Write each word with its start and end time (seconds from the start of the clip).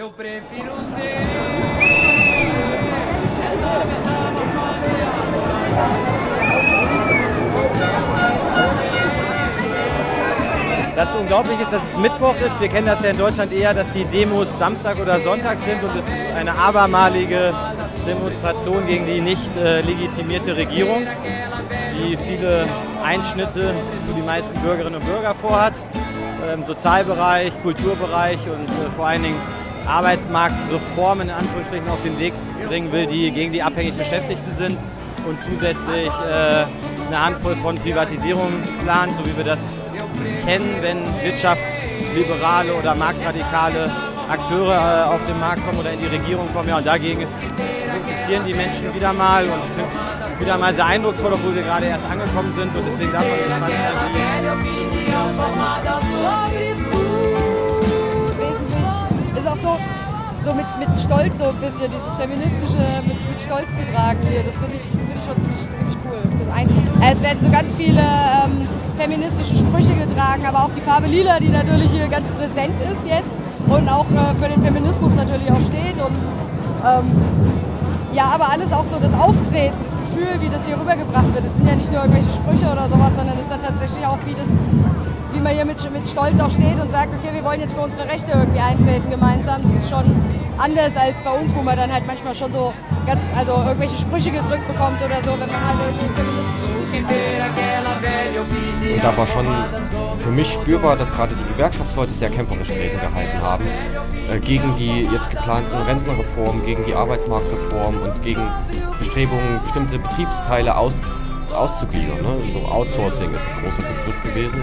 Eu 0.00 0.10
prefiro 0.10 0.76
ser. 0.94 1.18
Das 10.94 11.14
Unglaubliche 11.16 11.62
ist, 11.62 11.72
dass 11.72 11.82
es 11.82 11.98
Mittwoch 11.98 12.36
ist. 12.36 12.60
Wir 12.60 12.68
kennen 12.68 12.86
das 12.86 13.02
ja 13.02 13.10
in 13.10 13.18
Deutschland 13.18 13.52
eher, 13.52 13.74
dass 13.74 13.86
die 13.92 14.04
Demos 14.04 14.46
Samstag 14.56 15.00
oder 15.00 15.18
Sonntag 15.18 15.58
sind 15.66 15.82
und 15.82 15.98
es 15.98 16.06
ist 16.06 16.32
eine 16.36 16.54
abermalige 16.56 17.52
Demonstration 18.06 18.86
gegen 18.86 19.04
die 19.04 19.20
nicht 19.20 19.56
äh, 19.56 19.80
legitimierte 19.80 20.56
Regierung, 20.56 21.08
die 21.98 22.16
viele 22.16 22.66
Einschnitte 23.02 23.74
für 24.06 24.14
die 24.14 24.22
meisten 24.22 24.60
Bürgerinnen 24.60 25.00
und 25.00 25.04
Bürger 25.04 25.34
vorhat. 25.34 25.74
Im 26.54 26.62
Sozialbereich, 26.62 27.52
Kulturbereich 27.62 28.38
und 28.46 28.64
äh, 28.64 28.90
vor 28.96 29.08
allen 29.08 29.24
Dingen 29.24 29.57
Arbeitsmarktreformen 29.88 31.28
in 31.28 31.34
Anführungsstrichen 31.34 31.88
auf 31.88 32.02
den 32.02 32.18
Weg 32.18 32.34
bringen 32.66 32.92
will, 32.92 33.06
die 33.06 33.30
gegen 33.30 33.52
die 33.52 33.62
abhängig 33.62 33.94
Beschäftigten 33.94 34.52
sind 34.58 34.76
und 35.26 35.38
zusätzlich 35.40 36.08
äh, 36.08 36.64
eine 37.08 37.24
Handvoll 37.24 37.56
von 37.56 37.76
Privatisierungen 37.76 38.62
plant, 38.82 39.12
so 39.16 39.24
wie 39.24 39.36
wir 39.36 39.44
das 39.44 39.60
kennen, 40.44 40.76
wenn 40.80 40.98
wirtschaftsliberale 41.22 42.74
oder 42.74 42.94
marktradikale 42.94 43.90
Akteure 44.28 44.74
äh, 44.74 45.14
auf 45.14 45.20
den 45.26 45.40
Markt 45.40 45.64
kommen 45.66 45.78
oder 45.78 45.92
in 45.92 46.00
die 46.00 46.06
Regierung 46.06 46.52
kommen. 46.52 46.68
Ja, 46.68 46.78
und 46.78 46.86
dagegen 46.86 47.22
ist, 47.22 47.32
protestieren 47.40 48.44
die 48.46 48.54
Menschen 48.54 48.94
wieder 48.94 49.12
mal 49.12 49.44
und 49.44 49.72
sind 49.72 49.86
wieder 50.38 50.58
mal 50.58 50.74
sehr 50.74 50.86
eindrucksvoll, 50.86 51.32
obwohl 51.32 51.54
wir 51.54 51.62
gerade 51.62 51.86
erst 51.86 52.04
angekommen 52.10 52.52
sind. 52.52 52.74
Und 52.76 52.84
deswegen 52.86 53.12
darf 53.12 53.24
man 53.26 53.38
gespannt 53.38 53.72
sein. 56.06 56.77
Ist 59.36 59.46
auch 59.46 59.56
so, 59.56 59.76
so 60.44 60.54
mit, 60.54 60.66
mit 60.78 61.00
Stolz 61.00 61.38
so 61.38 61.46
ein 61.46 61.56
bisschen, 61.56 61.90
dieses 61.90 62.14
feministische 62.16 63.02
mit, 63.06 63.16
mit 63.16 63.40
Stolz 63.40 63.76
zu 63.76 63.84
tragen 63.84 64.18
hier. 64.28 64.42
Das 64.44 64.56
finde 64.56 64.74
ich, 64.74 64.82
find 64.82 65.16
ich 65.16 65.24
schon 65.24 65.40
ziemlich, 65.40 65.76
ziemlich 65.76 65.96
cool. 66.04 66.22
Es 67.10 67.20
werden 67.20 67.38
so 67.40 67.50
ganz 67.50 67.74
viele 67.74 68.00
ähm, 68.00 68.66
feministische 68.96 69.54
Sprüche 69.54 69.94
getragen, 69.94 70.44
aber 70.46 70.64
auch 70.64 70.72
die 70.74 70.80
Farbe 70.80 71.06
Lila, 71.06 71.38
die 71.38 71.48
natürlich 71.48 71.92
hier 71.92 72.08
ganz 72.08 72.28
präsent 72.30 72.74
ist 72.80 73.06
jetzt 73.06 73.38
und 73.68 73.88
auch 73.88 74.06
äh, 74.10 74.34
für 74.34 74.48
den 74.48 74.62
Feminismus 74.62 75.14
natürlich 75.14 75.50
auch 75.50 75.60
steht. 75.60 75.94
Und 75.94 76.16
ähm, 76.84 77.06
ja, 78.12 78.24
aber 78.34 78.50
alles 78.50 78.72
auch 78.72 78.84
so 78.84 78.98
das 78.98 79.14
Auftreten, 79.14 79.76
das 79.84 79.96
Gefühl, 79.96 80.40
wie 80.40 80.48
das 80.48 80.66
hier 80.66 80.78
rübergebracht 80.80 81.32
wird. 81.34 81.44
Es 81.44 81.56
sind 81.56 81.68
ja 81.68 81.76
nicht 81.76 81.92
nur 81.92 82.00
irgendwelche 82.00 82.32
Sprüche 82.32 82.72
oder 82.72 82.88
sowas, 82.88 83.12
sondern 83.14 83.36
es 83.36 83.42
ist 83.42 83.50
dann 83.50 83.60
tatsächlich 83.60 84.04
auch, 84.04 84.18
wie, 84.26 84.34
das, 84.34 84.56
wie 85.32 85.40
man 85.40 85.52
hier 85.54 85.64
mit, 85.64 85.78
mit 85.92 86.06
Stolz 86.06 86.40
auch 86.40 86.50
steht 86.50 86.80
und 86.80 86.90
sagt, 86.90 87.14
okay, 87.14 87.34
wir 87.34 87.44
wollen 87.44 87.60
jetzt 87.60 87.74
für 87.74 87.80
unsere 87.80 88.04
Rechte 88.08 88.32
irgendwie 88.32 88.60
eintreten 88.60 89.10
gemeinsam. 89.10 89.62
Das 89.62 89.84
ist 89.84 89.90
schon 89.90 90.04
anders 90.58 90.96
als 90.96 91.20
bei 91.22 91.30
uns, 91.30 91.54
wo 91.54 91.62
man 91.62 91.76
dann 91.76 91.92
halt 91.92 92.06
manchmal 92.06 92.34
schon 92.34 92.52
so 92.52 92.72
ganz, 93.06 93.20
also 93.36 93.52
irgendwelche 93.52 93.96
Sprüche 93.96 94.30
gedrückt 94.30 94.66
bekommt 94.66 95.00
oder 95.04 95.20
so, 95.22 95.32
wenn 95.32 95.50
man 95.50 95.64
halt 95.64 95.76
irgendwie 95.80 96.14
feministisches 96.14 96.78
und 98.92 99.04
da 99.04 99.16
war 99.16 99.26
schon 99.26 99.46
für 100.18 100.30
mich 100.30 100.52
spürbar, 100.52 100.96
dass 100.96 101.12
gerade 101.12 101.34
die 101.34 101.52
Gewerkschaftsleute 101.52 102.12
sehr 102.12 102.30
kämpferische 102.30 102.72
Reden 102.72 102.98
gehalten 103.00 103.42
haben. 103.42 103.64
Äh, 104.30 104.40
gegen 104.40 104.74
die 104.74 105.02
jetzt 105.02 105.30
geplanten 105.30 105.76
Rentenreformen, 105.76 106.64
gegen 106.64 106.84
die 106.84 106.94
Arbeitsmarktreform 106.94 108.02
und 108.02 108.22
gegen 108.22 108.42
Bestrebungen, 108.98 109.60
bestimmte 109.62 109.98
Betriebsteile 109.98 110.76
aus, 110.76 110.94
auszugliedern. 111.54 112.22
Ne? 112.22 112.38
So 112.52 112.66
Outsourcing 112.66 113.30
ist 113.30 113.46
ein 113.46 113.62
großer 113.62 113.82
Begriff 113.82 114.22
gewesen. 114.22 114.62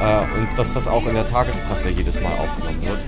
Äh, 0.00 0.38
und 0.38 0.48
dass 0.56 0.72
das 0.72 0.88
auch 0.88 1.06
in 1.06 1.14
der 1.14 1.28
Tagespresse 1.28 1.88
jedes 1.90 2.20
Mal 2.20 2.32
aufgenommen 2.32 2.82
wird. 2.82 2.98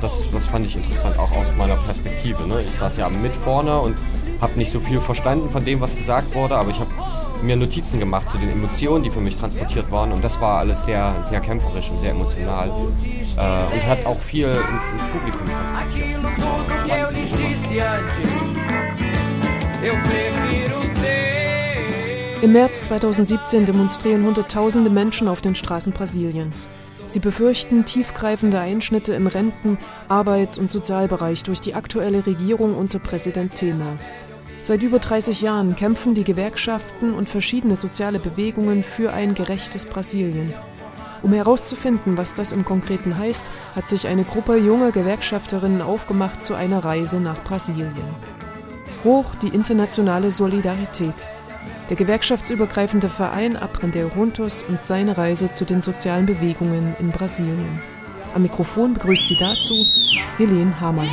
Das, 0.00 0.24
das 0.32 0.46
fand 0.46 0.66
ich 0.66 0.76
interessant, 0.76 1.18
auch 1.18 1.32
aus 1.32 1.46
meiner 1.56 1.76
Perspektive. 1.76 2.46
Ne? 2.46 2.62
Ich 2.62 2.70
saß 2.78 2.96
ja 2.96 3.08
mit 3.08 3.34
vorne 3.34 3.78
und 3.78 3.96
habe 4.40 4.58
nicht 4.58 4.70
so 4.70 4.80
viel 4.80 5.00
verstanden 5.00 5.50
von 5.50 5.64
dem, 5.64 5.80
was 5.80 5.94
gesagt 5.96 6.34
wurde, 6.34 6.56
aber 6.56 6.70
ich 6.70 6.80
habe 6.80 6.90
mir 7.42 7.56
Notizen 7.56 7.98
gemacht 7.98 8.28
zu 8.30 8.38
den 8.38 8.50
Emotionen, 8.50 9.04
die 9.04 9.10
für 9.10 9.20
mich 9.20 9.36
transportiert 9.36 9.90
waren. 9.90 10.12
Und 10.12 10.24
das 10.24 10.40
war 10.40 10.58
alles 10.58 10.84
sehr, 10.84 11.22
sehr 11.22 11.40
kämpferisch 11.40 11.90
und 11.90 12.00
sehr 12.00 12.10
emotional. 12.10 12.68
Äh, 12.68 13.74
und 13.74 13.86
hat 13.86 14.06
auch 14.06 14.18
viel 14.18 14.46
ins, 14.46 14.90
ins 14.90 15.06
Publikum 15.12 15.46
transportiert. 15.46 16.24
Im 22.44 22.52
März 22.52 22.82
2017 22.82 23.64
demonstrieren 23.64 24.22
Hunderttausende 24.22 24.90
Menschen 24.90 25.28
auf 25.28 25.40
den 25.40 25.54
Straßen 25.54 25.94
Brasiliens. 25.94 26.68
Sie 27.06 27.18
befürchten 27.18 27.86
tiefgreifende 27.86 28.60
Einschnitte 28.60 29.14
im 29.14 29.26
Renten-, 29.26 29.78
Arbeits- 30.08 30.58
und 30.58 30.70
Sozialbereich 30.70 31.42
durch 31.42 31.62
die 31.62 31.72
aktuelle 31.72 32.26
Regierung 32.26 32.74
unter 32.76 32.98
Präsident 32.98 33.54
Temer. 33.54 33.96
Seit 34.60 34.82
über 34.82 34.98
30 34.98 35.40
Jahren 35.40 35.74
kämpfen 35.74 36.12
die 36.12 36.22
Gewerkschaften 36.22 37.14
und 37.14 37.30
verschiedene 37.30 37.76
soziale 37.76 38.18
Bewegungen 38.18 38.84
für 38.84 39.14
ein 39.14 39.32
gerechtes 39.32 39.86
Brasilien. 39.86 40.52
Um 41.22 41.32
herauszufinden, 41.32 42.18
was 42.18 42.34
das 42.34 42.52
im 42.52 42.66
Konkreten 42.66 43.16
heißt, 43.16 43.50
hat 43.74 43.88
sich 43.88 44.06
eine 44.06 44.24
Gruppe 44.24 44.58
junger 44.58 44.92
Gewerkschafterinnen 44.92 45.80
aufgemacht 45.80 46.44
zu 46.44 46.52
einer 46.52 46.84
Reise 46.84 47.20
nach 47.20 47.42
Brasilien. 47.42 47.94
Hoch 49.02 49.34
die 49.40 49.48
internationale 49.48 50.30
Solidarität. 50.30 51.26
Der 51.90 51.96
gewerkschaftsübergreifende 51.96 53.10
Verein 53.10 53.56
Aprender 53.56 54.06
und 54.68 54.82
seine 54.82 55.18
Reise 55.18 55.52
zu 55.52 55.66
den 55.66 55.82
sozialen 55.82 56.24
Bewegungen 56.24 56.96
in 56.98 57.10
Brasilien. 57.10 57.82
Am 58.34 58.42
Mikrofon 58.42 58.94
begrüßt 58.94 59.26
sie 59.26 59.36
dazu 59.36 59.74
Helene 60.38 60.80
Hamann. 60.80 61.10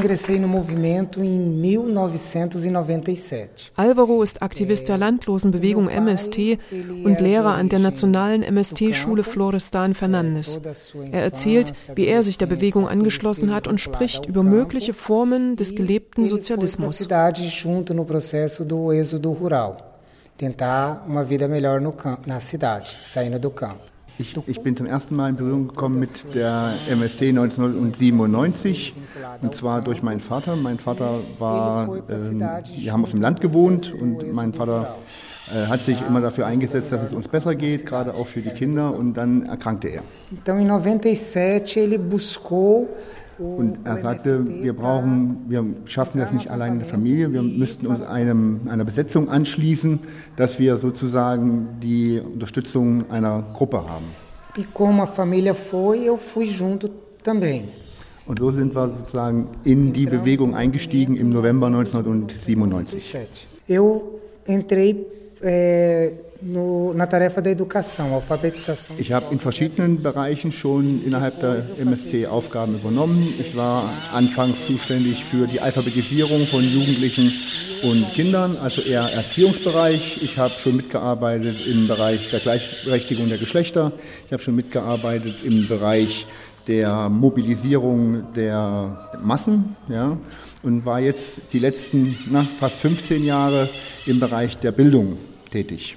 Ingressei 0.00 0.38
no 0.38 0.48
movimento 0.48 1.22
em 1.22 1.38
1997. 1.38 3.70
Alvaro 3.76 4.22
ist 4.22 4.42
Aktivist 4.42 4.88
der 4.88 4.96
Landlosenbewegung 4.96 5.90
MST 5.90 6.58
und 7.04 7.20
Lehrer 7.20 7.54
an 7.54 7.68
der 7.68 7.80
nationalen 7.80 8.42
MST-Schule 8.42 9.24
Florestan 9.24 9.94
Fernandes. 9.94 10.58
Er 11.12 11.22
erzählt, 11.22 11.74
wie 11.94 12.06
er 12.06 12.22
sich 12.22 12.38
der 12.38 12.46
Bewegung 12.46 12.88
angeschlossen 12.88 13.52
hat 13.52 13.68
und 13.68 13.78
spricht 13.80 14.24
über 14.24 14.42
mögliche 14.42 14.94
Formen 14.94 15.56
des 15.56 15.74
gelebten 15.74 16.24
Sozialismus. 16.26 17.06
junto 17.62 17.92
no 17.92 18.04
processo 18.04 18.64
do 18.64 18.92
êxodo 18.92 19.32
rural. 19.32 19.76
Tentar 20.38 21.04
uma 21.06 21.22
vida 21.22 21.46
melhor 21.46 21.80
no 21.80 21.92
campo, 21.92 22.22
na 22.26 22.40
cidade, 22.40 22.88
saindo 23.04 23.38
do 23.38 23.50
campo. 23.50 23.82
Ich, 24.20 24.36
ich, 24.46 24.60
bin 24.60 24.76
zum 24.76 24.84
ersten 24.84 25.16
Mal 25.16 25.30
in 25.30 25.36
Berührung 25.36 25.68
gekommen 25.68 25.98
mit 25.98 26.34
der 26.34 26.74
MSD 26.90 27.30
1997 27.30 28.92
und 29.40 29.54
zwar 29.54 29.80
durch 29.80 30.02
meinen 30.02 30.20
Vater. 30.20 30.56
Mein 30.56 30.78
Vater 30.78 31.20
war, 31.38 31.96
äh, 31.96 32.02
wir 32.76 32.92
haben 32.92 33.02
auf 33.02 33.12
dem 33.12 33.22
Land 33.22 33.40
gewohnt 33.40 33.94
und 33.98 34.34
mein 34.34 34.52
Vater 34.52 34.98
äh, 35.50 35.68
hat 35.68 35.80
sich 35.80 35.96
immer 36.06 36.20
dafür 36.20 36.44
eingesetzt, 36.44 36.92
dass 36.92 37.02
es 37.02 37.14
uns 37.14 37.28
besser 37.28 37.54
geht, 37.54 37.86
gerade 37.86 38.12
auch 38.12 38.26
für 38.26 38.42
die 38.42 38.50
Kinder 38.50 38.94
und 38.94 39.14
dann 39.14 39.46
erkrankte 39.46 39.88
er. 39.88 40.02
Então 40.30 40.58
em 40.58 40.68
97 40.68 41.78
ele 41.78 41.98
buscou 41.98 42.88
und 43.40 43.78
er 43.84 43.98
sagte, 43.98 44.44
wir 44.62 44.74
brauchen, 44.74 45.46
wir 45.48 45.64
schaffen 45.86 46.18
das 46.18 46.32
nicht 46.32 46.50
allein 46.50 46.74
in 46.74 46.78
der 46.80 46.88
Familie, 46.88 47.32
wir 47.32 47.42
müssten 47.42 47.86
uns 47.86 48.02
einem, 48.02 48.60
einer 48.68 48.84
Besetzung 48.84 49.28
anschließen, 49.30 50.00
dass 50.36 50.58
wir 50.58 50.76
sozusagen 50.76 51.80
die 51.82 52.20
Unterstützung 52.20 53.10
einer 53.10 53.42
Gruppe 53.54 53.78
haben. 53.78 54.04
E 54.56 54.64
como 54.74 55.02
a 55.02 55.06
família 55.06 55.54
foi, 55.54 56.08
eu 56.08 56.16
fui 56.16 56.46
junto 56.46 56.90
também. 57.22 57.68
Und 58.26 58.38
so 58.40 58.50
sind 58.50 58.74
wir 58.74 58.88
sozusagen 58.98 59.48
in 59.64 59.92
die 59.92 60.06
Bewegung 60.06 60.54
eingestiegen 60.54 61.16
im 61.16 61.30
November 61.30 61.68
1997. 61.68 63.48
Eu 63.68 64.02
entrei 64.44 65.06
eh, 65.42 66.10
no, 66.42 66.92
na 66.94 67.06
tarefa 67.06 67.40
da 67.40 67.50
educação, 67.50 68.14
Alphabetização. 68.14 68.96
Ich 68.98 69.12
habe 69.12 69.32
in 69.32 69.38
verschiedenen 69.38 70.02
Bereichen 70.02 70.52
schon 70.52 71.02
innerhalb 71.04 71.40
der 71.40 71.62
MST 71.78 72.26
Aufgaben 72.28 72.74
übernommen. 72.74 73.22
Ich 73.38 73.56
war 73.56 73.90
anfangs 74.12 74.66
zuständig 74.66 75.24
für 75.24 75.46
die 75.46 75.60
Alphabetisierung 75.60 76.46
von 76.46 76.62
Jugendlichen 76.62 77.32
und 77.82 78.12
Kindern, 78.12 78.56
also 78.62 78.82
eher 78.82 79.02
Erziehungsbereich. 79.02 80.22
Ich 80.22 80.38
habe 80.38 80.52
schon 80.52 80.76
mitgearbeitet 80.76 81.66
im 81.66 81.88
Bereich 81.88 82.30
der 82.30 82.40
Gleichberechtigung 82.40 83.28
der 83.28 83.38
Geschlechter. 83.38 83.92
Ich 84.26 84.32
habe 84.32 84.42
schon 84.42 84.56
mitgearbeitet 84.56 85.36
im 85.44 85.66
Bereich 85.66 86.26
der 86.66 87.08
Mobilisierung 87.08 88.32
der 88.34 89.10
Massen 89.22 89.76
ja, 89.88 90.16
und 90.62 90.84
war 90.84 91.00
jetzt 91.00 91.40
die 91.52 91.58
letzten 91.58 92.16
na, 92.30 92.42
fast 92.42 92.76
15 92.76 93.24
Jahre 93.24 93.68
im 94.06 94.20
Bereich 94.20 94.58
der 94.58 94.72
Bildung 94.72 95.16
tätig. 95.50 95.96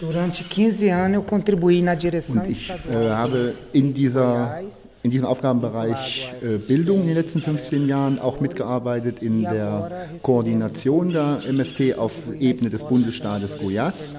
Durante 0.00 0.44
15 0.44 0.88
anos 0.88 1.14
eu 1.16 1.22
contribuí 1.22 1.82
na 1.82 1.94
direção 1.94 2.46
ich 2.46 2.70
äh, 2.70 3.10
habe 3.10 3.54
in, 3.74 3.92
dieser, 3.92 4.62
in 5.08 5.12
diesem 5.12 5.26
Aufgabenbereich 5.26 6.34
äh, 6.42 6.58
Bildung 6.58 7.00
in 7.00 7.06
den 7.06 7.16
letzten 7.16 7.40
15 7.40 7.88
Jahren 7.88 8.18
auch 8.18 8.40
mitgearbeitet 8.40 9.22
in 9.22 9.40
der 9.40 10.10
Koordination 10.20 11.08
der 11.08 11.38
MST 11.48 11.96
auf 11.96 12.12
Ebene 12.38 12.68
des 12.68 12.84
Bundesstaates 12.84 13.58
Goiás 13.58 14.14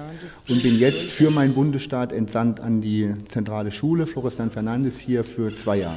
und 0.48 0.62
bin 0.64 0.80
jetzt 0.80 1.02
für 1.02 1.30
meinen 1.30 1.54
Bundesstaat 1.54 2.12
entsandt 2.12 2.58
an 2.58 2.80
die 2.80 3.14
zentrale 3.28 3.70
Schule 3.70 4.08
Florestan 4.08 4.50
Fernandes 4.50 4.98
hier 4.98 5.22
für 5.22 5.48
zwei 5.50 5.78
Jahre. 5.78 5.94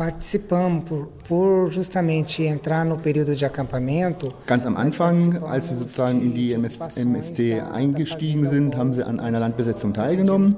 Participamos 0.00 0.84
por, 0.84 1.08
por 1.28 1.70
justamente 1.70 2.46
entrar 2.46 2.86
no 2.86 2.96
período 2.96 3.34
de 3.34 3.44
acampamento. 3.44 4.32
Ganz 4.46 4.64
am 4.64 4.74
Anfang, 4.74 5.42
als 5.42 5.68
sie 5.68 5.76
sozusagen 5.76 6.22
in 6.22 6.32
die 6.32 6.54
MS, 6.54 6.78
MST 7.04 7.60
eingestiegen 7.70 8.48
sind, 8.48 8.78
haben 8.78 8.94
sie 8.94 9.04
an 9.04 9.20
einer 9.20 9.40
Landbesetzung 9.40 9.92
teilgenommen. 9.92 10.56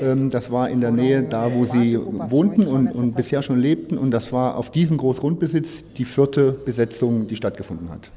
Ähm, 0.00 0.30
das 0.30 0.50
war 0.50 0.70
in 0.70 0.80
der 0.80 0.90
Nähe 0.90 1.22
da, 1.22 1.52
wo 1.52 1.66
sie 1.66 1.98
wohnten 1.98 2.66
und, 2.78 2.94
und 2.94 3.16
bisher 3.16 3.42
schon 3.42 3.60
lebten. 3.60 3.98
Und 3.98 4.10
das 4.10 4.32
war 4.32 4.56
auf 4.56 4.70
diesem 4.70 4.96
Großgrundbesitz 4.96 5.84
die 5.96 6.04
vierte 6.04 6.52
Besetzung, 6.52 7.26
die 7.26 7.36
stattgefunden 7.36 7.90
hat. 7.90 8.10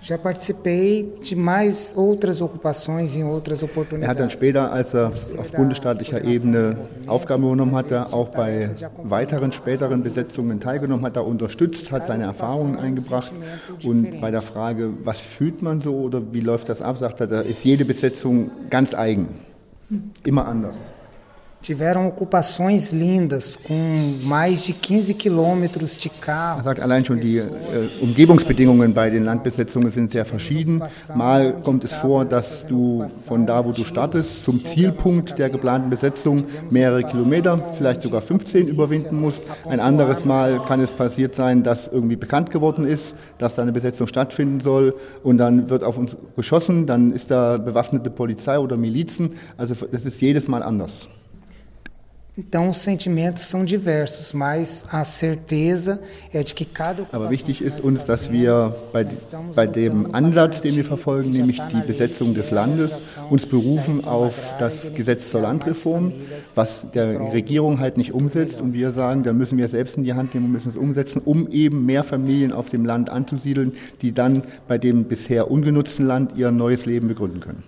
Já 0.00 0.16
participei 0.16 1.06
de 1.20 1.34
mais 1.34 1.92
outras 1.96 2.40
ocupações 2.40 3.16
em 3.16 3.24
outras 3.24 3.64
oportunidades. 3.64 4.04
Er 4.04 4.10
hat 4.10 4.20
dann 4.20 4.30
später, 4.30 4.72
als 4.72 4.94
er 4.94 5.08
auf 5.08 5.52
bundesstaatlicher 5.52 6.22
Ebene 6.22 6.76
Aufgaben 7.08 7.42
übernommen 7.42 7.74
hatte, 7.74 8.12
auch 8.12 8.28
bei 8.28 8.70
weiteren 9.02 9.50
späteren 9.50 10.04
Besetzungen 10.04 10.60
teilgenommen, 10.60 11.04
hat 11.04 11.16
er 11.16 11.26
unterstützt, 11.26 11.90
hat 11.90 12.06
seine 12.06 12.24
Erfahrungen 12.24 12.76
eingebracht 12.76 13.32
und 13.82 14.20
bei 14.20 14.30
der 14.30 14.40
Frage, 14.40 14.90
was 15.02 15.18
fühlt 15.18 15.62
man 15.62 15.80
so 15.80 15.96
oder 15.96 16.22
wie 16.32 16.40
läuft 16.40 16.68
das 16.68 16.80
ab, 16.80 16.98
sagt 16.98 17.20
er, 17.20 17.26
da 17.26 17.40
ist 17.40 17.64
jede 17.64 17.84
Besetzung 17.84 18.52
ganz 18.70 18.94
eigen, 18.94 19.28
immer 20.24 20.46
anders. 20.46 20.92
Er 26.56 26.64
sagt 26.64 26.80
allein 26.80 27.04
schon, 27.04 27.20
die 27.20 27.36
äh, 27.36 27.46
Umgebungsbedingungen 28.00 28.94
bei 28.94 29.10
den 29.10 29.24
Landbesetzungen 29.24 29.90
sind 29.90 30.12
sehr 30.12 30.24
verschieden. 30.24 30.82
Mal 31.14 31.60
kommt 31.62 31.84
es 31.84 31.92
vor, 31.92 32.24
dass 32.24 32.66
du 32.66 33.06
von 33.26 33.44
da, 33.44 33.66
wo 33.66 33.72
du 33.72 33.84
startest, 33.84 34.44
zum 34.44 34.64
Zielpunkt 34.64 35.38
der 35.38 35.50
geplanten 35.50 35.90
Besetzung 35.90 36.44
mehrere 36.70 37.04
Kilometer, 37.04 37.58
vielleicht 37.76 38.00
sogar 38.00 38.22
15 38.22 38.66
überwinden 38.66 39.20
musst. 39.20 39.42
Ein 39.68 39.80
anderes 39.80 40.24
Mal 40.24 40.62
kann 40.66 40.80
es 40.80 40.90
passiert 40.90 41.34
sein, 41.34 41.62
dass 41.62 41.88
irgendwie 41.88 42.16
bekannt 42.16 42.50
geworden 42.50 42.86
ist, 42.86 43.14
dass 43.36 43.56
da 43.56 43.60
eine 43.62 43.72
Besetzung 43.72 44.06
stattfinden 44.06 44.60
soll 44.60 44.94
und 45.22 45.36
dann 45.36 45.68
wird 45.68 45.84
auf 45.84 45.98
uns 45.98 46.16
geschossen, 46.34 46.86
dann 46.86 47.12
ist 47.12 47.30
da 47.30 47.58
bewaffnete 47.58 48.08
Polizei 48.08 48.58
oder 48.58 48.78
Milizen. 48.78 49.34
Also 49.58 49.74
das 49.92 50.06
ist 50.06 50.18
jedes 50.22 50.48
Mal 50.48 50.62
anders. 50.62 51.08
Aber 57.10 57.30
wichtig 57.30 57.60
ist 57.60 57.80
uns, 57.82 58.04
dass 58.04 58.30
wir 58.30 58.76
bei, 58.92 59.04
bei 59.56 59.66
dem 59.66 60.14
Ansatz, 60.14 60.60
den 60.60 60.76
wir 60.76 60.84
verfolgen, 60.84 61.30
nämlich 61.30 61.60
die 61.72 61.84
Besetzung 61.84 62.34
des 62.34 62.52
Landes, 62.52 63.16
uns 63.28 63.46
berufen 63.46 64.04
auf 64.04 64.54
das 64.60 64.94
Gesetz 64.94 65.30
zur 65.30 65.40
Landreform, 65.40 66.12
was 66.54 66.86
der 66.94 67.32
Regierung 67.32 67.80
halt 67.80 67.96
nicht 67.96 68.12
umsetzt. 68.12 68.60
Und 68.60 68.72
wir 68.72 68.92
sagen, 68.92 69.24
da 69.24 69.32
müssen 69.32 69.58
wir 69.58 69.66
selbst 69.66 69.96
in 69.96 70.04
die 70.04 70.14
Hand 70.14 70.34
nehmen 70.34 70.46
und 70.46 70.52
müssen 70.52 70.70
es 70.70 70.76
umsetzen, 70.76 71.20
um 71.24 71.48
eben 71.48 71.86
mehr 71.86 72.04
Familien 72.04 72.52
auf 72.52 72.70
dem 72.70 72.84
Land 72.84 73.10
anzusiedeln, 73.10 73.72
die 74.00 74.12
dann 74.12 74.44
bei 74.68 74.78
dem 74.78 75.04
bisher 75.04 75.50
ungenutzten 75.50 76.06
Land 76.06 76.36
ihr 76.36 76.52
neues 76.52 76.86
Leben 76.86 77.08
begründen 77.08 77.40
können. 77.40 77.64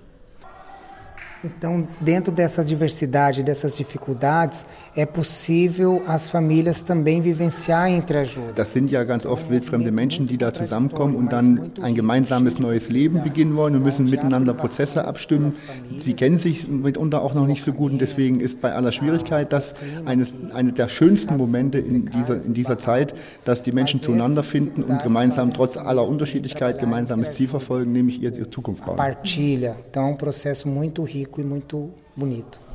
Então, 1.42 1.88
dentro 2.00 2.32
dessa 2.32 2.62
diversidade, 2.62 3.42
dessas 3.42 3.75
dificuldades, 3.75 4.66
é 4.94 5.06
possível 5.06 6.02
as 6.06 6.28
famílias 6.28 6.82
também 6.82 7.22
vivenciar 7.22 7.88
entre 7.88 8.19
ajuda. 8.19 8.52
Das 8.54 8.72
sind 8.72 8.90
ja 8.90 9.02
ganz 9.04 9.25
oft 9.25 9.48
wildfremde 9.48 9.90
Menschen, 9.90 10.26
die 10.26 10.37
da 10.37 10.52
zusammenkommen 10.52 11.16
und 11.16 11.32
dann 11.32 11.72
ein 11.81 11.94
gemeinsames 11.94 12.58
neues 12.58 12.90
Leben 12.90 13.22
beginnen 13.22 13.56
wollen 13.56 13.75
und 13.75 13.82
müssen 13.82 14.10
miteinander 14.10 14.52
Prozesse 14.52 15.06
abstimmen. 15.06 15.54
Sie 16.00 16.12
kennen 16.12 16.38
sich 16.38 16.69
mitunter 16.69 17.22
auch 17.22 17.34
noch 17.34 17.46
nicht 17.46 17.64
so 17.64 17.72
gut 17.72 17.92
und 17.92 18.00
deswegen 18.00 18.40
ist 18.40 18.60
bei 18.60 18.75
aller 18.75 18.92
Schwierigkeit 18.92 19.50
das 19.52 19.75
eines, 20.04 20.34
eine 20.52 20.72
der 20.72 20.88
schönsten 20.88 21.38
Momente 21.38 21.78
in 21.78 22.10
dieser, 22.10 22.44
in 22.44 22.52
dieser 22.52 22.76
Zeit, 22.76 23.14
dass 23.46 23.62
die 23.62 23.72
Menschen 23.72 24.02
zueinander 24.02 24.42
finden 24.42 24.82
und 24.82 25.02
gemeinsam 25.02 25.54
trotz 25.54 25.78
aller 25.78 26.06
Unterschiedlichkeit 26.06 26.81
gemeinsames 26.81 27.31
Ziel 27.31 27.48
verfolgen, 27.48 27.92
nämlich 27.92 28.22
ihre 28.22 28.50
Zukunft 28.50 28.84
bauen. 28.84 28.96
Partilha. 28.96 29.76
Então, 29.88 30.08
é 30.08 30.10
um 30.10 30.16
processo 30.16 30.69
muito 30.69 31.02
rico 31.02 31.29
e 31.38 31.44
muito 31.44 31.92
bonito. 32.16 32.69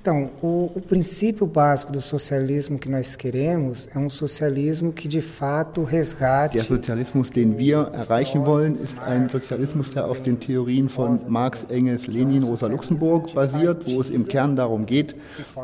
Então, 0.00 0.30
o, 0.42 0.70
o, 0.74 0.80
princípio 0.80 1.46
básico 1.46 1.92
do 1.92 2.02
socialismo 2.02 2.78
que 2.78 2.88
nós 2.88 3.16
queremos 3.16 3.88
é 3.94 3.98
um 3.98 4.10
socialismo 4.10 4.92
que 4.92 5.08
de 5.08 5.22
fato 5.22 5.82
resgate. 5.82 6.58
Der 6.58 6.64
Sozialismus, 6.64 7.30
den 7.30 7.58
wir 7.58 7.90
erreichen 7.94 8.44
wollen, 8.44 8.74
ist 8.74 8.98
ein 9.00 9.28
Sozialismus, 9.28 9.90
der 9.90 10.06
auf 10.06 10.22
den 10.22 10.38
Theorien 10.40 10.88
von 10.88 11.20
Marx, 11.28 11.64
Engels, 11.70 12.06
Lenin, 12.06 12.42
Rosa 12.42 12.66
Luxemburg 12.66 13.34
basiert, 13.34 13.84
wo 13.86 14.00
es 14.00 14.10
im 14.10 14.28
Kern 14.28 14.56
darum 14.56 14.84
geht, 14.84 15.14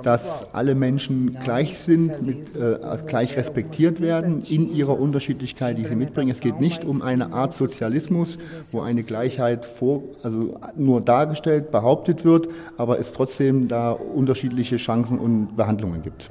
dass 0.03 0.47
alle 0.53 0.75
Menschen 0.75 1.37
gleich 1.45 1.79
sind, 1.79 2.23
mit, 2.23 2.55
äh, 2.55 2.79
gleich 3.07 3.37
respektiert 3.37 4.01
werden 4.01 4.43
in 4.49 4.75
ihrer 4.75 4.99
Unterschiedlichkeit, 4.99 5.77
die 5.77 5.85
sie 5.85 5.97
mitbringen. 5.97 6.31
Es 6.31 6.41
geht 6.41 6.61
nicht 6.61 6.85
um 6.85 7.03
eine 7.03 7.33
Art 7.33 7.53
Sozialismus, 7.53 8.39
wo 8.73 8.81
eine 8.81 9.03
Gleichheit 9.03 9.67
vor, 9.67 10.03
also 10.23 10.59
nur 10.77 11.01
dargestellt, 11.01 11.71
behauptet 11.71 12.25
wird, 12.25 12.49
aber 12.77 12.99
es 12.99 13.13
trotzdem 13.13 13.69
da 13.69 13.93
unterschiedliche 14.15 14.77
Chancen 14.77 15.19
und 15.19 15.57
Behandlungen 15.57 16.03
gibt. 16.03 16.31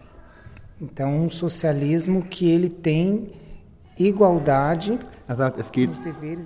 Então, 0.82 1.24
um 1.24 1.30
socialismo 1.30 2.24
que 2.24 2.50
ele 2.50 2.70
tem 2.70 3.30
igualdade. 3.98 4.98
Er 5.28 5.36
sagt, 5.38 5.60
es 5.60 5.72
geht 5.72 5.90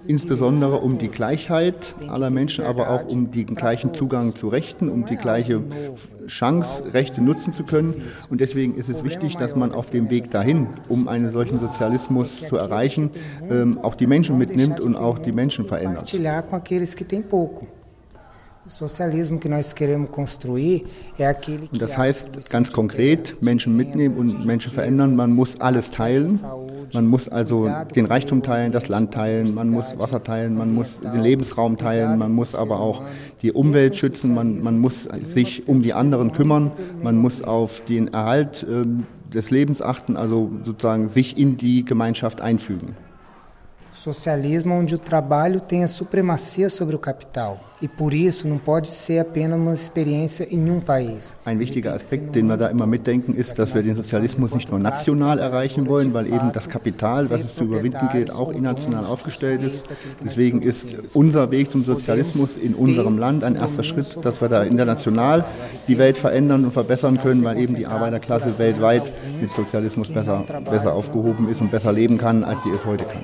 insbesondere 0.06 0.78
um 0.78 1.00
die 1.00 1.08
Gleichheit 1.08 1.96
aller 2.08 2.30
Menschen, 2.30 2.64
aber 2.64 2.90
auch 2.90 3.08
um 3.08 3.32
den 3.32 3.56
gleichen 3.56 3.94
Zugang 3.94 4.36
zu 4.36 4.50
Rechten, 4.50 4.90
um 4.90 5.06
die 5.06 5.16
gleiche 5.16 5.64
Chance, 6.28 6.94
Rechte 6.94 7.22
nutzen 7.22 7.54
zu 7.54 7.64
können. 7.64 8.04
Und 8.30 8.40
deswegen 8.40 8.76
ist 8.76 8.90
es 8.90 9.04
wichtig, 9.04 9.36
dass 9.36 9.56
man 9.56 9.72
auf 9.72 9.90
dem 9.90 10.10
Weg 10.12 10.30
dahin, 10.30 10.68
um 10.90 11.08
einen 11.08 11.32
solchen 11.32 11.58
Sozialismus 11.58 12.48
zu 12.48 12.58
erreichen, 12.58 13.10
ähm, 13.50 13.80
auch 13.82 13.96
die 13.96 14.08
Menschen 14.08 14.38
mitnimmt 14.38 14.80
und 14.80 14.96
auch 14.96 15.18
die 15.18 15.32
Menschen 15.32 15.66
verändert. 15.66 16.14
Und 21.72 21.82
das 21.82 21.98
heißt 21.98 22.50
ganz 22.50 22.72
konkret, 22.72 23.42
Menschen 23.42 23.76
mitnehmen 23.76 24.18
und 24.18 24.46
Menschen 24.46 24.72
verändern. 24.72 25.16
Man 25.16 25.34
muss 25.34 25.60
alles 25.60 25.92
teilen. 25.92 26.42
Man 26.94 27.08
muss 27.08 27.28
also 27.28 27.70
den 27.96 28.06
Reichtum 28.06 28.44
teilen, 28.44 28.72
das 28.72 28.88
Land 28.88 29.14
teilen, 29.14 29.54
man 29.54 29.70
muss 29.70 29.98
Wasser 30.00 30.24
teilen, 30.24 30.56
man 30.56 30.74
muss 30.74 31.02
den 31.02 31.20
Lebensraum 31.20 31.78
teilen, 31.78 32.18
man 32.18 32.32
muss 32.32 32.56
aber 32.56 32.80
auch 32.80 33.04
die 33.42 33.52
Umwelt 33.52 33.96
schützen, 33.98 34.34
man, 34.34 34.62
man 34.62 34.80
muss 34.80 35.04
sich 35.04 35.68
um 35.68 35.82
die 35.84 35.94
anderen 35.94 36.32
kümmern, 36.32 36.72
man 37.04 37.18
muss 37.18 37.42
auf 37.42 37.82
den 37.82 38.08
Erhalt 38.14 38.64
äh, 38.64 38.86
des 39.34 39.52
Lebens 39.52 39.82
achten, 39.82 40.16
also 40.16 40.50
sozusagen 40.64 41.10
sich 41.10 41.38
in 41.38 41.58
die 41.58 41.84
Gemeinschaft 41.84 42.40
einfügen. 42.40 42.96
Socialismo 44.08 44.74
onde 44.74 44.96
o 44.96 44.98
trabalho 44.98 45.60
tem 45.60 45.84
a 45.84 45.88
supremacia 45.88 46.70
sobre 46.70 46.96
o 46.96 47.00
capital 47.00 47.60
e 47.82 47.88
por 47.88 48.14
isso 48.14 48.48
não 48.48 48.58
pode 48.58 48.88
ser 48.88 49.20
apenas 49.20 49.60
uma 49.60 49.74
experiência 49.74 50.48
em 50.50 50.72
um 50.72 50.80
país. 50.80 51.36
Ein 51.46 51.60
wichtiger 51.60 51.94
Aspekt, 51.94 52.34
den 52.34 52.48
wir 52.48 52.58
da 52.58 52.70
immer 52.70 52.88
mitdenken, 52.88 53.36
ist, 53.36 53.60
dass 53.60 53.76
wir 53.76 53.84
den 53.84 53.98
Sozialismus 53.98 54.54
nicht 54.56 54.72
nur 54.72 54.80
national 54.80 55.40
erreichen 55.40 55.88
wollen, 55.88 56.14
weil 56.14 56.28
eben 56.28 56.52
das 56.54 56.70
Kapital, 56.70 57.30
was 57.30 57.42
es 57.42 57.56
zu 57.56 57.66
überwinden 57.66 58.10
gilt, 58.12 58.32
auch 58.32 58.52
international 58.52 59.06
aufgestellt 59.06 59.62
ist. 59.62 59.86
Deswegen 60.24 60.62
ist 60.62 60.96
unser 61.14 61.52
Weg 61.52 61.70
zum 61.70 61.84
Sozialismus 61.84 62.56
in 62.56 62.74
unserem 62.74 63.18
Land 63.18 63.44
ein 63.44 63.56
erster 63.56 63.84
Schritt, 63.84 64.18
dass 64.24 64.42
wir 64.42 64.50
da 64.50 64.64
international 64.64 65.46
die 65.88 65.98
Welt 65.98 66.18
verändern 66.18 66.64
und 66.64 66.72
verbessern 66.72 67.20
können, 67.22 67.44
weil 67.44 67.60
eben 67.60 67.76
die 67.76 67.86
Arbeiterklasse 67.86 68.58
weltweit 68.58 69.12
mit 69.40 69.52
Sozialismus 69.52 70.10
besser, 70.10 70.46
besser 70.70 70.94
aufgehoben 70.94 71.48
ist 71.48 71.62
und 71.62 71.72
besser 71.72 71.92
leben 71.92 72.18
kann, 72.18 72.44
als 72.44 72.64
sie 72.64 72.72
es 72.72 72.86
heute 72.86 73.04
kann. 73.04 73.24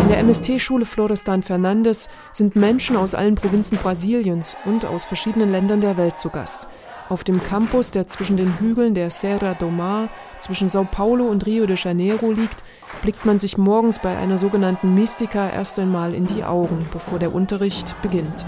In 0.00 0.08
der 0.08 0.18
MST-Schule 0.18 0.86
Florestan 0.86 1.42
Fernandes 1.42 2.08
sind 2.32 2.56
Menschen 2.56 2.96
aus 2.96 3.14
allen 3.14 3.34
Provinzen 3.34 3.76
Brasiliens 3.78 4.56
und 4.64 4.86
aus 4.86 5.04
verschiedenen 5.04 5.50
Ländern 5.50 5.80
der 5.80 5.96
Welt 5.96 6.18
zu 6.18 6.30
Gast. 6.30 6.68
Auf 7.08 7.24
dem 7.24 7.42
Campus, 7.42 7.90
der 7.90 8.06
zwischen 8.08 8.38
den 8.38 8.58
Hügeln 8.58 8.94
der 8.94 9.10
Serra 9.10 9.52
do 9.54 9.68
Mar, 9.68 10.08
zwischen 10.38 10.68
Sao 10.68 10.86
Paulo 10.90 11.26
und 11.26 11.44
Rio 11.44 11.66
de 11.66 11.76
Janeiro 11.76 12.32
liegt, 12.32 12.64
blickt 13.02 13.26
man 13.26 13.38
sich 13.38 13.58
morgens 13.58 13.98
bei 13.98 14.16
einer 14.16 14.38
sogenannten 14.38 14.94
Mystica 14.94 15.50
erst 15.50 15.78
einmal 15.78 16.14
in 16.14 16.24
die 16.26 16.44
Augen, 16.44 16.86
bevor 16.90 17.18
der 17.18 17.34
Unterricht 17.34 17.94
beginnt. 18.00 18.46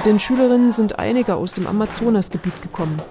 Unter 0.00 0.12
den 0.12 0.18
Schülerinnen 0.18 0.72
sind 0.72 0.98
einige 0.98 1.36
aus 1.36 1.52
dem 1.52 1.66
Amazonasgebiet 1.66 2.62
gekommen. 2.62 3.02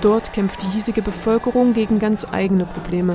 Dort 0.00 0.32
kämpft 0.32 0.64
die 0.64 0.66
hiesige 0.66 1.00
Bevölkerung 1.00 1.72
gegen 1.72 2.00
ganz 2.00 2.26
eigene 2.28 2.64
Probleme. 2.64 3.14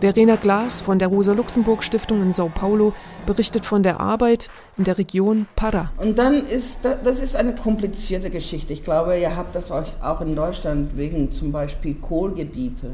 Verena 0.00 0.34
Glas 0.34 0.80
von 0.80 0.98
der 0.98 1.06
Rosa-Luxemburg-Stiftung 1.06 2.20
in 2.20 2.32
Sao 2.32 2.50
Paulo 2.52 2.92
berichtet 3.26 3.64
von 3.64 3.84
der 3.84 4.00
Arbeit 4.00 4.50
in 4.76 4.82
der 4.82 4.98
Region 4.98 5.46
Para. 5.54 5.92
Und 5.98 6.18
dann 6.18 6.44
ist 6.44 6.80
das 6.84 7.20
ist 7.20 7.36
eine 7.36 7.54
komplizierte 7.54 8.28
Geschichte. 8.28 8.72
Ich 8.72 8.82
glaube, 8.82 9.20
ihr 9.20 9.36
habt 9.36 9.54
das 9.54 9.70
euch 9.70 9.94
auch 10.02 10.20
in 10.20 10.34
Deutschland 10.34 10.96
wegen 10.96 11.30
zum 11.30 11.52
Beispiel 11.52 11.94
Kohlgebiete. 11.94 12.90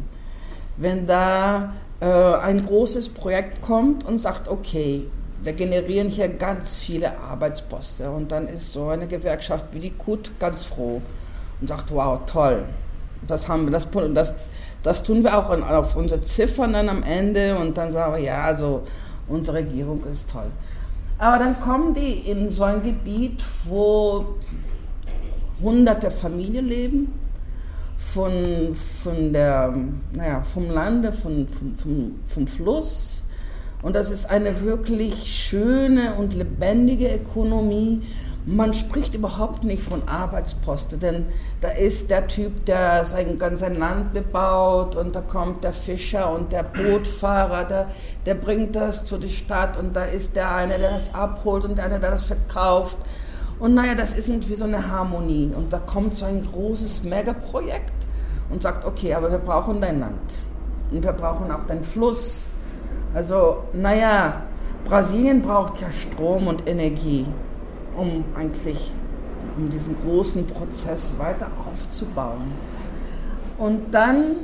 Wenn 0.77 1.07
da 1.07 1.73
äh, 2.01 2.05
ein 2.05 2.67
großes 2.67 3.09
Projekt 3.09 3.63
kommt 3.63 4.05
und 4.05 4.19
sagt, 4.19 4.47
okay, 4.47 5.07
wir 5.43 5.53
generieren 5.53 6.09
hier 6.09 6.29
ganz 6.29 6.77
viele 6.77 7.19
Arbeitsposten 7.19 8.09
und 8.09 8.33
dann 8.33 8.49
ist 8.49 8.73
so 8.73 8.89
eine 8.89 9.07
Gewerkschaft 9.07 9.67
wie 9.73 9.79
die 9.79 9.91
KUT 9.91 10.33
ganz 10.39 10.65
froh 10.65 11.01
und 11.61 11.69
sagt, 11.69 11.93
wow, 11.93 12.21
toll, 12.27 12.65
das 13.27 13.49
haben 13.49 13.65
wir, 13.65 13.73
das, 13.73 13.89
das, 14.15 14.35
das 14.83 15.03
tun 15.03 15.23
wir 15.23 15.37
auch 15.37 15.51
auf 15.51 15.97
unsere 15.97 16.21
Ziffern 16.21 16.73
dann 16.73 16.89
am 16.89 17.03
Ende 17.03 17.59
und 17.59 17.77
dann 17.77 17.93
sagen 17.93 18.15
wir, 18.15 18.21
ja, 18.21 18.45
also 18.45 18.83
unsere 19.29 19.59
Regierung 19.59 20.05
ist 20.11 20.31
toll. 20.31 20.51
Aber 21.19 21.39
dann 21.39 21.61
kommen 21.61 21.95
die 21.95 22.31
in 22.31 22.49
so 22.49 22.65
ein 22.65 22.83
Gebiet, 22.83 23.45
wo 23.65 24.37
hunderte 25.63 26.11
Familien 26.11 26.67
leben, 26.67 27.21
von, 28.15 28.75
von 29.03 29.33
der, 29.33 29.75
naja, 30.13 30.43
vom 30.43 30.71
Lande, 30.71 31.13
von, 31.13 31.47
vom, 31.47 31.75
vom, 31.75 32.21
vom 32.27 32.47
Fluss. 32.47 33.23
Und 33.83 33.97
das 33.97 34.11
ist 34.11 34.31
eine 34.31 34.63
wirklich 34.63 35.35
schöne 35.35 36.15
und 36.15 36.35
lebendige 36.35 37.15
Ökonomie, 37.15 38.03
man 38.47 38.73
spricht 38.73 39.15
überhaupt 39.15 39.65
nicht 39.65 39.83
von 39.83 40.09
Arbeitsposten, 40.09 40.99
denn 40.99 41.27
da 41.61 41.69
ist 41.69 42.11
der 42.11 42.27
Typ, 42.27 42.65
der 42.65 43.05
sein 43.05 43.39
ganzes 43.39 43.77
Land 43.77 44.15
bebaut 44.15 44.97
und 44.97 45.15
da 45.15 45.21
kommt 45.21 45.63
der 45.63 45.75
Fischer 45.75 46.33
und 46.33 46.51
der 46.51 46.63
Bootfahrer, 46.63 47.65
der, 47.65 47.87
der 48.25 48.35
bringt 48.35 48.77
das 48.77 49.05
zu 49.05 49.19
der 49.19 49.29
Stadt 49.29 49.77
und 49.77 49.95
da 49.95 50.05
ist 50.05 50.37
der 50.37 50.55
eine, 50.55 50.79
der 50.79 50.93
das 50.93 51.15
abholt 51.15 51.65
und 51.65 51.77
der 51.77 51.85
eine, 51.85 52.01
der 52.01 52.13
das 52.13 52.23
verkauft. 52.23 52.97
Und 53.59 53.75
naja, 53.75 53.95
das 53.95 54.17
ist 54.17 54.29
irgendwie 54.29 54.55
so 54.55 54.65
eine 54.65 54.91
Harmonie. 54.91 55.53
Und 55.55 55.71
da 55.71 55.79
kommt 55.79 56.17
so 56.17 56.25
ein 56.25 56.49
großes 56.51 57.05
Megaprojekt 57.05 57.93
und 58.51 58.63
sagt, 58.63 58.87
okay, 58.87 59.13
aber 59.13 59.31
wir 59.31 59.39
brauchen 59.39 59.83
dein 59.83 60.01
Land. 60.01 60.19
Und 60.91 61.05
wir 61.05 61.13
brauchen 61.13 61.53
auch 61.53 61.67
deinen 61.67 61.85
Fluss. 61.85 62.49
Also, 63.15 63.65
naja, 63.73 64.43
Brasilien 64.85 65.43
braucht 65.43 65.81
ja 65.81 65.91
Strom 65.91 66.47
und 66.47 66.67
Energie 66.67 67.27
um 67.97 68.25
eigentlich 68.37 68.93
um 69.57 69.69
diesen 69.69 69.97
großen 70.03 70.47
Prozess 70.47 71.13
weiter 71.19 71.49
aufzubauen. 71.71 72.53
Und 73.59 73.93
dann 73.93 74.37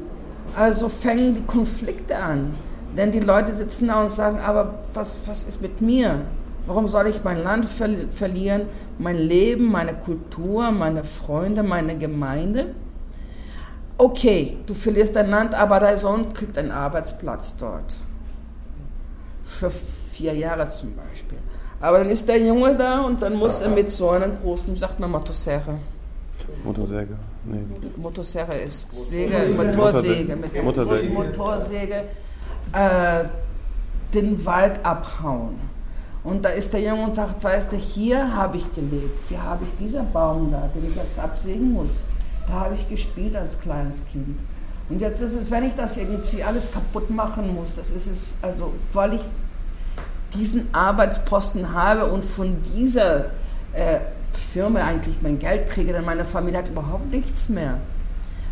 also 0.56 0.88
fängen 0.88 1.34
die 1.34 1.42
Konflikte 1.42 2.16
an. 2.16 2.54
Denn 2.96 3.12
die 3.12 3.20
Leute 3.20 3.52
sitzen 3.52 3.88
da 3.88 4.02
und 4.02 4.10
sagen, 4.10 4.40
aber 4.40 4.80
was, 4.94 5.20
was 5.26 5.44
ist 5.44 5.60
mit 5.60 5.80
mir? 5.80 6.22
Warum 6.66 6.88
soll 6.88 7.06
ich 7.06 7.22
mein 7.22 7.42
Land 7.42 7.66
ver 7.66 7.88
verlieren, 8.10 8.62
mein 8.98 9.18
Leben, 9.18 9.70
meine 9.70 9.94
Kultur, 9.94 10.72
meine 10.72 11.04
Freunde, 11.04 11.62
meine 11.62 11.96
Gemeinde? 11.98 12.74
Okay, 13.98 14.58
du 14.66 14.74
verlierst 14.74 15.14
dein 15.14 15.30
Land, 15.30 15.54
aber 15.54 15.78
dein 15.78 15.96
Sohn 15.96 16.32
kriegt 16.32 16.58
einen 16.58 16.72
Arbeitsplatz 16.72 17.56
dort. 17.56 17.96
Für 19.46 19.70
vier 20.12 20.34
Jahre 20.34 20.68
zum 20.68 20.94
Beispiel. 20.94 21.38
Aber 21.80 21.98
dann 21.98 22.10
ist 22.10 22.28
der 22.28 22.38
Junge 22.38 22.74
da 22.76 23.02
und 23.02 23.22
dann 23.22 23.34
muss 23.34 23.60
er 23.60 23.68
mit 23.68 23.90
so 23.90 24.10
einer 24.10 24.28
großen, 24.28 24.76
sagt 24.76 24.98
man, 24.98 25.10
Motosserre. 25.10 25.78
Motorsäge. 26.64 27.16
Nee. 27.44 27.58
Motosserre 27.96 28.56
ist 28.56 29.10
Säge, 29.10 29.36
Motorsäge. 29.56 30.36
Mit 30.36 30.62
Motorsäge. 30.62 31.12
Motorsäge 31.12 32.04
äh, 32.72 33.24
den 34.14 34.44
Wald 34.44 34.84
abhauen. 34.84 35.58
Und 36.24 36.44
da 36.44 36.48
ist 36.48 36.72
der 36.72 36.80
Junge 36.80 37.04
und 37.04 37.14
sagt, 37.14 37.42
weißt 37.42 37.72
du, 37.72 37.76
hier 37.76 38.34
habe 38.34 38.56
ich 38.56 38.74
gelebt, 38.74 39.28
hier 39.28 39.42
habe 39.42 39.64
ich 39.64 39.70
dieser 39.78 40.02
Baum 40.02 40.50
da, 40.50 40.68
den 40.74 40.90
ich 40.90 40.96
jetzt 40.96 41.20
absägen 41.20 41.72
muss. 41.72 42.04
Da 42.48 42.54
habe 42.54 42.74
ich 42.74 42.88
gespielt 42.88 43.36
als 43.36 43.60
kleines 43.60 44.04
Kind. 44.10 44.38
Und 44.88 45.00
jetzt 45.00 45.20
ist 45.20 45.34
es, 45.34 45.50
wenn 45.50 45.64
ich 45.64 45.74
das 45.74 45.96
irgendwie 45.96 46.42
alles 46.42 46.72
kaputt 46.72 47.10
machen 47.10 47.54
muss, 47.54 47.74
das 47.74 47.90
ist 47.90 48.06
es, 48.06 48.34
also 48.42 48.72
weil 48.92 49.14
ich 49.14 49.20
diesen 50.34 50.68
Arbeitsposten 50.72 51.72
habe 51.72 52.06
und 52.06 52.24
von 52.24 52.56
dieser 52.74 53.26
äh, 53.72 53.98
Firma 54.52 54.80
eigentlich 54.80 55.16
mein 55.22 55.38
Geld 55.38 55.70
kriege, 55.70 55.92
denn 55.92 56.04
meine 56.04 56.24
Familie 56.24 56.58
hat 56.58 56.68
überhaupt 56.68 57.10
nichts 57.10 57.48
mehr. 57.48 57.78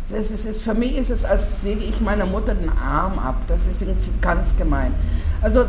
Es 0.07 0.29
ist, 0.29 0.45
es 0.45 0.61
für 0.61 0.73
mich 0.73 0.95
ist 0.95 1.09
es, 1.09 1.25
als 1.25 1.61
säge 1.63 1.83
ich 1.83 1.99
meiner 1.99 2.25
Mutter 2.25 2.53
den 2.53 2.69
Arm 2.69 3.17
ab. 3.17 3.35
Das 3.47 3.65
ist 3.65 3.81
irgendwie 3.81 4.11
ganz 4.21 4.55
gemein. 4.55 4.93
Also 5.41 5.65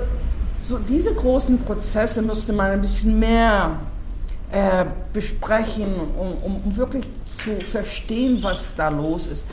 so 0.63 0.79
diese 0.79 1.15
großen 1.15 1.61
Prozesse 1.61 2.21
müsste 2.21 2.53
man 2.53 2.73
ein 2.73 2.81
bisschen 2.81 3.19
mehr 3.19 3.79
äh, 4.53 4.85
besprechen, 5.13 5.87
um, 6.19 6.61
um, 6.65 6.77
wirklich 6.77 7.07
zu 7.39 7.61
verstehen, 7.65 8.39
was 8.43 8.75
da 8.77 8.91
los 8.91 9.27
ist. 9.27 9.47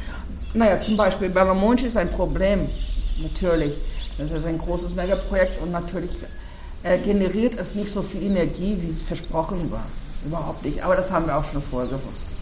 Naja, 0.53 0.79
zum 0.79 0.95
Beispiel 0.95 1.29
Belamonte 1.29 1.87
ist 1.87 1.97
ein 1.97 2.11
Problem, 2.11 2.69
natürlich. 3.17 3.73
Das 4.19 4.29
ist 4.31 4.45
ein 4.45 4.59
großes 4.59 4.93
Megaprojekt 4.93 5.59
und 5.61 5.71
natürlich 5.71 6.11
äh, 6.83 6.99
generiert 6.99 7.59
es 7.59 7.73
nicht 7.73 7.91
so 7.91 8.03
viel 8.03 8.21
Energie, 8.21 8.77
wie 8.79 8.89
es 8.89 9.01
versprochen 9.01 9.71
war. 9.71 9.85
Überhaupt 10.25 10.63
nicht. 10.63 10.83
Aber 10.83 10.95
das 10.95 11.11
haben 11.11 11.25
wir 11.25 11.35
auch 11.35 11.45
schon 11.51 11.61
vorher 11.61 11.89
gewusst. 11.89 12.33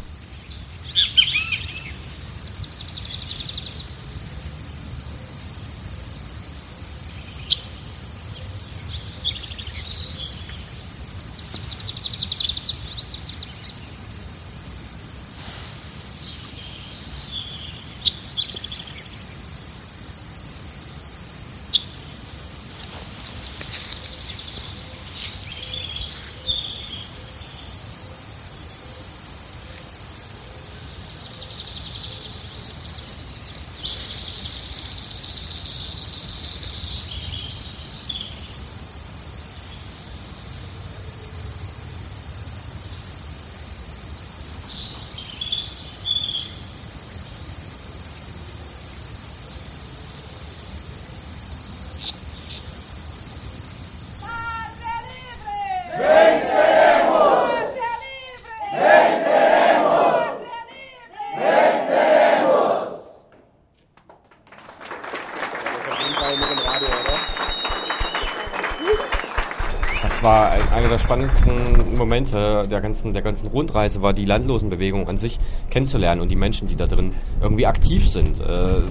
der 70.91 70.91
spannendsten 71.02 71.98
Momente 71.98 72.68
der 72.70 72.80
ganzen, 72.80 73.14
der 73.14 73.22
ganzen 73.22 73.48
Rundreise 73.48 74.02
war 74.02 74.14
die 74.14 74.26
Landlosenbewegung 74.26 75.08
an 75.10 75.18
sich 75.18 75.40
kennenzulernen 75.70 76.22
und 76.22 76.30
die 76.30 76.36
Menschen, 76.36 76.68
die 76.68 76.76
da 76.76 76.88
drin 76.88 77.12
irgendwie 77.42 77.66
aktiv 77.66 78.08
sind. 78.08 78.40
Äh, 78.40 78.82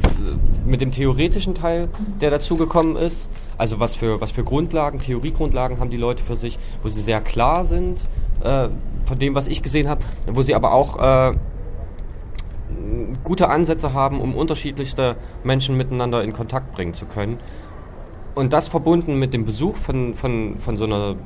mit 0.67 0.81
dem 0.81 0.93
theoretischen 0.93 1.55
Teil, 1.55 1.89
der 2.21 2.31
dazugekommen 2.31 2.97
ist, 2.97 3.31
also 3.57 3.81
was 3.81 3.97
für, 3.97 4.21
was 4.21 4.33
für 4.33 4.45
Grundlagen, 4.45 5.01
Theoriegrundlagen 5.01 5.79
haben 5.81 5.91
die 5.91 5.97
Leute 5.97 6.23
für 6.23 6.37
sich, 6.37 6.59
wo 6.83 6.89
sie 6.89 7.01
sehr 7.01 7.21
klar 7.21 7.65
sind 7.65 8.03
äh, 8.43 8.69
von 9.05 9.19
dem, 9.19 9.35
was 9.35 9.47
ich 9.47 9.63
gesehen 9.63 9.89
habe, 9.89 10.03
wo 10.31 10.43
sie 10.43 10.55
aber 10.55 10.73
auch 10.73 11.31
äh, 11.31 11.37
gute 13.25 13.49
Ansätze 13.49 13.93
haben, 13.93 14.21
um 14.21 14.35
unterschiedlichste 14.35 15.17
Menschen 15.45 15.77
miteinander 15.77 16.23
in 16.23 16.33
Kontakt 16.33 16.73
bringen 16.73 16.95
zu 16.95 17.07
können. 17.07 17.39
Und 18.35 18.53
das 18.53 18.69
verbunden 18.69 19.19
mit 19.19 19.35
dem 19.35 19.45
Besuch 19.45 19.77
von, 19.77 20.15
von, 20.15 20.59
von 20.59 20.77
so 20.77 20.85
einer 20.85 21.17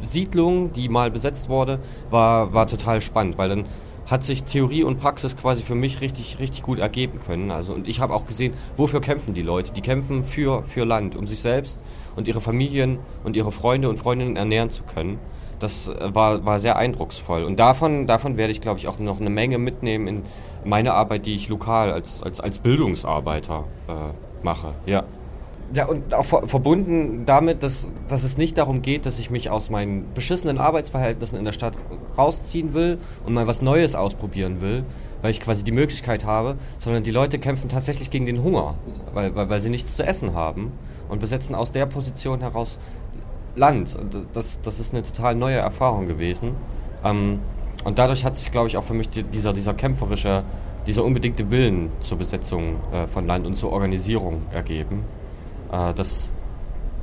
Siedlung, 0.00 0.72
die 0.72 0.88
mal 0.88 1.10
besetzt 1.10 1.48
wurde, 1.48 1.80
war, 2.10 2.52
war 2.54 2.66
total 2.66 3.00
spannend, 3.00 3.38
weil 3.38 3.48
dann 3.48 3.64
hat 4.06 4.24
sich 4.24 4.44
Theorie 4.44 4.84
und 4.84 4.98
Praxis 4.98 5.36
quasi 5.36 5.62
für 5.62 5.74
mich 5.74 6.00
richtig, 6.00 6.38
richtig 6.38 6.62
gut 6.62 6.78
ergeben 6.78 7.20
können. 7.20 7.50
Also, 7.50 7.74
und 7.74 7.88
ich 7.88 8.00
habe 8.00 8.14
auch 8.14 8.26
gesehen, 8.26 8.54
wofür 8.76 9.00
kämpfen 9.00 9.34
die 9.34 9.42
Leute? 9.42 9.72
Die 9.72 9.82
kämpfen 9.82 10.22
für, 10.22 10.62
für 10.62 10.84
Land, 10.84 11.14
um 11.14 11.26
sich 11.26 11.40
selbst 11.40 11.82
und 12.16 12.26
ihre 12.26 12.40
Familien 12.40 12.98
und 13.22 13.36
ihre 13.36 13.52
Freunde 13.52 13.88
und 13.88 13.98
Freundinnen 13.98 14.36
ernähren 14.36 14.70
zu 14.70 14.82
können. 14.82 15.18
Das 15.60 15.88
äh, 15.88 16.14
war, 16.14 16.44
war 16.46 16.58
sehr 16.58 16.76
eindrucksvoll. 16.76 17.44
Und 17.44 17.58
davon, 17.60 18.06
davon 18.06 18.36
werde 18.38 18.52
ich, 18.52 18.60
glaube 18.60 18.78
ich, 18.78 18.88
auch 18.88 18.98
noch 18.98 19.20
eine 19.20 19.30
Menge 19.30 19.58
mitnehmen 19.58 20.08
in 20.08 20.22
meine 20.64 20.94
Arbeit, 20.94 21.26
die 21.26 21.34
ich 21.34 21.48
lokal 21.48 21.92
als, 21.92 22.22
als, 22.22 22.40
als 22.40 22.60
Bildungsarbeiter 22.60 23.64
äh, 23.88 24.44
mache. 24.44 24.72
Ja. 24.86 25.04
Ja, 25.74 25.86
und 25.86 26.14
auch 26.14 26.24
verbunden 26.24 27.24
damit, 27.26 27.62
dass, 27.62 27.88
dass 28.08 28.22
es 28.22 28.38
nicht 28.38 28.56
darum 28.56 28.80
geht, 28.80 29.04
dass 29.04 29.18
ich 29.18 29.30
mich 29.30 29.50
aus 29.50 29.68
meinen 29.68 30.06
beschissenen 30.14 30.56
Arbeitsverhältnissen 30.56 31.38
in 31.38 31.44
der 31.44 31.52
Stadt 31.52 31.74
rausziehen 32.16 32.72
will 32.72 32.96
und 33.26 33.34
mal 33.34 33.46
was 33.46 33.60
Neues 33.60 33.94
ausprobieren 33.94 34.62
will, 34.62 34.84
weil 35.20 35.30
ich 35.30 35.40
quasi 35.40 35.64
die 35.64 35.72
Möglichkeit 35.72 36.24
habe, 36.24 36.56
sondern 36.78 37.02
die 37.02 37.10
Leute 37.10 37.38
kämpfen 37.38 37.68
tatsächlich 37.68 38.08
gegen 38.08 38.24
den 38.24 38.42
Hunger, 38.42 38.76
weil, 39.12 39.34
weil, 39.34 39.50
weil 39.50 39.60
sie 39.60 39.68
nichts 39.68 39.94
zu 39.94 40.06
essen 40.06 40.34
haben 40.34 40.72
und 41.10 41.20
besetzen 41.20 41.54
aus 41.54 41.70
der 41.70 41.84
Position 41.84 42.40
heraus 42.40 42.78
Land. 43.54 43.94
Und 43.94 44.16
das, 44.32 44.60
das 44.62 44.80
ist 44.80 44.94
eine 44.94 45.02
total 45.02 45.34
neue 45.34 45.56
Erfahrung 45.56 46.06
gewesen. 46.06 46.56
Ähm, 47.04 47.40
und 47.84 47.98
dadurch 47.98 48.24
hat 48.24 48.36
sich, 48.36 48.50
glaube 48.50 48.68
ich, 48.68 48.76
auch 48.76 48.84
für 48.84 48.94
mich 48.94 49.08
dieser, 49.10 49.52
dieser 49.52 49.74
kämpferische, 49.74 50.44
dieser 50.86 51.04
unbedingte 51.04 51.50
Willen 51.50 51.90
zur 52.00 52.18
Besetzung 52.18 52.76
äh, 52.92 53.06
von 53.06 53.26
Land 53.26 53.46
und 53.46 53.56
zur 53.56 53.70
Organisierung 53.72 54.42
ergeben. 54.52 55.04
Äh, 55.72 55.94
das, 55.94 56.32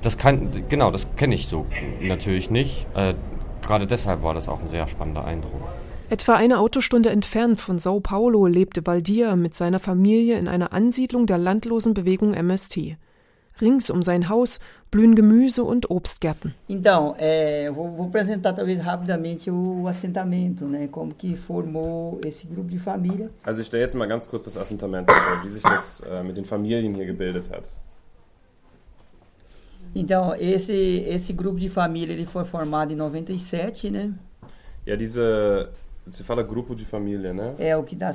das 0.02 0.18
kann, 0.18 0.50
genau, 0.70 0.92
das 0.92 1.08
kenne 1.16 1.36
ich 1.36 1.48
so 1.48 1.66
natürlich 2.02 2.50
nicht. 2.50 2.88
Äh, 2.96 3.16
gerade 3.62 3.88
deshalb 3.88 4.24
war 4.24 4.34
das 4.34 4.48
auch 4.50 4.62
ein 4.62 4.68
sehr 4.68 4.88
spannender 4.88 5.26
Eindruck. 5.26 5.62
Etwa 6.08 6.36
eine 6.36 6.60
Autostunde 6.60 7.10
entfernt 7.10 7.60
von 7.60 7.80
Sao 7.80 8.00
Paulo 8.00 8.46
lebte 8.46 8.86
Valdir 8.86 9.36
mit 9.36 9.56
seiner 9.56 9.80
Familie 9.80 10.38
in 10.38 10.48
einer 10.48 10.72
Ansiedlung 10.72 11.26
der 11.26 11.40
landlosen 11.40 11.96
Bewegung 11.96 12.34
MST. 12.34 12.98
Rings 13.60 13.90
um 13.90 14.04
sein 14.04 14.30
Haus 14.30 14.60
blühen 14.92 15.16
Gemüse 15.16 15.64
und 15.64 15.90
Obstgärten. 15.90 16.54
Então, 16.68 17.16
é, 17.18 17.72
vou, 17.72 17.90
vou, 17.90 18.06
apresentar 18.08 18.54
talvez 18.54 18.80
rapidamente 18.86 19.50
o 19.50 19.88
assentamento, 19.88 20.66
né, 20.66 20.88
como 20.90 21.14
que 21.14 21.36
formou 21.36 22.20
esse 22.24 22.46
grupo 22.48 22.70
de 22.70 22.80
família. 22.80 23.30
Also 23.44 23.62
ich 23.62 23.68
stelle 23.68 23.84
jetzt 23.84 23.96
mal 23.96 24.08
ganz 24.08 24.28
kurz 24.28 24.46
das 24.46 24.58
Assentamento 24.58 25.12
vor, 25.12 25.44
wie 25.44 25.52
sich 25.52 25.64
das 25.64 26.02
äh, 26.02 26.22
mit 26.24 26.38
den 26.38 26.46
Familien 26.46 26.94
hier 26.96 27.06
gebildet 27.06 27.50
hat. 27.50 27.64
Então, 29.96 30.36
esse, 30.36 30.74
esse 31.08 31.32
grupo 31.32 31.58
de 31.58 31.70
família 31.70 32.12
ele 32.12 32.26
foi 32.26 32.44
formado 32.44 32.92
em 32.92 32.98
97, 32.98 33.90
né? 33.90 34.14
Ja, 34.86 34.96
diese, 34.98 35.22
você 36.06 36.22
fala 36.24 36.44
grupo 36.44 36.76
de 36.76 36.86
família, 36.86 37.34
né? 37.34 37.56
É 37.58 37.78
o 37.78 37.84
que 37.84 37.96
dá 37.96 38.12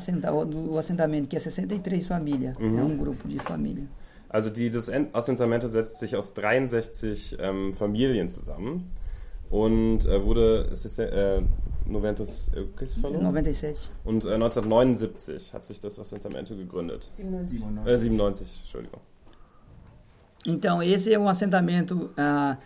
o 0.71 0.79
assentamento, 0.79 1.27
que 1.27 1.37
é 1.37 1.41
63 1.41 2.07
famílias. 2.07 2.57
Mhm. 2.59 2.79
É 2.79 2.83
um 2.83 2.97
grupo 2.97 3.27
de 3.27 3.39
família. 3.39 3.85
Also 4.29 4.51
die, 4.51 4.71
das 4.71 4.89
Assentamento 5.13 5.67
setzt 5.67 5.99
sich 5.99 6.15
aus 6.15 6.33
63 6.35 7.37
ähm, 7.41 7.75
Familien 7.75 8.29
zusammen 8.29 8.89
und 9.51 10.07
äh, 10.07 10.23
wurde, 10.23 10.69
es 10.71 10.85
ist 10.85 11.01
äh, 11.01 11.43
90, 11.87 12.29
äh, 12.55 12.87
97. 12.87 13.91
Und 14.05 14.25
äh, 14.25 14.35
1979 14.35 15.53
hat 15.53 15.67
sich 15.67 15.81
das 15.81 15.99
Assentamento 15.99 16.55
gegründet. 16.55 17.11
97. 17.13 17.93
Äh, 17.93 17.97
97, 17.97 18.61
Entschuldigung. 18.63 19.01
Então, 20.47 20.83
esse 20.83 21.13
é 21.13 21.19
um 21.19 21.29
assentamento 21.29 22.11
ah, 22.17 22.57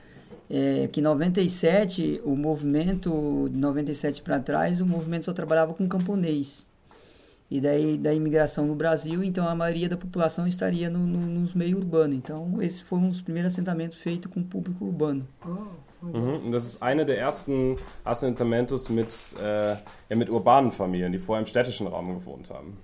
é, 0.49 0.89
que 0.89 1.01
em 1.01 1.03
97, 1.03 2.21
o 2.25 2.37
movimento, 2.37 3.49
de 3.51 3.59
97 3.59 4.23
para 4.23 4.39
trás, 4.39 4.81
o 4.81 4.87
movimento 4.87 5.25
só 5.25 5.33
trabalhava 5.33 5.75
com 5.75 5.89
camponês. 5.89 6.69
E 7.51 7.61
daí, 7.61 7.99
da 7.99 8.13
imigração 8.13 8.67
no 8.67 8.75
Brasil, 8.75 9.23
então 9.23 9.47
a 9.47 9.55
maioria 9.55 9.89
da 9.89 9.97
população 9.97 10.47
estaria 10.47 10.89
no, 10.89 10.99
no, 10.99 11.19
nos 11.19 11.55
meios 11.55 11.79
urbanos. 11.79 12.17
Então, 12.17 12.61
esse 12.63 12.83
foi 12.83 12.99
um 12.99 13.09
dos 13.09 13.21
primeiros 13.21 13.53
assentamentos 13.53 13.99
feitos 13.99 14.33
com 14.33 14.43
público 14.43 14.85
urbano. 14.85 15.27
Mhm. 16.03 16.51
Das 16.51 16.67
ist 16.67 16.83
eine 16.83 17.05
der 17.05 17.19
ersten 17.19 17.77
Assentamentos 18.05 18.89
mit, 18.89 19.09
äh, 19.41 19.77
ja, 20.09 20.17
mit 20.17 20.29
urbanen 20.29 20.71
Familien, 20.71 21.13
die 21.13 21.19
vorher 21.19 21.41
im 21.41 21.47
städtischen 21.47 21.87
Raum 21.87 22.19
gewohnt 22.19 22.51
haben. 22.51 22.77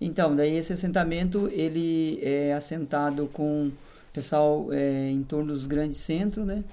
Então, 0.00 0.34
daí 0.34 0.56
esse 0.56 0.72
assentamento 0.72 1.48
ele 1.52 2.20
é 2.22 2.52
assentado 2.52 3.26
com 3.32 3.70
pessoal 4.12 4.72
é, 4.72 5.10
em 5.10 5.22
torno 5.22 5.52
dos 5.52 5.66
grandes 5.66 5.98
centros, 5.98 6.46
né? 6.46 6.64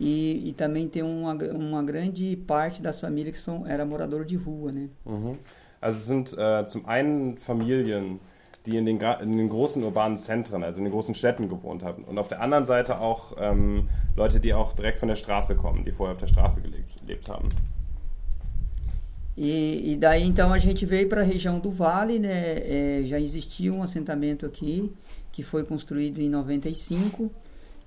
E, 0.00 0.48
e 0.48 0.52
também 0.52 0.88
tem 0.88 1.02
uma, 1.02 1.34
uma 1.34 1.82
grande 1.82 2.34
parte 2.36 2.82
das 2.82 3.00
famílias 3.00 3.36
que 3.36 3.42
são 3.42 3.66
era 3.66 3.84
morador 3.84 4.24
de 4.24 4.36
rua, 4.36 4.72
né? 4.72 4.88
Mhm. 5.06 5.38
Also 5.80 5.98
es 5.98 6.06
sind 6.06 6.38
äh, 6.38 6.64
zum 6.66 6.86
einen 6.86 7.36
Familien, 7.36 8.20
die 8.66 8.76
in 8.76 8.86
den, 8.86 9.00
in 9.00 9.36
den, 9.36 9.48
großen 9.48 9.82
urbanen 9.82 10.16
Zentren, 10.16 10.62
also 10.62 10.78
in 10.78 10.84
den 10.84 10.92
großen 10.92 11.14
Städten 11.14 11.48
gewohnt 11.48 11.82
haben. 11.82 12.04
Und 12.04 12.18
auf 12.18 12.28
der 12.28 12.40
anderen 12.40 12.64
Seite 12.64 13.00
auch 13.00 13.36
ähm, 13.36 13.88
Leute, 14.14 14.38
die 14.38 14.54
auch 14.54 14.74
direkt 14.74 14.98
von 14.98 15.08
der 15.08 15.16
Straße 15.16 15.56
kommen, 15.56 15.84
die 15.84 15.90
vorher 15.90 16.12
auf 16.12 16.20
der 16.20 16.28
Straße 16.28 16.60
gelebt, 16.62 17.00
gelebt 17.00 17.28
haben. 17.28 17.48
E, 19.36 19.92
e, 19.92 19.96
daí 19.96 20.24
então 20.24 20.52
a 20.52 20.58
gente 20.58 20.84
veio 20.84 21.08
para 21.08 21.22
a 21.22 21.24
região 21.24 21.58
do 21.58 21.70
Vale, 21.70 22.18
né? 22.18 22.58
É, 22.58 23.02
já 23.04 23.18
existia 23.18 23.72
um 23.72 23.82
assentamento 23.82 24.44
aqui 24.44 24.92
que 25.30 25.42
foi 25.42 25.64
construído 25.64 26.20
em 26.20 26.28
95 26.28 27.30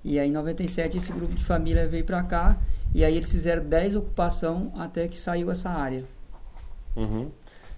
e 0.04 0.18
aí 0.18 0.28
em 0.28 0.32
97 0.32 0.96
esse 0.96 1.12
grupo 1.12 1.34
de 1.34 1.44
família 1.44 1.86
veio 1.86 2.04
para 2.04 2.22
cá 2.24 2.58
e 2.92 3.04
aí 3.04 3.16
eles 3.16 3.30
fizeram 3.30 3.64
10 3.64 3.94
ocupação 3.94 4.72
até 4.76 5.06
que 5.06 5.18
saiu 5.18 5.50
essa 5.50 5.70
área. 5.70 6.04
Mhm. 6.96 7.30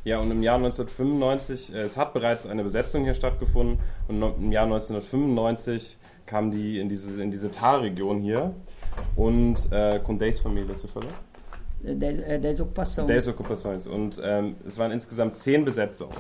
Ja, 0.04 0.20
und 0.20 0.30
im 0.30 0.42
Jahr 0.42 0.58
1995, 0.58 1.74
äh, 1.74 1.82
es 1.82 1.98
hat 1.98 2.14
bereits 2.14 2.46
eine 2.46 2.62
Besetzung 2.62 3.04
hier 3.04 3.14
stattgefunden 3.14 3.78
und 4.06 4.22
im 4.38 4.52
Jahr 4.52 4.64
1995 4.64 5.98
kam 6.24 6.50
die 6.50 6.78
in 6.78 6.88
diese, 6.88 7.22
in 7.22 7.30
diese 7.30 7.50
Talregion 7.50 8.20
hier 8.20 8.54
und 9.16 9.56
äh, 9.70 9.98
Condé's 9.98 10.40
Familie 10.40 10.76
zu 10.76 10.88
verloren. 10.88 11.27
10, 11.82 12.40
10 12.40 12.60
ocupações. 12.60 13.06
10 13.06 13.28
ocupações. 13.28 13.86
Und 13.86 14.18
ähm, 14.22 14.56
es 14.66 14.78
waren 14.78 14.92
insgesamt 14.92 15.36
10 15.36 15.64
Besetzungen. 15.64 16.16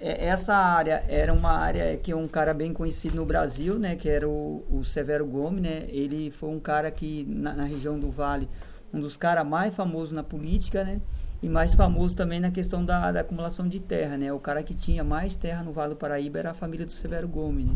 Essa 0.00 0.54
área 0.54 1.04
era 1.08 1.32
uma 1.32 1.50
área 1.50 1.96
que 1.96 2.14
um 2.14 2.28
cara 2.28 2.54
bem 2.54 2.72
conhecido 2.72 3.16
no 3.16 3.26
Brasil, 3.26 3.80
né, 3.80 3.96
que 3.96 4.08
era 4.08 4.28
o, 4.28 4.64
o 4.70 4.84
Severo 4.84 5.26
Gomes, 5.26 5.60
né, 5.60 5.86
ele 5.88 6.30
foi 6.30 6.50
um 6.50 6.60
cara 6.60 6.88
que 6.88 7.26
na, 7.28 7.52
na 7.52 7.64
região 7.64 7.98
do 7.98 8.08
Vale, 8.08 8.48
um 8.94 9.00
dos 9.00 9.16
caras 9.16 9.44
mais 9.44 9.74
famosos 9.74 10.12
na 10.12 10.22
política, 10.22 10.84
né, 10.84 11.00
e 11.42 11.48
mais 11.48 11.74
famoso 11.74 12.14
também 12.14 12.38
na 12.38 12.52
questão 12.52 12.84
da, 12.84 13.10
da, 13.10 13.20
acumulação 13.20 13.66
de 13.66 13.80
terra, 13.80 14.16
né, 14.16 14.32
o 14.32 14.38
cara 14.38 14.62
que 14.62 14.72
tinha 14.72 15.02
mais 15.02 15.34
terra 15.34 15.64
no 15.64 15.72
Vale 15.72 15.94
do 15.94 15.96
Paraíba 15.96 16.38
era 16.38 16.52
a 16.52 16.54
família 16.54 16.86
do 16.86 16.92
Severo 16.92 17.26
Gomes, 17.26 17.64
né, 17.64 17.74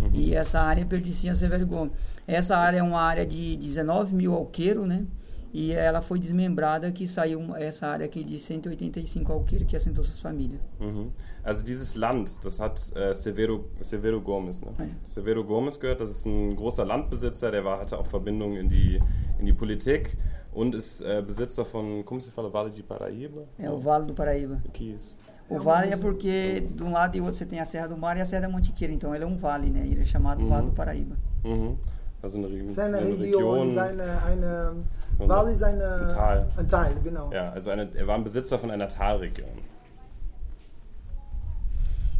uhum. 0.00 0.10
e 0.12 0.34
essa 0.34 0.60
área 0.60 0.84
pertencia 0.84 1.30
a 1.30 1.36
Severo 1.36 1.64
Gomes. 1.68 1.92
Essa 2.26 2.56
área 2.56 2.78
é 2.78 2.82
uma 2.82 3.00
área 3.00 3.24
de 3.24 3.56
19 3.56 4.12
mil 4.12 4.34
alqueiros, 4.34 4.88
né, 4.88 5.04
e 5.52 5.72
ela 5.72 6.00
foi 6.00 6.18
desmembrada 6.18 6.92
que 6.92 7.06
saiu 7.08 7.54
essa 7.56 7.86
área 7.88 8.06
aqui 8.06 8.24
de 8.24 8.38
185 8.38 9.32
alqueires 9.32 9.66
que 9.66 9.76
assentou 9.76 10.04
suas 10.04 10.20
famílias. 10.20 10.60
Mhm. 10.80 11.10
Also 11.42 11.64
dieses 11.64 11.94
Land, 11.94 12.30
das 12.42 12.60
hat 12.60 12.78
äh, 12.94 13.14
Severo, 13.14 13.64
Severo 13.80 14.20
Gomes. 14.20 14.60
Ne? 14.60 14.72
Ja. 14.78 14.86
Severo 15.08 15.42
Gomes 15.44 15.78
gehört, 15.80 16.00
das 16.00 16.10
ist 16.10 16.26
ein 16.26 16.54
großer 16.54 16.84
Landbesitzer, 16.84 17.50
der 17.50 17.64
war, 17.64 17.80
hatte 17.80 17.98
auch 17.98 18.06
Verbindungen 18.06 18.56
in 18.58 18.68
die, 18.68 19.00
in 19.38 19.46
die 19.46 19.52
Politik 19.52 20.16
und 20.52 20.74
ist 20.74 21.00
äh, 21.00 21.22
Besitzer 21.26 21.64
von, 21.64 22.04
como 22.04 22.20
se 22.20 22.30
fala, 22.30 22.48
Vale 22.52 22.70
de 22.70 22.82
Paraíba? 22.82 23.42
É, 23.58 23.70
o 23.70 23.78
Vale 23.78 24.06
do 24.06 24.14
Paraíba. 24.14 24.60
O 24.66 24.70
que 24.70 24.90
é 24.92 24.94
isso? 24.96 25.16
O 25.48 25.58
vale 25.58 25.92
é 25.92 25.96
porque 25.96 26.60
de 26.60 26.80
um 26.84 26.92
lado 26.92 27.16
e 27.16 27.20
outro 27.20 27.34
você 27.34 27.44
tem 27.44 27.58
a 27.58 27.64
Serra 27.64 27.88
do 27.88 27.96
Mar 27.96 28.16
e 28.16 28.20
a 28.20 28.24
Serra 28.24 28.42
da 28.42 28.48
Mantiqueira, 28.48 28.92
então 28.92 29.12
ele 29.12 29.24
é 29.24 29.26
um 29.26 29.36
vale, 29.36 29.68
né? 29.68 29.84
Ele 29.84 30.00
é 30.02 30.04
chamado 30.04 30.40
Mhm. 30.42 30.48
Vale 30.48 30.66
do 30.66 30.72
Paraíba. 30.72 31.16
Mhm. 31.44 31.76
Also 32.22 32.38
eine, 32.38 32.68
Seine 32.68 32.98
eine 32.98 33.16
Region, 33.16 33.52
Region. 33.54 33.68
seine, 33.70 34.02
eine, 34.02 34.84
Vale 35.28 35.52
ist 35.52 35.62
eine, 35.62 35.84
Ein 35.84 36.08
Tal. 36.08 36.48
ein 36.56 36.68
Tal, 36.68 36.94
genau. 37.02 37.30
Ja, 37.32 37.52
also 37.52 37.70
eine, 37.70 37.88
er 37.94 38.06
war 38.06 38.16
ein 38.16 38.24
Besitzer 38.24 38.58
von 38.58 38.70
einer 38.70 38.88
Talregion. 38.88 39.70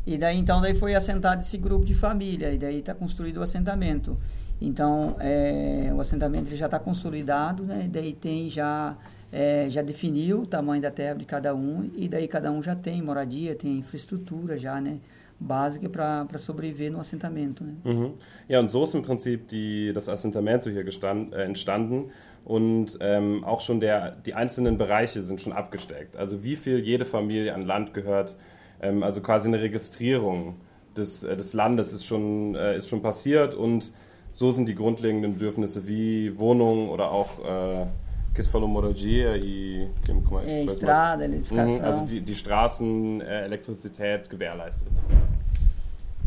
E 0.06 0.16
daí 0.16 0.38
então 0.38 0.60
daí 0.60 0.74
foi 0.74 0.94
assentado 0.94 1.42
esse 1.42 1.58
grupo 1.58 1.84
de 1.84 1.94
família 1.94 2.52
e 2.52 2.58
daí 2.58 2.78
está 2.78 2.94
construído 2.94 3.38
o 3.38 3.42
assentamento. 3.42 4.16
Então 4.60 5.14
é, 5.20 5.90
o 5.94 6.00
assentamento 6.00 6.54
já 6.56 6.66
está 6.66 6.78
consolidado, 6.78 7.62
né? 7.64 7.84
E 7.84 7.88
daí 7.88 8.12
tem 8.14 8.48
já 8.48 8.96
é, 9.30 9.66
já 9.68 9.82
definiu 9.82 10.40
o 10.40 10.46
tamanho 10.46 10.82
da 10.82 10.90
terra 10.90 11.14
de 11.14 11.24
cada 11.24 11.54
um 11.54 11.90
e 11.94 12.08
daí 12.08 12.26
cada 12.26 12.50
um 12.50 12.62
já 12.62 12.74
tem 12.74 13.00
moradia, 13.02 13.54
tem 13.54 13.78
infraestrutura 13.78 14.58
já, 14.58 14.80
né? 14.80 14.98
Básica 15.38 15.88
para 15.88 16.38
sobreviver 16.38 16.90
no 16.92 17.00
assentamento. 17.00 17.64
Né? 17.64 17.74
Mhm. 17.84 18.14
Ja, 18.46 18.60
und 18.60 18.68
so 18.70 18.84
ist 18.84 18.94
im 18.94 19.02
Prinzip 19.02 19.48
die, 19.48 19.90
das 19.94 20.08
Assentamento 20.08 20.68
hier 20.68 20.84
gestand, 20.84 21.32
äh, 21.32 21.44
entstanden 21.46 22.10
und 22.44 22.98
ähm, 23.00 23.44
auch 23.44 23.60
schon 23.60 23.80
der, 23.80 24.12
die 24.12 24.34
einzelnen 24.34 24.78
Bereiche 24.78 25.22
sind 25.22 25.40
schon 25.40 25.52
abgesteckt. 25.52 26.16
Also 26.16 26.42
wie 26.42 26.56
viel 26.56 26.78
jede 26.78 27.04
Familie 27.04 27.54
an 27.54 27.62
Land 27.62 27.94
gehört, 27.94 28.36
ähm, 28.80 29.02
also 29.02 29.20
quasi 29.20 29.48
eine 29.48 29.60
Registrierung 29.60 30.56
des, 30.96 31.22
äh, 31.22 31.36
des 31.36 31.52
Landes 31.52 31.92
ist 31.92 32.04
schon, 32.04 32.54
äh, 32.54 32.76
ist 32.76 32.88
schon 32.88 33.02
passiert 33.02 33.54
und 33.54 33.92
so 34.32 34.50
sind 34.50 34.68
die 34.68 34.74
grundlegenden 34.74 35.34
Bedürfnisse 35.34 35.86
wie 35.86 36.38
Wohnung 36.38 36.88
oder 36.88 37.10
auch 37.10 37.40
äh, 37.40 37.86
que 38.34 38.42
se 38.42 38.50
falou 38.50 38.68
moradia 38.68 39.36
e 39.36 39.88
como 40.24 40.40
é, 40.40 40.64
estrada, 40.64 41.24
eletrificação. 41.24 41.78
Mhm, 41.78 41.84
also 41.84 42.06
die, 42.06 42.20
die 42.20 42.34
Straßen, 42.34 43.20
äh, 43.20 43.44
Elektrizität 43.44 44.30
gewährleistet. 44.30 44.92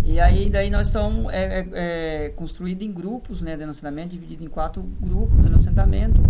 E 0.06 0.20
aí 0.20 0.50
daí 0.50 0.70
nós 0.70 0.88
estamos 0.88 1.32
é, 1.32 1.60
é, 1.60 1.68
é, 1.74 2.30
construído 2.36 2.82
em 2.82 2.92
grupos 2.92 3.42
né, 3.42 3.56
de 3.56 3.64
assentamento, 3.64 4.10
dividido 4.10 4.44
em 4.44 4.50
quatro 4.50 4.84
grupos 5.00 5.46
de 5.46 5.56
assentamento. 5.56 6.22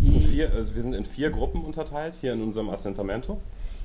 E, 0.00 0.18
vier, 0.20 0.50
also 0.56 0.74
wir 0.74 0.82
sind 0.82 0.94
in 0.94 1.04
vier 1.04 1.30
Gruppen 1.30 1.62
unterteilt 1.64 2.16
hier 2.22 2.32
in 2.32 2.40
unserem 2.40 2.70
Assentamento. 2.70 3.38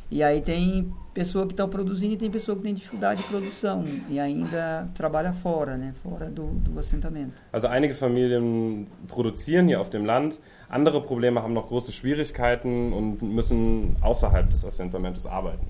E 0.09 0.21
aí 0.21 0.41
tem 0.41 0.93
pessoa 1.13 1.45
que 1.47 1.53
está 1.53 1.67
produzindo 1.67 2.13
e 2.13 2.17
tem 2.17 2.29
pessoa 2.29 2.55
que 2.55 2.63
tem 2.63 2.73
dificuldade 2.73 3.21
de 3.21 3.27
produção 3.27 3.83
e 4.09 4.19
ainda 4.19 4.87
trabalha 4.93 5.33
fora, 5.33 5.75
né, 5.75 5.93
fora 6.03 6.29
do, 6.29 6.43
do 6.43 6.79
assentamento. 6.79 7.33
Also 7.51 7.67
einige 7.67 7.95
Familien 7.95 8.85
produzieren 9.07 9.67
hier 9.67 9.79
auf 9.79 9.89
dem 9.89 10.05
Land, 10.05 10.39
andere 10.69 11.01
Probleme 11.01 11.41
haben 11.41 11.53
noch 11.53 11.67
große 11.67 11.91
Schwierigkeiten 11.91 12.93
und 12.93 13.21
müssen 13.21 13.95
außerhalb 14.01 14.49
des 14.49 14.63
Assentamentos 14.63 15.25
arbeiten. 15.25 15.65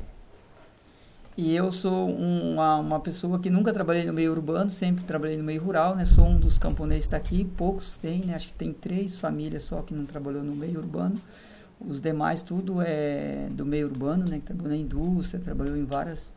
E 1.36 1.56
eu 1.56 1.72
sou 1.72 2.10
uma, 2.10 2.78
uma 2.78 3.00
pessoa 3.00 3.40
que 3.40 3.50
nunca 3.50 3.74
trabalhei 3.74 4.06
no 4.06 4.14
meio 4.14 4.32
urbano, 4.32 4.70
sempre 4.70 5.04
trabalhei 5.04 5.36
no 5.36 5.44
meio 5.44 5.64
rural, 5.64 5.96
né? 5.96 6.06
Sou 6.06 6.26
um 6.26 6.40
dos 6.40 6.60
camponeses 6.60 7.08
que 7.08 7.16
está 7.16 7.18
aqui, 7.18 7.44
poucos 7.44 7.98
têm, 7.98 8.20
né? 8.20 8.36
Acho 8.36 8.48
que 8.48 8.54
tem 8.54 8.72
três 8.72 9.18
famílias 9.18 9.64
só 9.64 9.82
que 9.82 9.94
não 9.96 10.06
trabalhou 10.06 10.44
no 10.44 10.56
meio 10.56 10.80
urbano. 10.80 11.20
Os 11.82 12.00
demais 12.00 12.44
tudo 12.44 12.82
é 12.82 13.48
do 13.50 13.66
meio 13.66 13.88
urbano, 13.88 14.26
né? 14.30 14.38
Que 14.38 14.46
trabalhou 14.46 14.72
na 14.72 14.78
indústria, 14.78 15.40
trabalhou 15.40 15.76
em 15.76 15.86
várias 15.86 16.32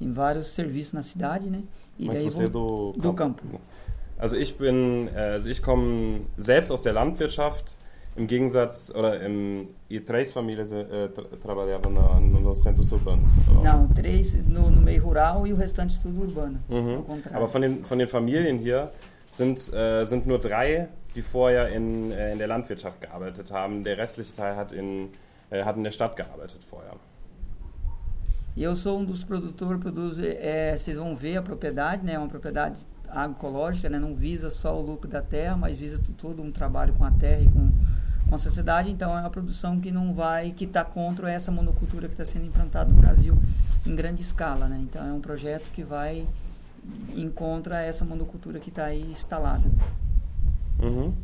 em 0.00 0.12
vários 0.12 0.48
serviços 0.50 0.92
na 0.92 1.02
cidade, 1.02 1.50
né? 1.50 1.62
E 1.98 2.06
Mas 2.06 2.18
daí 2.18 2.30
você 2.30 2.44
é 2.44 2.48
do, 2.48 2.92
do 2.92 3.12
campo. 3.12 3.42
Also 4.16 4.36
ich 4.36 4.54
bin, 4.56 5.08
also 5.14 5.48
ich 5.48 5.60
komme 5.60 6.22
selbst 6.36 6.70
aus 6.70 6.82
der 6.82 6.92
Landwirtschaft. 6.92 7.76
Im 8.18 8.26
Gegensatz, 8.26 8.90
oder 8.90 9.24
im, 9.24 9.68
e 9.88 10.00
três 10.00 10.32
famílias 10.32 10.72
uh, 10.72 11.08
tra 11.14 11.24
trabalhavam 11.40 11.92
no, 11.92 12.40
nos 12.40 12.58
centros 12.64 12.90
urbanos? 12.90 13.30
Não, 13.62 13.86
três 13.88 14.34
no, 14.34 14.68
no, 14.72 14.80
meio 14.80 15.04
rural 15.04 15.46
e 15.46 15.52
o 15.52 15.56
restante 15.56 16.00
tudo 16.00 16.22
urbano. 16.22 16.58
Mhm. 16.68 17.04
Aber 17.32 17.46
von 17.46 17.60
den, 17.60 17.84
von 17.84 17.96
den 17.96 18.08
Familien 18.08 18.58
hier 18.58 18.90
sind, 19.30 19.72
äh, 19.72 20.04
sind 20.04 20.26
nur 20.26 20.40
drei, 20.40 20.88
die 21.14 21.22
vorher 21.22 21.68
in, 21.68 22.10
äh, 22.10 22.32
in 22.32 22.38
der 22.38 22.48
Landwirtschaft 22.48 23.00
gearbeitet 23.00 23.52
haben. 23.52 23.84
Der 23.84 23.96
restliche 23.96 24.34
Teil 24.34 24.56
hat 24.56 24.72
in, 24.72 25.10
äh, 25.50 25.62
hat 25.62 25.76
in 25.76 25.84
der 25.84 25.92
Stadt 25.92 26.16
gearbeitet 26.16 26.64
vorher. 26.64 26.96
E 28.56 28.64
eu 28.64 28.74
sou 28.74 28.98
um 28.98 29.04
dos 29.04 29.22
produtores, 29.22 29.80
produzo, 29.80 30.22
é, 30.24 30.76
vocês 30.76 30.96
vão 30.96 31.14
ver 31.14 31.36
a 31.36 31.42
propriedade, 31.42 32.04
né? 32.04 32.14
É 32.14 32.18
uma 32.18 32.26
propriedade 32.26 32.80
agroecológica, 33.08 33.88
né? 33.88 34.00
Não 34.00 34.16
visa 34.16 34.50
só 34.50 34.76
o 34.76 34.82
lucro 34.82 35.08
da 35.08 35.22
terra, 35.22 35.56
mas 35.56 35.78
visa 35.78 36.00
todo 36.16 36.42
um 36.42 36.50
trabalho 36.50 36.92
com 36.94 37.04
a 37.04 37.12
terra 37.12 37.42
e 37.42 37.48
com 37.48 37.70
com 38.28 38.36
então 38.88 39.16
é 39.16 39.20
uma 39.20 39.30
produção 39.30 39.80
que 39.80 39.90
não 39.90 40.12
vai, 40.12 40.50
que 40.50 40.64
está 40.64 40.84
contra 40.84 41.30
essa 41.30 41.50
monocultura 41.50 42.08
que 42.08 42.14
está 42.14 42.24
sendo 42.24 42.46
implantada 42.46 42.92
no 42.92 43.00
Brasil 43.00 43.34
em 43.86 43.96
grande 43.96 44.20
escala, 44.20 44.68
né? 44.68 44.78
Então 44.82 45.06
é 45.06 45.12
um 45.12 45.20
projeto 45.20 45.70
que 45.72 45.82
vai 45.82 46.26
em 47.16 47.28
contra 47.30 47.80
essa 47.80 48.04
monocultura 48.04 48.58
que 48.58 48.68
está 48.68 48.86
aí 48.86 49.02
instalada. 49.10 49.64
Mhm. 50.80 51.14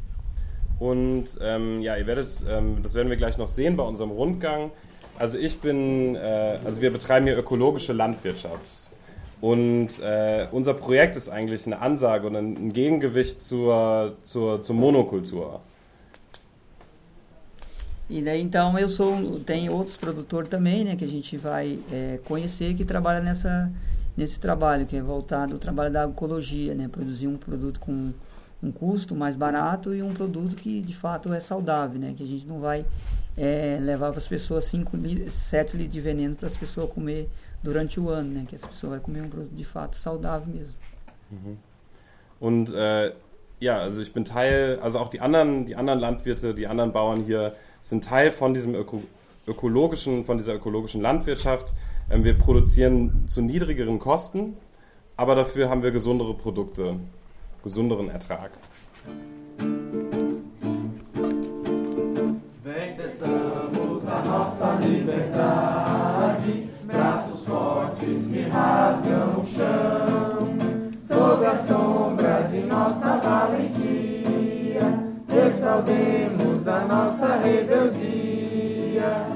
Und 0.81 1.27
ähm, 1.41 1.81
ja, 1.83 1.97
ihr 1.97 2.07
werdet, 2.07 2.29
ähm, 2.49 2.83
das 2.83 2.95
werden 2.95 3.09
wir 3.09 3.17
gleich 3.17 3.39
noch 3.39 3.49
sehen 3.49 3.77
bei 3.77 3.85
unserem 3.85 4.11
Rundgang. 4.11 4.71
Also 5.19 5.39
ich 5.39 5.61
bin, 5.61 6.17
äh, 6.17 6.59
also 6.65 6.81
wir 6.81 6.93
betreiben 6.93 7.27
hier 7.27 7.39
ökologische 7.39 7.93
Landwirtschaft. 7.93 8.91
Und 9.41 10.01
äh, 10.01 10.49
unser 10.51 10.75
Projekt 10.75 11.17
ist 11.17 11.29
eigentlich 11.29 11.67
eine 11.67 11.81
Ansage 11.81 12.27
und 12.27 12.35
ein 12.35 12.73
Gegengewicht 12.73 13.43
zur, 13.43 14.17
zur, 14.25 14.63
zur 14.63 14.75
Monokultur. 14.75 15.61
E 18.09 18.21
daí 18.21 18.43
então 18.43 18.79
eu 18.79 18.89
sou 18.89 19.41
tem 19.41 19.71
outros 19.71 19.97
produtores 19.97 20.49
também, 20.51 20.85
né, 20.85 20.97
que 20.97 21.05
a 21.05 21.09
gente 21.09 21.37
vai 21.37 21.79
é, 21.91 22.21
conhecer 22.25 22.75
que 22.75 22.85
trabalha 22.85 23.21
nessa 23.21 23.73
nesse 24.17 24.39
trabalho 24.39 24.87
que 24.87 24.97
é 24.97 25.03
voltado 25.03 25.55
ao 25.55 25.59
trabalho 25.59 25.93
da 25.93 26.03
agroecologia, 26.03 26.75
né, 26.75 26.89
produzir 26.89 27.27
um 27.27 27.37
produto 27.37 27.81
com 27.81 28.13
um 28.63 28.71
custo 28.71 29.15
mais 29.15 29.37
barato 29.37 29.95
e 29.95 30.03
um 30.03 30.13
produto 30.13 30.55
que 30.55 30.81
de 30.81 30.95
fato 30.95 31.33
é 31.33 31.41
saudável, 31.41 31.99
né, 31.99 32.15
que 32.17 32.23
a 32.23 32.27
gente 32.27 32.47
não 32.47 32.61
vai 32.61 32.85
é, 33.37 33.79
levar 33.81 34.11
para 34.11 34.19
as 34.19 34.29
pessoas 34.29 34.67
5 34.67 34.97
7 35.29 35.77
litros 35.77 35.93
de 35.93 36.01
veneno 36.01 36.37
para 36.37 36.47
as 36.47 36.57
pessoas 36.57 36.91
comer 36.91 37.29
durante 37.63 37.99
o 37.99 38.09
ano, 38.11 38.31
né, 38.31 38.45
que 38.47 38.55
as 38.55 38.65
pessoas 38.65 38.93
vai 38.93 39.01
comer 39.01 39.23
um 39.23 39.29
produto 39.29 39.53
de 39.53 39.65
fato 39.65 39.97
saudável 39.97 40.47
mesmo. 40.55 40.77
Mhm. 41.31 41.57
Und 42.41 42.73
äh, 42.75 43.15
ja, 43.61 43.79
also 43.79 44.03
ich 44.03 44.13
bin 44.13 44.25
Teil, 44.25 44.79
also 44.83 44.99
auch 44.99 45.09
die 45.09 45.21
anderen, 45.21 45.65
die 45.65 45.77
anderen 45.77 45.99
Landwirte, 45.99 46.53
die 46.53 46.67
anderen 46.67 46.93
Bauern 46.93 47.25
hier 47.25 47.55
sind 47.85 48.03
Teil 48.03 48.31
von 48.31 48.55
diesem 48.55 48.75
öko 48.75 49.03
ökologischen, 49.47 50.25
von 50.25 50.39
dieser 50.39 50.55
ökologischen 50.55 51.03
Landwirtschaft. 51.03 51.75
Ähm, 52.11 52.25
wir 52.25 52.33
produzieren 52.37 53.27
zu 53.29 53.43
niedrigeren 53.43 53.99
Kosten, 53.99 54.57
aber 55.19 55.35
dafür 55.35 55.69
haben 55.69 55.83
wir 55.83 55.91
gesundere 55.91 56.35
Produkte, 56.35 56.97
gesunderen 57.63 58.09
Ertrag. 58.09 58.53
nossa 64.25 64.79
liberdade, 64.81 66.69
braços 66.85 67.45
fortes 67.45 68.27
que 68.27 68.49
rasgam 68.49 69.39
o 69.39 69.45
chão, 69.45 70.57
sob 71.07 71.45
a 71.45 71.57
sombra 71.57 72.49
de 72.51 72.61
nossa 72.63 73.17
valentia, 73.19 74.81
desfraudemos 75.27 76.41
a 76.41 76.44
nossa 76.87 77.37
rebeldia. 77.37 79.27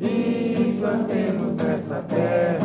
E 0.00 0.76
plantemos 0.78 1.56
nessa 1.56 2.02
terra 2.08 2.63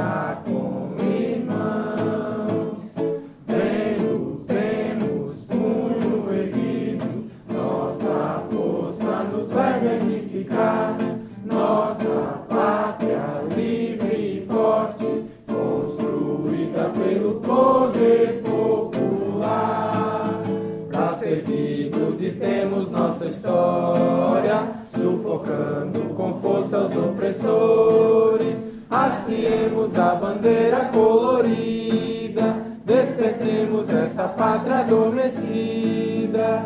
com 26.79 26.79
força 26.79 26.79
os 26.79 26.95
opressores. 26.95 28.57
Hasteemos 28.89 29.99
a 29.99 30.15
bandeira 30.15 30.85
colorida, 30.85 32.55
despertemos 32.85 33.93
essa 33.93 34.27
pátria 34.27 34.79
adormecida. 34.79 36.63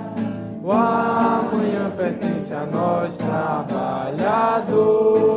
O 0.63 0.71
amanhã 0.71 1.91
pertence 1.97 2.53
a 2.53 2.65
nós, 2.65 3.17
trabalhadores. 3.17 5.32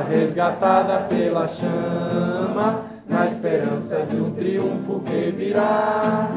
Resgatada 0.00 1.02
pela 1.02 1.46
chama, 1.46 2.82
na 3.08 3.26
esperança 3.26 4.06
de 4.08 4.16
um 4.16 4.30
triunfo 4.30 5.00
que 5.00 5.30
virá. 5.30 6.30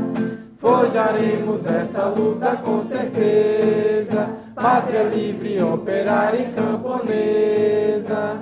Forjaremos 0.58 1.66
essa 1.66 2.06
luta 2.06 2.58
com 2.58 2.84
certeza, 2.84 4.30
pátria 4.56 5.04
livre, 5.04 5.62
operária 5.62 6.40
e 6.40 6.52
camponesa. 6.54 8.36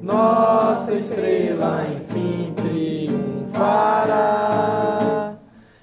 Nossa 0.00 0.94
estrela, 0.94 1.86
enfim, 1.94 2.54
fará. 3.58 5.32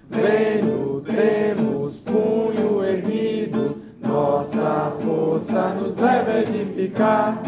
Vendo, 0.09 1.03
temos 1.05 1.97
punho 1.97 2.83
erguido, 2.83 3.77
nossa 4.01 4.91
força 5.01 5.69
nos 5.69 5.97
leva 5.97 6.31
a 6.31 6.39
edificar. 6.41 7.41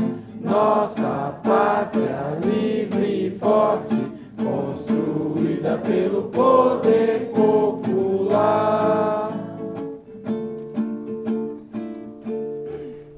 Nossa 0.47 1.39
pátria 1.43 2.39
livre 2.41 3.05
e 3.05 3.31
forte, 3.37 3.95
construída 4.37 5.77
pelo 5.79 6.23
poder 6.31 7.19
popular. 7.33 9.29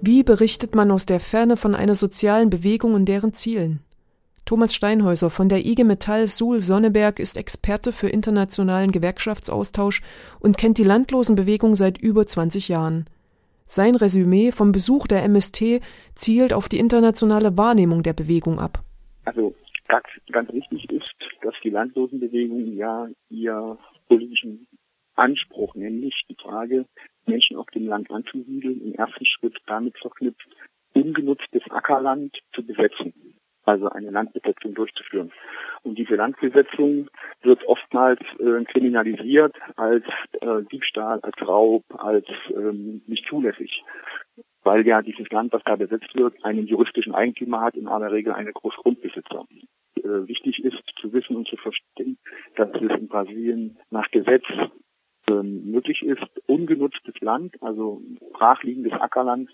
Wie 0.02 0.24
berichtet 0.24 0.74
man 0.74 0.90
aus 0.90 1.06
der 1.06 1.20
Ferne 1.20 1.56
von 1.56 1.76
einer 1.76 1.94
sozialen 1.94 2.50
Bewegung 2.50 2.96
und 2.96 3.06
deren 3.06 3.36
Zielen? 3.36 3.82
Thomas 4.46 4.74
Steinhäuser 4.74 5.30
von 5.30 5.50
der 5.50 5.64
IG 5.64 5.84
Metall 5.84 6.26
Suhl 6.28 6.60
Sonneberg 6.60 7.20
ist 7.20 7.38
Experte 7.38 7.92
für 7.92 8.10
internationalen 8.10 8.92
Gewerkschaftsaustausch 8.92 10.02
und 10.40 10.58
kennt 10.58 10.80
die 10.80 10.84
Landlosenbewegung 10.84 11.76
seit 11.76 12.00
über 12.00 12.26
20 12.26 12.70
Jahren. 12.70 13.06
Sein 13.72 13.94
Resümee 13.94 14.52
vom 14.52 14.72
Besuch 14.72 15.06
der 15.06 15.24
MST 15.26 15.80
zielt 16.16 16.54
auf 16.54 16.70
die 16.70 16.80
internationale 16.80 17.56
Wahrnehmung 17.56 18.02
der 18.02 18.14
Bewegung 18.14 18.58
ab. 18.58 18.80
Also 19.26 19.54
ganz, 19.88 20.08
ganz 20.32 20.52
wichtig 20.52 20.92
ist, 20.92 21.14
dass 21.44 21.54
die 21.64 21.70
Landlosenbewegung 21.70 22.74
ja 22.74 23.08
ihr 23.30 23.78
politischen 24.08 24.66
Anspruch, 25.14 25.76
nämlich 25.76 26.16
die 26.28 26.36
Frage, 26.42 26.88
Menschen 27.28 27.58
auf 27.58 27.68
dem 27.68 27.86
Land 27.86 28.10
anzusiedeln, 28.10 28.82
im 28.82 28.96
ersten 28.96 29.26
Schritt 29.28 29.56
damit 29.68 29.96
verknüpft, 30.00 30.50
ungenutztes 30.96 31.62
Ackerland 31.70 32.36
zu 32.56 32.66
besetzen, 32.66 33.14
also 33.70 33.90
eine 33.90 34.10
Landbesetzung 34.10 34.74
durchzuführen. 34.74 35.32
Und 35.84 35.98
diese 35.98 36.16
Landbesetzung 36.16 37.10
wird 37.42 37.64
oftmals 37.66 38.20
äh, 38.40 38.64
kriminalisiert 38.66 39.56
als 39.76 40.04
äh, 40.42 40.64
Diebstahl, 40.72 41.20
als 41.22 41.36
Raub, 41.48 41.84
als 41.98 42.26
ähm, 42.54 43.02
nicht 43.08 43.26
zulässig, 43.28 43.84
weil 44.64 44.86
ja 44.86 45.02
dieses 45.02 45.30
Land, 45.30 45.54
was 45.54 45.64
da 45.64 45.76
besetzt 45.76 46.14
wird, 46.16 46.44
einen 46.44 46.68
juristischen 46.68 47.16
Eigentümer 47.16 47.62
hat, 47.62 47.76
in 47.76 47.88
aller 47.88 48.12
Regel 48.12 48.34
eine 48.34 48.52
Großgrundbesitzer. 48.52 49.46
Äh, 49.98 50.28
wichtig 50.28 50.64
ist 50.64 50.84
zu 51.00 51.14
wissen 51.14 51.36
und 51.36 51.48
zu 51.48 51.58
verstehen, 51.58 52.18
dass 52.56 52.70
es 52.70 52.82
in 52.82 53.08
Brasilien 53.08 53.78
nach 53.90 54.10
Gesetz 54.12 54.44
ähm, 55.30 55.72
möglich 55.72 56.02
ist, 56.04 56.24
ungenutztes 56.48 57.20
Land, 57.22 57.56
also 57.62 58.02
brachliegendes 58.34 58.94
Ackerland 58.94 59.50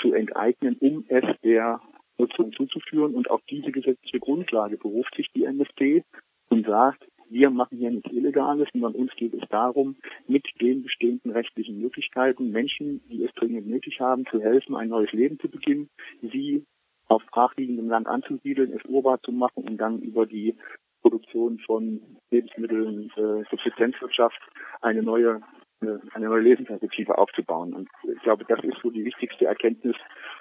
zu 0.00 0.12
enteignen, 0.12 0.76
um 0.80 1.04
es 1.08 1.24
der 1.42 1.80
Nutzung 2.18 2.52
zuzuführen. 2.52 3.14
Und 3.14 3.30
auf 3.30 3.42
diese 3.50 3.72
gesetzliche 3.72 4.20
Grundlage 4.20 4.76
beruft 4.76 5.14
sich 5.16 5.28
die 5.34 5.44
MST 5.44 6.04
und 6.50 6.66
sagt, 6.66 7.06
wir 7.28 7.50
machen 7.50 7.78
hier 7.78 7.90
nichts 7.90 8.12
Illegales, 8.12 8.68
sondern 8.72 8.94
uns 8.94 9.12
geht 9.16 9.34
es 9.34 9.48
darum, 9.48 9.96
mit 10.28 10.46
den 10.60 10.82
bestehenden 10.82 11.32
rechtlichen 11.32 11.80
Möglichkeiten 11.80 12.50
Menschen, 12.50 13.02
die 13.08 13.24
es 13.24 13.32
dringend 13.34 13.66
nötig 13.66 14.00
haben, 14.00 14.26
zu 14.26 14.40
helfen, 14.40 14.76
ein 14.76 14.88
neues 14.88 15.12
Leben 15.12 15.38
zu 15.40 15.48
beginnen, 15.48 15.88
sie 16.22 16.64
auf 17.08 17.22
brachliegendem 17.26 17.88
Land 17.88 18.06
anzusiedeln, 18.06 18.72
es 18.72 18.84
urbar 18.84 19.20
zu 19.22 19.32
machen 19.32 19.64
und 19.64 19.76
dann 19.78 20.00
über 20.00 20.26
die 20.26 20.56
Produktion 21.02 21.58
von 21.60 22.00
Lebensmitteln, 22.30 23.10
äh, 23.16 23.44
Subsistenzwirtschaft 23.50 24.40
eine 24.80 25.02
neue 25.02 25.40
eine 25.80 26.26
neue 26.26 26.40
Lebensperspektive 26.40 27.18
aufzubauen. 27.18 27.74
Und 27.74 27.88
ich 28.04 28.22
glaube, 28.22 28.44
das 28.48 28.62
ist 28.64 28.78
so 28.82 28.90
die 28.90 29.04
wichtigste 29.04 29.46
Erkenntnis, 29.46 29.96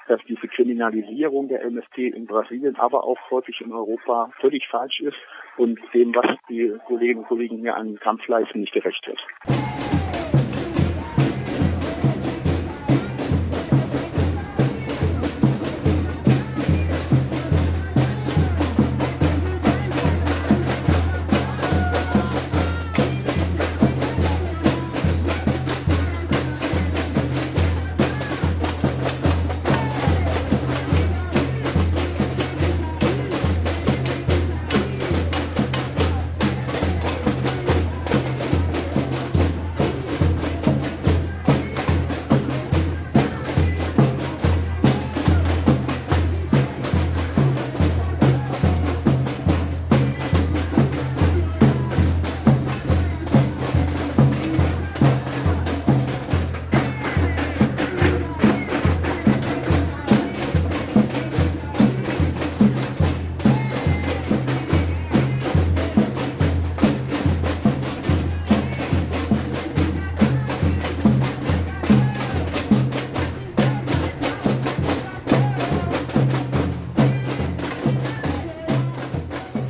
dass 0.07 0.21
diese 0.27 0.47
Kriminalisierung 0.47 1.47
der 1.47 1.63
MST 1.65 1.97
in 1.97 2.25
Brasilien, 2.25 2.75
aber 2.77 3.03
auch 3.03 3.19
häufig 3.31 3.59
in 3.61 3.71
Europa 3.71 4.31
völlig 4.39 4.67
falsch 4.67 5.01
ist 5.01 5.17
und 5.57 5.79
dem, 5.93 6.13
was 6.15 6.37
die 6.49 6.73
Kolleginnen 6.87 7.19
und 7.19 7.27
Kollegen 7.27 7.57
hier 7.57 7.75
an 7.75 7.97
Kampf 7.99 8.27
leisten, 8.27 8.61
nicht 8.61 8.73
gerecht 8.73 9.05
wird. 9.07 9.54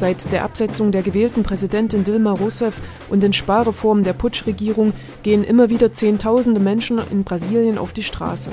Seit 0.05 0.31
der 0.31 0.43
Absetzung 0.43 0.91
der 0.91 1.01
gewählten 1.01 1.41
Präsidentin 1.41 2.03
Dilma 2.03 2.33
Rousseff 2.33 2.79
und 3.09 3.23
den 3.23 3.33
Sparreformen 3.33 4.03
der 4.03 4.13
Putschregierung 4.13 4.93
gehen 5.23 5.43
immer 5.43 5.71
wieder 5.71 5.93
Zehntausende 5.93 6.59
Menschen 6.59 6.99
in 7.09 7.23
Brasilien 7.23 7.79
auf 7.79 7.91
die 7.91 8.03
Straße. 8.03 8.51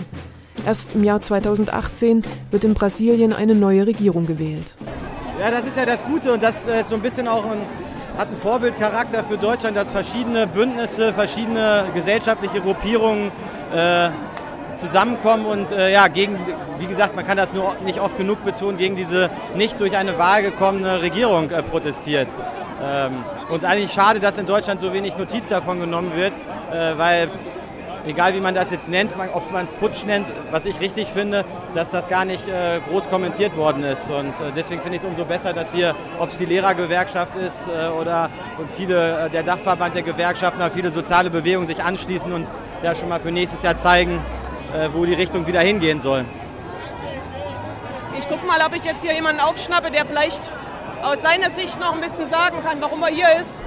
Erst 0.64 0.94
im 0.94 1.04
Jahr 1.04 1.20
2018 1.20 2.22
wird 2.50 2.64
in 2.64 2.72
Brasilien 2.72 3.34
eine 3.34 3.54
neue 3.54 3.86
Regierung 3.86 4.24
gewählt. 4.24 4.74
Ja, 5.38 5.50
das 5.50 5.66
ist 5.66 5.76
ja 5.76 5.84
das 5.84 6.02
Gute 6.06 6.32
und 6.32 6.42
das 6.42 6.54
ist 6.54 6.68
äh, 6.68 6.84
so 6.84 6.94
ein 6.94 7.02
bisschen 7.02 7.28
auch 7.28 7.44
ein, 7.44 7.58
hat 8.16 8.28
einen 8.28 8.38
Vorbildcharakter 8.38 9.22
für 9.24 9.36
Deutschland, 9.36 9.76
dass 9.76 9.90
verschiedene 9.90 10.46
Bündnisse, 10.46 11.12
verschiedene 11.12 11.84
gesellschaftliche 11.92 12.62
Gruppierungen 12.62 13.30
äh, 13.74 14.08
zusammenkommen 14.76 15.46
und 15.46 15.70
äh, 15.72 15.92
ja, 15.92 16.08
gegen, 16.08 16.38
wie 16.78 16.86
gesagt, 16.86 17.16
man 17.16 17.26
kann 17.26 17.36
das 17.36 17.52
nur 17.52 17.74
nicht 17.84 18.00
oft 18.00 18.16
genug 18.16 18.44
betonen, 18.44 18.78
gegen 18.78 18.96
diese 18.96 19.30
nicht 19.54 19.78
durch 19.80 19.96
eine 19.96 20.18
Wahl 20.18 20.42
gekommene 20.42 21.02
Regierung 21.02 21.50
äh, 21.50 21.62
protestiert. 21.62 22.28
Ähm, 22.82 23.24
und 23.50 23.64
eigentlich 23.64 23.92
schade, 23.92 24.20
dass 24.20 24.38
in 24.38 24.46
Deutschland 24.46 24.80
so 24.80 24.92
wenig 24.92 25.16
Notiz 25.16 25.48
davon 25.48 25.80
genommen 25.80 26.12
wird, 26.16 26.32
äh, 26.72 26.98
weil 26.98 27.28
egal 28.06 28.34
wie 28.34 28.40
man 28.40 28.54
das 28.54 28.70
jetzt 28.70 28.88
nennt, 28.88 29.14
ob 29.32 29.52
man 29.52 29.66
es 29.66 29.74
Putsch 29.74 30.04
nennt, 30.04 30.26
was 30.50 30.64
ich 30.66 30.80
richtig 30.80 31.08
finde, 31.08 31.44
dass 31.74 31.90
das 31.90 32.08
gar 32.08 32.24
nicht 32.24 32.46
äh, 32.48 32.80
groß 32.88 33.08
kommentiert 33.08 33.56
worden 33.56 33.84
ist. 33.84 34.10
Und 34.10 34.28
äh, 34.28 34.52
deswegen 34.54 34.80
finde 34.80 34.96
ich 34.96 35.02
es 35.02 35.08
umso 35.08 35.24
besser, 35.24 35.52
dass 35.52 35.74
wir, 35.74 35.94
ob 36.18 36.30
es 36.30 36.38
die 36.38 36.46
Lehrergewerkschaft 36.46 37.34
ist 37.36 37.68
äh, 37.68 37.88
oder 37.88 38.30
und 38.58 38.68
viele, 38.70 39.26
äh, 39.26 39.30
der 39.30 39.42
Dachverband 39.42 39.94
der 39.94 40.02
Gewerkschaften, 40.02 40.62
viele 40.72 40.90
soziale 40.90 41.30
Bewegungen 41.30 41.66
sich 41.66 41.82
anschließen 41.82 42.32
und 42.32 42.46
ja 42.82 42.94
schon 42.94 43.08
mal 43.08 43.20
für 43.20 43.30
nächstes 43.30 43.62
Jahr 43.62 43.76
zeigen, 43.76 44.20
wo 44.92 45.04
die 45.04 45.14
Richtung 45.14 45.46
wieder 45.46 45.60
hingehen 45.60 46.00
soll. 46.00 46.24
Ich 48.18 48.28
gucke 48.28 48.46
mal, 48.46 48.60
ob 48.64 48.74
ich 48.76 48.84
jetzt 48.84 49.02
hier 49.02 49.14
jemanden 49.14 49.40
aufschnappe, 49.40 49.90
der 49.90 50.06
vielleicht 50.06 50.52
aus 51.02 51.18
seiner 51.22 51.50
Sicht 51.50 51.80
noch 51.80 51.94
ein 51.94 52.00
bisschen 52.00 52.28
sagen 52.28 52.58
kann, 52.62 52.80
warum 52.80 53.02
er 53.02 53.08
hier 53.08 53.26
ist. 53.40 53.60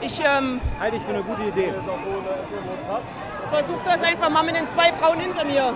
Ich 0.00 0.20
ähm, 0.20 0.60
halte 0.80 0.96
ich 0.96 1.02
für 1.02 1.10
eine 1.10 1.22
gute 1.22 1.42
Idee. 1.42 1.72
Versuche 3.50 3.84
das 3.84 4.02
einfach 4.02 4.30
mal 4.30 4.42
mit 4.44 4.56
den 4.56 4.68
zwei 4.68 4.92
Frauen 4.92 5.18
hinter 5.20 5.44
mir. 5.44 5.74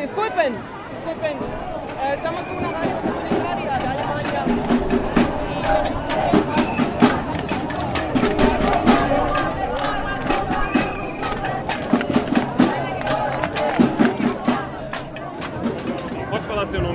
Disculpen, 0.00 0.54
disculpen. 0.90 1.36
Äh, 2.02 3.17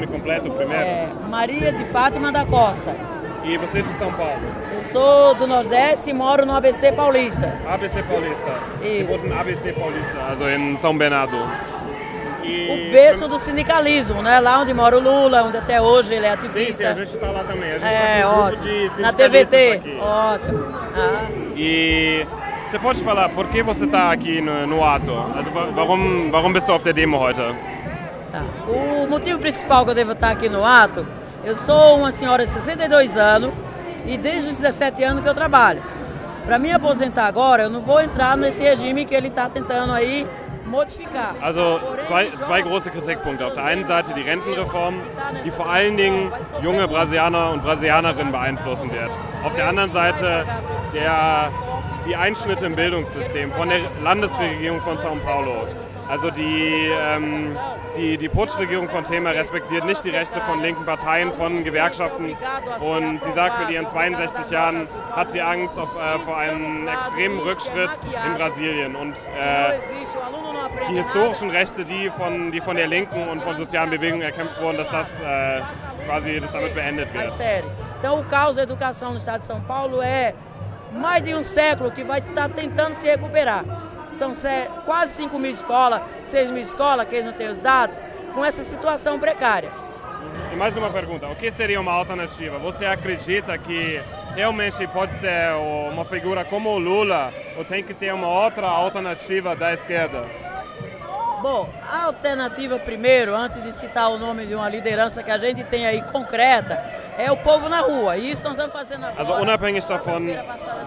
nome 0.04 0.08
completo 0.08 0.52
primeiro? 0.52 0.84
É, 0.84 1.10
Maria 1.30 1.72
de 1.72 1.86
Fátima 1.86 2.32
da 2.32 2.46
Costa. 2.46 2.96
E 3.44 3.58
você 3.58 3.80
é 3.80 3.82
de 3.82 3.98
São 3.98 4.12
Paulo? 4.14 4.42
Eu 4.74 4.82
sou 4.82 5.36
do 5.36 5.46
Nordeste 5.46 6.10
e 6.10 6.14
moro 6.14 6.46
no 6.46 6.56
ABC 6.56 6.92
Paulista. 6.94 7.58
ABC 7.68 8.04
Paulista. 8.04 8.60
Isso. 8.82 9.34
ABC 9.34 9.74
Paulista, 9.74 10.20
also 10.30 10.50
em 10.50 10.78
São 10.78 10.98
Bernardo. 10.98 11.38
E... 12.42 12.90
O 12.90 12.92
berço 12.92 13.28
do 13.28 13.38
sindicalismo, 13.38 14.22
né? 14.22 14.40
Lá 14.40 14.60
onde 14.60 14.74
mora 14.74 14.98
o 14.98 15.00
Lula, 15.00 15.44
onde 15.44 15.58
até 15.58 15.82
hoje 15.82 16.14
ele 16.14 16.26
é 16.26 16.32
ativista. 16.32 16.90
Sim, 16.90 16.96
sim 16.96 17.02
a 17.02 17.06
gente 17.06 17.16
está 17.16 17.32
lá 17.32 17.44
também. 17.44 17.72
A 17.72 17.80
gente 17.80 17.86
é, 17.86 18.22
tá 18.22 18.30
ótimo. 18.30 19.00
Na 19.00 19.14
TVT. 19.14 19.72
Aqui. 19.72 19.98
Ótimo. 20.02 20.66
Ah. 20.96 21.28
E 21.56 22.26
você 22.70 22.80
pode 22.80 23.02
falar 23.02 23.30
por 23.30 23.48
que 23.48 23.64
você 23.64 23.86
está 23.86 24.12
aqui 24.12 24.42
no, 24.42 24.68
no 24.68 24.84
ato? 24.84 25.12
Also, 25.12 25.52
warum, 25.76 26.32
warum 26.32 26.52
bist 26.52 26.68
du 26.68 26.74
auf 26.74 26.84
der 26.84 26.94
Demo 26.94 27.18
heute? 27.18 27.42
Tá. 28.34 28.44
O 28.68 29.08
motivo 29.08 29.38
principal 29.38 29.86
que 29.86 29.92
eu 29.92 29.96
devo 29.96 30.14
estar 30.14 30.32
aqui 30.32 30.50
no 30.50 30.66
ato, 30.66 31.06
eu 31.46 31.56
sou 31.56 32.00
uma 32.00 32.12
senhora 32.12 32.44
de 32.44 32.52
62 32.52 33.16
anos 33.16 33.54
e 34.08 34.18
desde 34.18 34.50
os 34.50 34.58
17 34.58 35.04
anos 35.04 35.22
que 35.22 35.30
eu 35.30 35.36
trabalho. 35.36 35.84
Para 36.44 36.58
me 36.58 36.72
aposentar 36.72 37.28
agora, 37.28 37.64
eu 37.64 37.70
não 37.70 37.82
vou 37.82 38.02
entrar 38.02 38.36
nesse 38.36 38.64
regime 38.64 39.06
que 39.06 39.14
ele 39.14 39.28
está 39.28 39.48
tentando 39.48 39.94
aí 39.94 40.28
Also 41.42 41.80
zwei, 42.08 42.32
zwei 42.32 42.64
große 42.64 42.90
Kritikpunkte. 42.90 43.44
Auf 43.44 43.54
der 43.54 43.66
einen 43.66 43.86
Seite 43.86 44.14
die 44.16 44.24
Rentenreform, 44.24 44.96
die 45.46 45.52
vor 45.52 45.70
allen 45.70 45.96
Dingen 45.96 46.32
junge 46.64 46.88
Brasilianer 46.88 47.52
und 47.52 47.62
Brasilianerinnen 47.64 48.32
beeinflussen 48.32 48.90
wird. 48.90 49.12
Auf 49.44 49.54
der 49.54 49.68
anderen 49.68 49.92
Seite 49.92 50.46
der, 50.92 51.52
die 52.08 52.16
Einschnitte 52.16 52.66
im 52.66 52.76
Bildungssystem 52.76 53.52
von 53.52 53.70
der 53.70 53.82
Landesregierung 54.04 54.82
von 54.82 54.98
São 54.98 55.20
Paulo. 55.20 55.68
Also 56.10 56.30
die, 56.32 56.90
ähm, 56.92 57.58
die, 57.96 58.18
die 58.18 58.30
Putschregierung 58.30 58.90
von 58.90 59.04
Thema 59.04 59.32
respektiert 59.32 59.86
nicht 59.86 60.04
die 60.04 60.10
Rechte 60.10 60.40
von 60.42 60.62
linken 60.62 60.86
Parteien, 60.86 61.32
von 61.34 61.64
Gewerkschaften. 61.64 62.36
Und 62.80 63.24
sie 63.24 63.32
sagt, 63.34 63.60
mit 63.62 63.70
ihren 63.72 63.88
62 63.88 64.52
Jahren 64.52 64.88
hat 65.12 65.32
sie 65.32 65.42
Angst 65.42 65.78
auf, 65.78 65.96
äh, 65.96 66.20
vor 66.20 66.38
einem 66.38 66.88
extremen 66.88 67.40
Rückschritt 67.40 67.90
in 68.26 68.34
Brasilien. 68.38 68.96
Und 68.96 69.14
äh, 69.14 69.74
die 70.90 70.96
historischen 70.96 71.50
Rechte, 71.50 71.86
die 71.86 72.10
von, 72.10 72.52
die 72.52 72.62
von 72.62 72.76
der 72.76 72.88
Linken 72.88 73.28
und 73.28 73.42
von 73.42 73.56
sozialen 73.56 73.90
Bewegungen 73.90 74.22
erkämpft 74.22 74.62
wurden, 74.62 74.78
dass 74.78 74.90
das 74.90 75.08
äh, 75.22 75.62
quasi 76.06 76.40
dass 76.40 76.52
damit 76.52 76.74
beendet 76.76 77.14
wird. 77.14 77.32
Então 78.00 78.20
o 78.20 78.26
caos 78.26 78.56
da 78.56 78.64
educação 78.64 79.12
no 79.12 79.18
estado 79.18 79.40
de 79.40 79.48
São 79.48 79.62
Paulo 79.62 80.02
é 80.02 80.34
mais 80.92 81.24
de 81.24 81.34
um 81.34 81.42
século 81.44 81.90
que 81.90 82.04
vai 82.04 82.20
estar 82.20 82.50
tentando 82.50 82.94
se 82.96 83.08
recuperar. 83.08 83.64
São 84.14 84.32
quase 84.86 85.14
5 85.14 85.40
mil 85.40 85.52
escolas, 85.52 86.02
6 86.24 86.50
mil 86.52 86.62
escolas, 86.62 87.08
que 87.08 87.16
eles 87.16 87.26
não 87.26 87.34
têm 87.34 87.50
os 87.50 87.58
dados, 87.58 88.06
com 88.34 88.46
essa 88.46 88.62
situação 88.62 89.20
precária. 89.20 89.72
E 90.52 90.56
mais 90.56 90.78
uma 90.78 90.90
pergunta: 90.90 91.28
o 91.28 91.36
que 91.36 91.50
seria 91.52 91.82
uma 91.82 91.92
alternativa? 91.92 92.58
Você 92.60 92.86
acredita 92.86 93.58
que 93.58 94.02
realmente 94.36 94.86
pode 94.88 95.20
ser 95.20 95.56
uma 95.92 96.06
figura 96.06 96.46
como 96.46 96.70
o 96.70 96.78
Lula 96.78 97.34
ou 97.58 97.66
tem 97.66 97.84
que 97.84 97.94
ter 97.94 98.14
uma 98.14 98.28
outra 98.28 98.68
alternativa 98.68 99.56
da 99.56 99.74
esquerda? 99.74 100.24
Bom, 101.42 101.70
a 101.92 102.06
alternativa 102.06 102.80
primeiro, 102.80 103.36
antes 103.36 103.62
de 103.62 103.72
citar 103.72 104.10
o 104.10 104.18
nome 104.18 104.46
de 104.46 104.56
uma 104.56 104.70
liderança 104.70 105.22
que 105.22 105.30
a 105.30 105.38
gente 105.38 105.64
tem 105.66 105.86
aí 105.86 106.02
concreta, 106.04 106.82
é 107.18 107.32
o 107.32 107.38
povo 107.38 107.70
na 107.70 107.82
rua. 107.82 108.18
E 108.18 108.32
isso 108.32 108.44
nós 108.44 108.54
estamos 108.54 108.74
fazendo 108.74 109.06
agora. 109.06 109.20
Also 109.20 109.34
unabhängig 109.42 109.86
davon, 109.86 110.28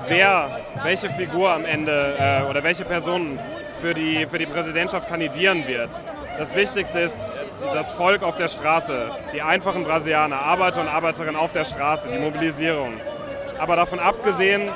wer, 0.09 0.49
welche 0.83 1.09
Figur 1.11 1.51
am 1.51 1.65
Ende 1.65 2.15
äh, 2.19 2.43
oder 2.49 2.62
welche 2.62 2.85
Person 2.85 3.39
für 3.81 3.95
die, 3.95 4.27
für 4.27 4.39
die 4.39 4.47
Präsidentschaft 4.47 5.09
kandidieren 5.09 5.67
wird. 5.67 5.91
Das 6.39 6.55
Wichtigste 6.55 7.01
ist 7.01 7.15
das 7.73 7.91
Volk 7.93 8.23
auf 8.23 8.37
der 8.37 8.49
Straße, 8.49 9.11
die 9.33 9.43
einfachen 9.43 9.85
Brasilianer, 9.85 10.37
Arbeiter 10.37 10.81
und 10.81 10.89
Arbeiterinnen 10.89 11.37
auf 11.37 11.53
der 11.53 11.65
Straße, 11.65 12.09
die 12.09 12.19
Mobilisierung. 12.19 12.95
Aber 13.59 13.77
davon 13.77 13.99
abgesehen 13.99 14.71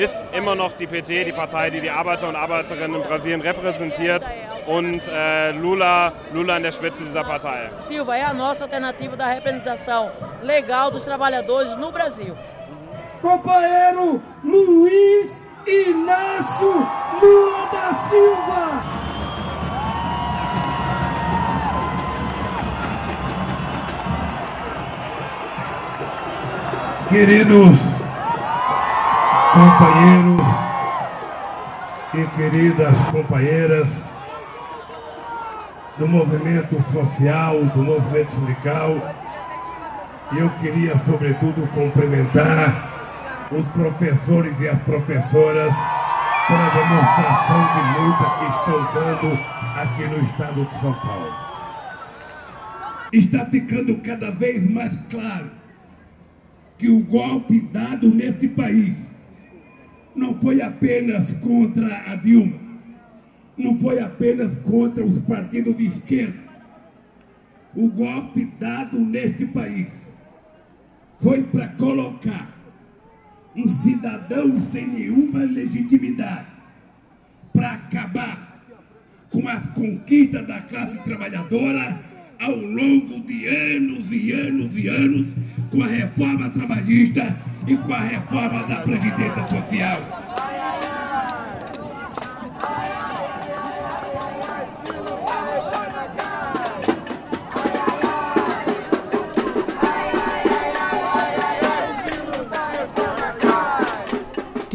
ist 0.00 0.28
immer 0.32 0.54
noch 0.54 0.72
die 0.78 0.86
PT 0.86 1.26
die 1.26 1.32
Partei, 1.32 1.68
die 1.68 1.80
die 1.80 1.90
Arbeiter 1.90 2.28
und 2.28 2.36
Arbeiterinnen 2.36 3.02
in 3.02 3.06
Brasilien 3.06 3.40
repräsentiert 3.42 4.22
und 4.66 5.02
äh, 5.06 5.52
Lula, 5.52 6.12
Lula 6.32 6.56
an 6.56 6.62
der 6.62 6.72
Spitze 6.72 7.02
dieser 7.04 7.22
Partei. 7.22 7.70
Silva 7.86 8.16
é 8.16 8.24
a 8.24 8.32
nossa 8.32 8.64
alternativa 8.64 9.14
da 9.16 9.26
representação 9.26 10.10
legal 10.42 10.90
dos 10.90 11.02
trabalhadores 11.02 11.76
no 11.76 11.92
Brasil. 11.92 12.34
Companheiro 13.20 14.22
Luiz 14.42 15.42
Inácio 15.66 16.86
Lula 17.20 17.68
da 17.70 17.92
Silva. 17.92 19.00
Queridos 27.10 27.99
companheiros 29.52 30.46
e 32.14 32.26
queridas 32.36 33.02
companheiras, 33.10 33.88
do 35.98 36.08
movimento 36.08 36.80
social, 36.82 37.64
do 37.66 37.82
movimento 37.82 38.30
sindical. 38.30 38.90
E 40.32 40.38
eu 40.38 40.48
queria, 40.50 40.96
sobretudo, 40.96 41.68
cumprimentar 41.74 43.48
os 43.50 43.66
professores 43.68 44.58
e 44.60 44.68
as 44.68 44.80
professoras 44.82 45.74
pela 46.46 46.70
demonstração 46.70 47.60
de 47.74 48.00
luta 48.00 48.30
que 48.38 48.44
estão 48.48 48.92
dando 48.94 49.38
aqui 49.76 50.06
no 50.06 50.24
estado 50.24 50.64
de 50.64 50.74
São 50.74 50.94
Paulo. 50.94 51.34
Está 53.12 53.44
ficando 53.46 53.96
cada 53.96 54.30
vez 54.30 54.70
mais 54.70 54.96
claro 55.10 55.50
que 56.78 56.88
o 56.88 57.00
golpe 57.04 57.60
dado 57.60 58.08
neste 58.08 58.48
país 58.48 59.09
não 60.14 60.38
foi 60.40 60.60
apenas 60.60 61.32
contra 61.32 62.10
a 62.10 62.16
Dilma, 62.16 62.58
não 63.56 63.78
foi 63.78 64.00
apenas 64.00 64.54
contra 64.60 65.04
os 65.04 65.18
partidos 65.20 65.76
de 65.76 65.86
esquerda. 65.86 66.50
O 67.74 67.88
golpe 67.88 68.48
dado 68.58 68.98
neste 68.98 69.46
país 69.46 69.88
foi 71.20 71.42
para 71.44 71.68
colocar 71.68 72.58
um 73.54 73.66
cidadão 73.66 74.60
sem 74.72 74.86
nenhuma 74.86 75.40
legitimidade 75.40 76.48
para 77.52 77.72
acabar 77.72 78.64
com 79.30 79.46
as 79.48 79.64
conquistas 79.66 80.46
da 80.46 80.60
classe 80.62 80.98
trabalhadora 80.98 82.00
ao 82.38 82.56
longo 82.56 83.20
de 83.20 83.46
anos 83.46 84.10
e 84.10 84.32
anos 84.32 84.76
e 84.76 84.88
anos 84.88 85.28
com 85.70 85.82
a 85.82 85.86
reforma 85.86 86.48
trabalhista 86.50 87.36
e 87.66 87.76
com 87.76 87.92
a 87.92 88.00
reforma 88.00 88.62
da 88.64 88.76
Previdência 88.76 89.46
Social. 89.48 90.29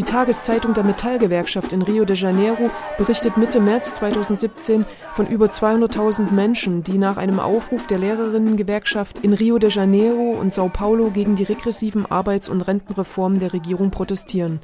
Tageszeitung 0.05 0.73
der 0.73 0.83
Metallgewerkschaft 0.83 1.73
in 1.73 1.81
Rio 1.81 2.05
de 2.05 2.15
Janeiro 2.15 2.69
berichtet 2.97 3.35
Mitte 3.37 3.59
März 3.59 3.95
2017 3.95 4.85
von 5.13 5.27
über 5.27 5.47
200.000 5.47 6.31
Menschen, 6.31 6.83
die 6.83 6.97
nach 6.97 7.17
einem 7.17 7.39
Aufruf 7.39 7.85
der 7.87 7.97
Lehrerinnengewerkschaft 7.97 9.19
in 9.19 9.33
Rio 9.33 9.57
de 9.57 9.69
Janeiro 9.69 10.37
und 10.39 10.53
Sao 10.53 10.69
Paulo 10.69 11.09
gegen 11.09 11.35
die 11.35 11.43
regressiven 11.43 12.05
Arbeits- 12.05 12.47
und 12.47 12.61
Rentenreformen 12.61 13.39
der 13.39 13.51
Regierung 13.51 13.91
protestieren. 13.91 14.61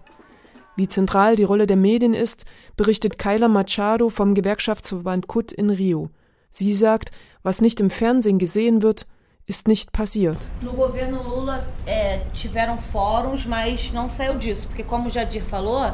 Wie 0.78 0.88
zentral 0.88 1.36
die 1.36 1.44
Rolle 1.44 1.68
der 1.68 1.78
Medien 1.78 2.14
ist, 2.14 2.46
berichtet 2.78 3.20
Kyla 3.20 3.50
Machado 3.50 4.10
vom 4.10 4.34
Gewerkschaftsverband 4.34 5.28
KUT 5.28 5.52
in 5.52 5.70
Rio. 5.70 6.10
Sie 6.50 6.74
sagt, 6.74 7.12
was 7.44 7.62
nicht 7.62 7.80
im 7.80 7.90
Fernsehen 7.90 8.40
gesehen 8.40 8.82
wird, 8.82 9.06
ist 9.48 9.68
nicht 9.68 9.92
passiert. 9.92 10.38
No 10.62 10.74
governo 10.74 11.22
Lula 11.22 11.68
é, 11.86 12.22
tiveram 12.34 12.78
fóruns, 12.78 13.46
mas 13.46 13.92
não 13.92 14.08
saiu 14.08 14.38
disso, 14.38 14.68
porque 14.68 14.84
como 14.84 15.08
o 15.08 15.12
Jadir 15.12 15.44
falou, 15.44 15.94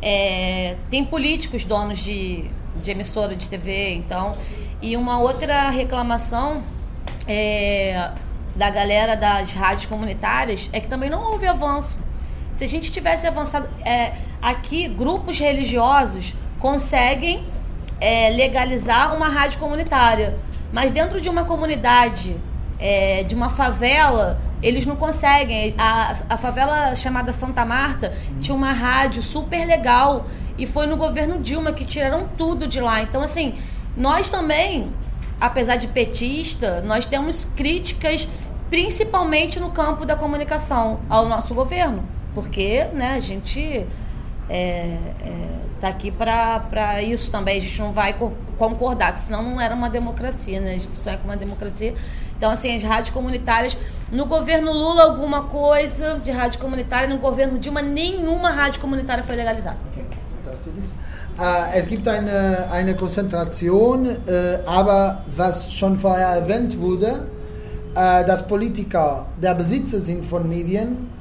é, 0.00 0.76
tem 0.90 1.04
políticos 1.04 1.64
donos 1.64 2.00
de, 2.00 2.50
de 2.76 2.90
emissora 2.90 3.36
de 3.36 3.48
TV, 3.48 3.94
então. 3.94 4.32
E 4.80 4.96
uma 4.96 5.20
outra 5.20 5.70
reclamação 5.70 6.62
é, 7.26 8.10
da 8.56 8.68
galera 8.68 9.16
das 9.16 9.52
rádios 9.54 9.86
comunitárias 9.86 10.68
é 10.72 10.80
que 10.80 10.88
também 10.88 11.08
não 11.08 11.22
houve 11.22 11.46
avanço. 11.46 11.98
Se 12.52 12.64
a 12.64 12.68
gente 12.68 12.90
tivesse 12.90 13.26
avançado. 13.26 13.68
É, 13.84 14.12
aqui, 14.40 14.88
grupos 14.88 15.38
religiosos 15.38 16.34
conseguem 16.58 17.44
é, 18.00 18.28
legalizar 18.30 19.14
uma 19.14 19.28
rádio 19.28 19.58
comunitária. 19.58 20.36
Mas 20.72 20.90
dentro 20.90 21.20
de 21.20 21.28
uma 21.28 21.44
comunidade 21.44 22.36
é, 22.82 23.22
de 23.22 23.32
uma 23.32 23.48
favela, 23.48 24.40
eles 24.60 24.84
não 24.84 24.96
conseguem. 24.96 25.72
A, 25.78 26.12
a 26.30 26.36
favela 26.36 26.94
chamada 26.96 27.32
Santa 27.32 27.64
Marta 27.64 28.12
tinha 28.40 28.54
uma 28.54 28.72
rádio 28.72 29.22
super 29.22 29.64
legal 29.64 30.26
e 30.58 30.66
foi 30.66 30.88
no 30.88 30.96
governo 30.96 31.40
Dilma 31.40 31.72
que 31.72 31.84
tiraram 31.84 32.28
tudo 32.36 32.66
de 32.66 32.80
lá. 32.80 33.00
Então, 33.00 33.22
assim, 33.22 33.54
nós 33.96 34.28
também, 34.28 34.92
apesar 35.40 35.76
de 35.76 35.86
petista, 35.86 36.82
nós 36.82 37.06
temos 37.06 37.46
críticas 37.56 38.28
principalmente 38.68 39.60
no 39.60 39.70
campo 39.70 40.04
da 40.04 40.16
comunicação 40.16 41.00
ao 41.08 41.28
nosso 41.28 41.54
governo, 41.54 42.02
porque 42.34 42.84
né, 42.94 43.12
a 43.14 43.20
gente 43.20 43.86
é, 44.48 44.96
é, 45.20 45.86
aqui 45.86 46.10
para 46.10 47.02
isso 47.02 47.30
também, 47.30 47.58
a 47.58 47.60
gente 47.60 47.78
não 47.80 47.92
vai 47.92 48.16
concordar, 48.56 49.12
que 49.12 49.20
senão 49.20 49.42
não 49.42 49.60
era 49.60 49.74
uma 49.74 49.90
democracia, 49.90 50.60
né? 50.60 50.74
a 50.74 50.78
gente 50.78 50.96
sonha 50.96 51.18
com 51.18 51.24
uma 51.24 51.36
democracia 51.36 51.94
então, 52.42 52.50
assim, 52.50 52.74
as 52.74 52.82
rádios 52.82 53.10
comunitárias, 53.10 53.76
no 54.10 54.26
governo 54.26 54.72
Lula, 54.72 55.04
alguma 55.04 55.44
coisa 55.44 56.18
de 56.18 56.32
rádio 56.32 56.58
comunitária, 56.58 57.08
no 57.08 57.18
governo 57.18 57.56
Dilma, 57.56 57.80
nenhuma 57.80 58.50
rádio 58.50 58.80
comunitária 58.80 59.22
foi 59.22 59.36
legalizada. 59.36 59.76
Uh, 61.38 61.70
es 61.72 61.86
gibt 61.86 62.08
eine, 62.08 62.68
eine 62.72 62.94
Konzentration, 62.96 64.06
uh, 64.06 64.18
aber 64.66 65.24
was 65.36 65.72
schon 65.72 66.00
vorher 66.00 66.30
erwähnt 66.30 66.80
wurde, 66.80 67.28
uh, 67.92 68.26
dass 68.26 68.44
Politiker 68.44 69.26
der 69.40 69.54
Besitzer 69.54 70.00
sind 70.00 70.24
von 70.24 70.48
Medien, 70.48 71.12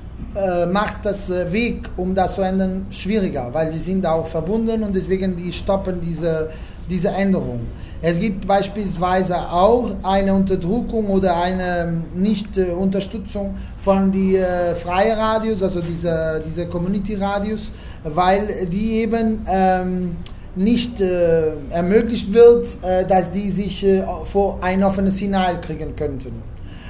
macht 0.72 1.05
das 1.05 1.30
Weg, 1.51 1.89
um 1.97 2.15
das 2.15 2.36
zu 2.36 2.41
ändern, 2.41 2.86
schwieriger, 2.89 3.49
weil 3.51 3.74
die 3.74 3.80
sind 3.80 4.05
auch 4.05 4.26
verbunden 4.26 4.82
und 4.82 4.95
deswegen 4.95 5.36
die 5.36 5.51
stoppen 5.51 5.99
diese 5.99 6.49
diese 6.91 7.09
Änderung. 7.09 7.61
Es 8.03 8.19
gibt 8.19 8.47
beispielsweise 8.47 9.37
auch 9.51 9.91
eine 10.01 10.33
Unterdrückung 10.33 11.07
oder 11.07 11.39
eine 11.39 12.03
Nicht-Unterstützung 12.15 13.55
von 13.79 14.11
den 14.11 14.35
äh, 14.35 14.73
freien 14.73 15.19
Radios, 15.19 15.61
also 15.61 15.81
diese, 15.81 16.41
diese 16.43 16.65
Community-Radios, 16.65 17.71
weil 18.03 18.65
die 18.65 18.93
eben 19.01 19.45
ähm, 19.47 20.15
nicht 20.55 20.99
äh, 20.99 21.51
ermöglicht 21.69 22.33
wird, 22.33 22.75
äh, 22.81 23.05
dass 23.05 23.31
die 23.31 23.51
sich 23.51 23.85
äh, 23.85 24.03
vor 24.23 24.57
ein 24.61 24.83
offenes 24.83 25.17
Signal 25.17 25.61
kriegen 25.61 25.95
könnten. 25.95 26.41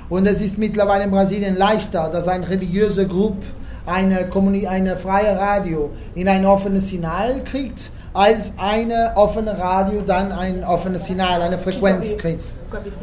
Und 0.10 0.26
es 0.28 0.42
ist 0.42 0.58
mittlerweile 0.58 1.04
in 1.04 1.12
Brasilien 1.12 1.58
leichter, 1.58 2.10
dass 2.10 2.30
eine 2.30 2.50
religiöse 2.50 3.06
Gruppe 3.06 3.46
eine, 3.86 4.30
eine 4.70 4.98
freie 4.98 5.38
Radio 5.38 5.92
in 6.16 6.28
ein 6.28 6.46
offenes 6.46 6.90
Signal 6.90 7.44
kriegt, 7.44 7.92
als 8.14 8.54
eine 8.58 9.14
offene 9.16 9.58
Radio 9.58 10.02
dann 10.02 10.32
ein 10.32 10.64
offenes 10.64 11.06
Signal, 11.06 11.42
eine 11.42 11.58
Frequenz 11.58 12.18
kriegt, 12.18 12.44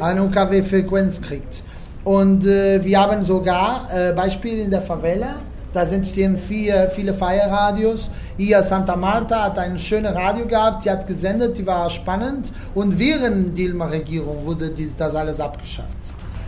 eine 0.01 0.23
UKW-Frequenz 0.25 1.21
kriegt. 1.21 1.63
Und 2.05 2.47
äh, 2.47 2.83
wir 2.85 3.01
haben 3.01 3.23
sogar 3.23 3.89
äh, 3.93 4.13
Beispiele 4.13 4.63
in 4.63 4.71
der 4.71 4.83
Favela, 4.83 5.37
da 5.73 5.83
entstehen 5.83 6.39
vier, 6.39 6.91
viele 6.95 7.13
Feierradios. 7.13 8.11
Hier 8.39 8.63
Santa 8.63 8.97
Marta 8.97 9.45
hat 9.45 9.59
ein 9.59 9.79
schönes 9.79 10.15
Radio 10.15 10.47
gehabt, 10.47 10.85
die 10.85 10.91
hat 10.91 11.07
gesendet, 11.07 11.59
die 11.59 11.67
war 11.67 11.91
spannend. 11.91 12.53
Und 12.75 12.99
während 12.99 13.57
Dilma-Regierung 13.57 14.47
wurde 14.47 14.71
dies, 14.71 14.97
das 14.97 15.15
alles 15.15 15.41
abgeschafft. 15.41 15.89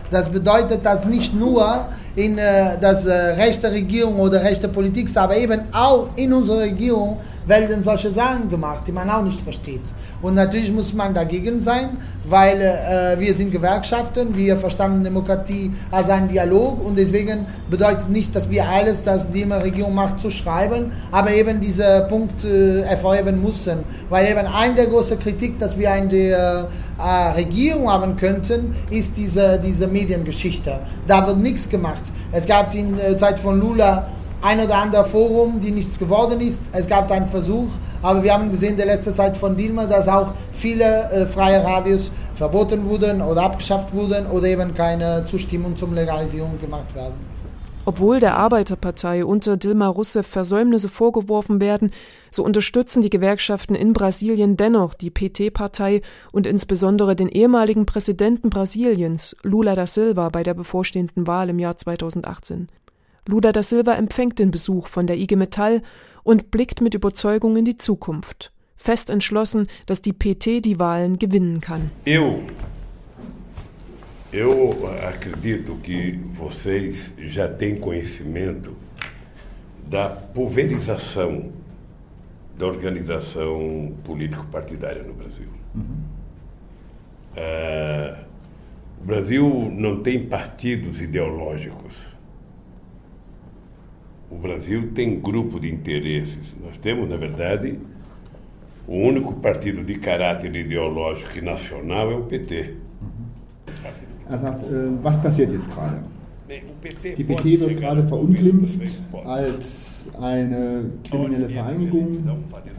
Das 0.09 0.27
bedeutet, 0.29 0.85
dass 0.85 1.05
nicht 1.05 1.33
nur 1.33 1.87
in 2.15 2.37
äh, 2.37 2.77
das 2.79 3.05
äh, 3.05 3.11
rechte 3.13 3.71
Regierung 3.71 4.19
oder 4.19 4.43
rechte 4.43 4.67
Politik, 4.67 5.09
aber 5.15 5.37
eben 5.37 5.61
auch 5.71 6.09
in 6.15 6.33
unserer 6.33 6.59
Regierung 6.59 7.17
werden 7.45 7.81
solche 7.83 8.11
Sachen 8.11 8.49
gemacht, 8.49 8.83
die 8.87 8.91
man 8.91 9.09
auch 9.09 9.23
nicht 9.23 9.41
versteht. 9.41 9.81
Und 10.21 10.35
natürlich 10.35 10.71
muss 10.71 10.93
man 10.93 11.13
dagegen 11.13 11.59
sein, 11.59 11.97
weil 12.27 12.61
äh, 12.61 13.19
wir 13.19 13.33
sind 13.33 13.51
Gewerkschaften, 13.51 14.35
wir 14.35 14.57
verstanden 14.57 15.03
Demokratie 15.03 15.73
als 15.89 16.09
einen 16.09 16.27
Dialog 16.27 16.85
und 16.85 16.97
deswegen 16.97 17.47
bedeutet 17.69 18.09
nicht, 18.09 18.35
dass 18.35 18.49
wir 18.49 18.67
alles, 18.67 19.03
das 19.03 19.31
die 19.31 19.43
Regierung 19.43 19.95
macht, 19.95 20.19
zu 20.19 20.29
schreiben, 20.29 20.91
aber 21.11 21.31
eben 21.31 21.59
diese 21.59 22.05
Punkt 22.09 22.43
äh, 22.43 22.81
erfolgen 22.81 23.41
müssen. 23.41 23.79
Weil 24.09 24.27
eben 24.27 24.45
eine 24.45 24.75
der 24.75 24.87
großen 24.87 25.19
Kritik, 25.19 25.57
dass 25.59 25.77
wir 25.77 25.93
in 25.95 26.09
der 26.09 26.67
äh, 26.99 27.31
Regierung 27.31 27.89
haben 27.89 28.15
könnten, 28.15 28.75
ist 28.91 29.17
diese, 29.17 29.59
diese 29.59 29.87
Mediengeschichte. 29.87 30.79
Da 31.07 31.25
wird 31.25 31.37
nichts 31.37 31.67
gemacht. 31.67 32.00
Es 32.31 32.45
gab 32.45 32.73
in 32.75 32.97
der 32.97 33.17
Zeit 33.17 33.39
von 33.39 33.59
Lula 33.59 34.07
ein 34.41 34.59
oder 34.59 34.75
andere 34.75 35.05
Forum, 35.05 35.59
die 35.59 35.71
nichts 35.71 35.99
geworden 35.99 36.41
ist. 36.41 36.69
Es 36.73 36.87
gab 36.87 37.11
einen 37.11 37.27
Versuch, 37.27 37.69
aber 38.01 38.23
wir 38.23 38.33
haben 38.33 38.49
gesehen 38.49 38.71
in 38.71 38.77
der 38.77 38.87
letzten 38.87 39.13
Zeit 39.13 39.37
von 39.37 39.55
Dilma, 39.55 39.85
dass 39.85 40.07
auch 40.07 40.33
viele 40.51 41.11
äh, 41.11 41.25
freie 41.27 41.63
Radios 41.63 42.11
verboten 42.35 42.89
wurden 42.89 43.21
oder 43.21 43.43
abgeschafft 43.43 43.93
wurden 43.93 44.25
oder 44.27 44.47
eben 44.47 44.73
keine 44.73 45.25
Zustimmung 45.25 45.77
zur 45.77 45.89
Legalisierung 45.89 46.59
gemacht 46.59 46.95
werden. 46.95 47.30
Obwohl 47.83 48.19
der 48.19 48.37
Arbeiterpartei 48.37 49.25
unter 49.25 49.57
Dilma 49.57 49.87
Rousseff 49.87 50.27
Versäumnisse 50.27 50.87
vorgeworfen 50.87 51.59
werden, 51.59 51.91
so 52.29 52.43
unterstützen 52.43 53.01
die 53.01 53.09
Gewerkschaften 53.09 53.73
in 53.73 53.93
Brasilien 53.93 54.55
dennoch 54.55 54.93
die 54.93 55.09
PT-Partei 55.09 56.01
und 56.31 56.45
insbesondere 56.45 57.15
den 57.15 57.27
ehemaligen 57.27 57.87
Präsidenten 57.87 58.51
Brasiliens, 58.51 59.35
Lula 59.41 59.75
da 59.75 59.87
Silva, 59.87 60.29
bei 60.29 60.43
der 60.43 60.53
bevorstehenden 60.53 61.25
Wahl 61.25 61.49
im 61.49 61.57
Jahr 61.57 61.75
2018. 61.75 62.67
Lula 63.27 63.51
da 63.51 63.63
Silva 63.63 63.93
empfängt 63.93 64.37
den 64.37 64.51
Besuch 64.51 64.87
von 64.87 65.07
der 65.07 65.17
IG 65.17 65.35
Metall 65.35 65.81
und 66.23 66.51
blickt 66.51 66.81
mit 66.81 66.93
Überzeugung 66.93 67.57
in 67.57 67.65
die 67.65 67.77
Zukunft, 67.77 68.51
fest 68.75 69.09
entschlossen, 69.09 69.67
dass 69.87 70.01
die 70.01 70.13
PT 70.13 70.63
die 70.63 70.79
Wahlen 70.79 71.17
gewinnen 71.17 71.61
kann. 71.61 71.89
Eu, 72.07 72.39
eu 74.31 74.71
acredito 75.07 75.75
que 75.77 76.19
vocês 76.33 77.13
já 77.17 77.47
têm 77.47 77.75
conhecimento 77.75 78.75
da 79.87 80.09
pulverização 80.09 81.51
da 82.57 82.65
organização 82.67 83.93
político-partidária 84.03 85.03
no 85.03 85.13
Brasil. 85.13 85.47
Uhum. 85.75 86.03
Uh, 87.35 88.25
o 89.01 89.05
Brasil 89.05 89.71
não 89.73 90.03
tem 90.03 90.27
partidos 90.27 91.01
ideológicos 91.01 92.11
o 94.31 94.37
Brasil 94.37 94.91
tem 94.93 95.19
grupo 95.19 95.59
de 95.59 95.69
interesses. 95.69 96.55
Nós 96.63 96.77
temos, 96.77 97.09
na 97.09 97.17
verdade, 97.17 97.77
o 98.87 98.95
único 98.95 99.33
partido 99.33 99.83
de 99.83 99.95
caráter 99.95 100.55
ideológico 100.55 101.37
e 101.37 101.41
nacional 101.41 102.09
é 102.09 102.15
o 102.15 102.23
PT. 102.23 102.75
Er 104.31 104.39
sagt, 104.39 104.63
äh, 104.63 105.03
was 105.03 105.21
passiert 105.21 105.51
jetzt 105.51 105.69
gerade? 105.71 105.97
Die 107.17 107.23
PT 107.23 107.59
wird 107.59 107.79
gerade 107.79 108.03
verunglimpft 108.03 108.81
als 109.25 110.05
eine 110.19 110.85
kriminelle 111.03 111.49
Vereinigung, 111.49 112.17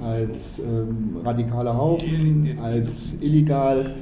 als 0.03 0.39
ähm, 0.59 1.17
radikaler 1.23 1.77
Haufen, 1.77 2.59
als 2.63 3.13
illegal. 3.21 3.95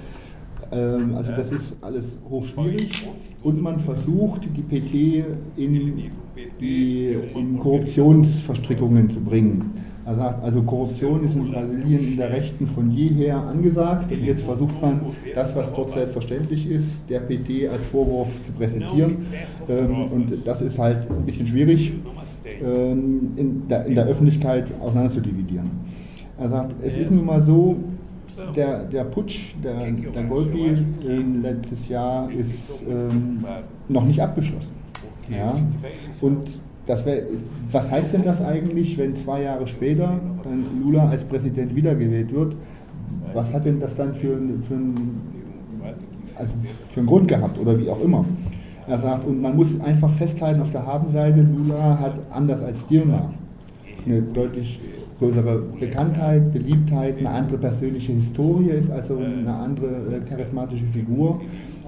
Ähm, 0.72 1.14
also 1.16 1.32
das 1.32 1.52
ist 1.52 1.76
alles 1.80 2.18
hochschwierig. 2.28 3.08
Und 3.42 3.62
man 3.62 3.80
versucht, 3.80 4.42
die 4.44 4.62
PT 4.62 5.26
in, 5.56 6.10
die, 6.60 7.16
in 7.34 7.58
Korruptionsverstrickungen 7.58 9.10
zu 9.10 9.20
bringen. 9.20 9.79
Also, 10.04 10.22
also 10.22 10.62
Korruption 10.62 11.24
ist 11.24 11.34
in 11.34 11.50
Brasilien 11.50 12.12
in 12.12 12.16
der 12.16 12.30
Rechten 12.30 12.66
von 12.66 12.90
jeher 12.90 13.36
angesagt 13.36 14.10
und 14.10 14.24
jetzt 14.24 14.42
versucht 14.42 14.80
man, 14.80 15.00
das, 15.34 15.54
was 15.54 15.72
dort 15.74 15.92
selbstverständlich 15.92 16.68
ist, 16.70 17.08
der 17.08 17.20
PT 17.20 17.68
als 17.70 17.82
Vorwurf 17.88 18.28
zu 18.44 18.52
präsentieren. 18.52 19.26
Ähm, 19.68 20.04
und 20.10 20.46
das 20.46 20.62
ist 20.62 20.78
halt 20.78 21.10
ein 21.10 21.26
bisschen 21.26 21.46
schwierig 21.46 21.92
ähm, 22.62 23.32
in, 23.36 23.68
der, 23.68 23.84
in 23.86 23.94
der 23.94 24.06
Öffentlichkeit 24.06 24.66
auseinander 24.80 25.12
zu 25.12 25.20
dividieren. 25.20 25.70
Er 26.38 26.48
sagt, 26.48 26.72
es 26.82 26.96
ist 26.96 27.10
nun 27.10 27.26
mal 27.26 27.42
so, 27.42 27.76
der, 28.56 28.84
der 28.84 29.04
Putsch 29.04 29.54
der, 29.62 29.90
der 29.90 30.22
Golgi 30.24 30.74
letztes 31.42 31.88
Jahr 31.88 32.30
ist 32.30 32.70
ähm, 32.88 33.44
noch 33.88 34.04
nicht 34.04 34.20
abgeschlossen. 34.20 34.70
Ja? 35.28 35.54
Und 36.20 36.59
das 36.90 37.06
wär, 37.06 37.22
was 37.70 37.88
heißt 37.88 38.14
denn 38.14 38.24
das 38.24 38.42
eigentlich, 38.42 38.98
wenn 38.98 39.14
zwei 39.14 39.42
Jahre 39.42 39.66
später 39.66 40.18
Lula 40.82 41.08
als 41.08 41.22
Präsident 41.24 41.74
wiedergewählt 41.76 42.32
wird? 42.34 42.56
Was 43.32 43.52
hat 43.52 43.64
denn 43.64 43.78
das 43.78 43.94
dann 43.94 44.12
für, 44.12 44.36
für, 44.66 44.74
also 46.34 46.52
für 46.92 47.00
einen 47.00 47.06
Grund 47.06 47.28
gehabt 47.28 47.58
oder 47.58 47.78
wie 47.78 47.88
auch 47.88 48.00
immer? 48.02 48.24
Er 48.88 48.98
sagt, 48.98 49.24
und 49.24 49.40
man 49.40 49.54
muss 49.54 49.80
einfach 49.80 50.12
festhalten, 50.14 50.60
auf 50.62 50.72
der 50.72 50.84
Habenseite, 50.84 51.42
Lula 51.42 52.00
hat 52.00 52.14
anders 52.30 52.60
als 52.60 52.84
Dilma 52.88 53.30
eine 54.04 54.22
deutlich 54.22 54.80
größere 55.20 55.62
Bekanntheit, 55.78 56.52
Beliebtheit, 56.52 57.18
eine 57.18 57.30
andere 57.30 57.58
persönliche 57.58 58.12
Historie 58.12 58.70
ist, 58.70 58.90
also 58.90 59.18
eine 59.18 59.54
andere 59.54 59.86
äh, 59.86 60.28
charismatische 60.28 60.86
Figur. 60.86 61.40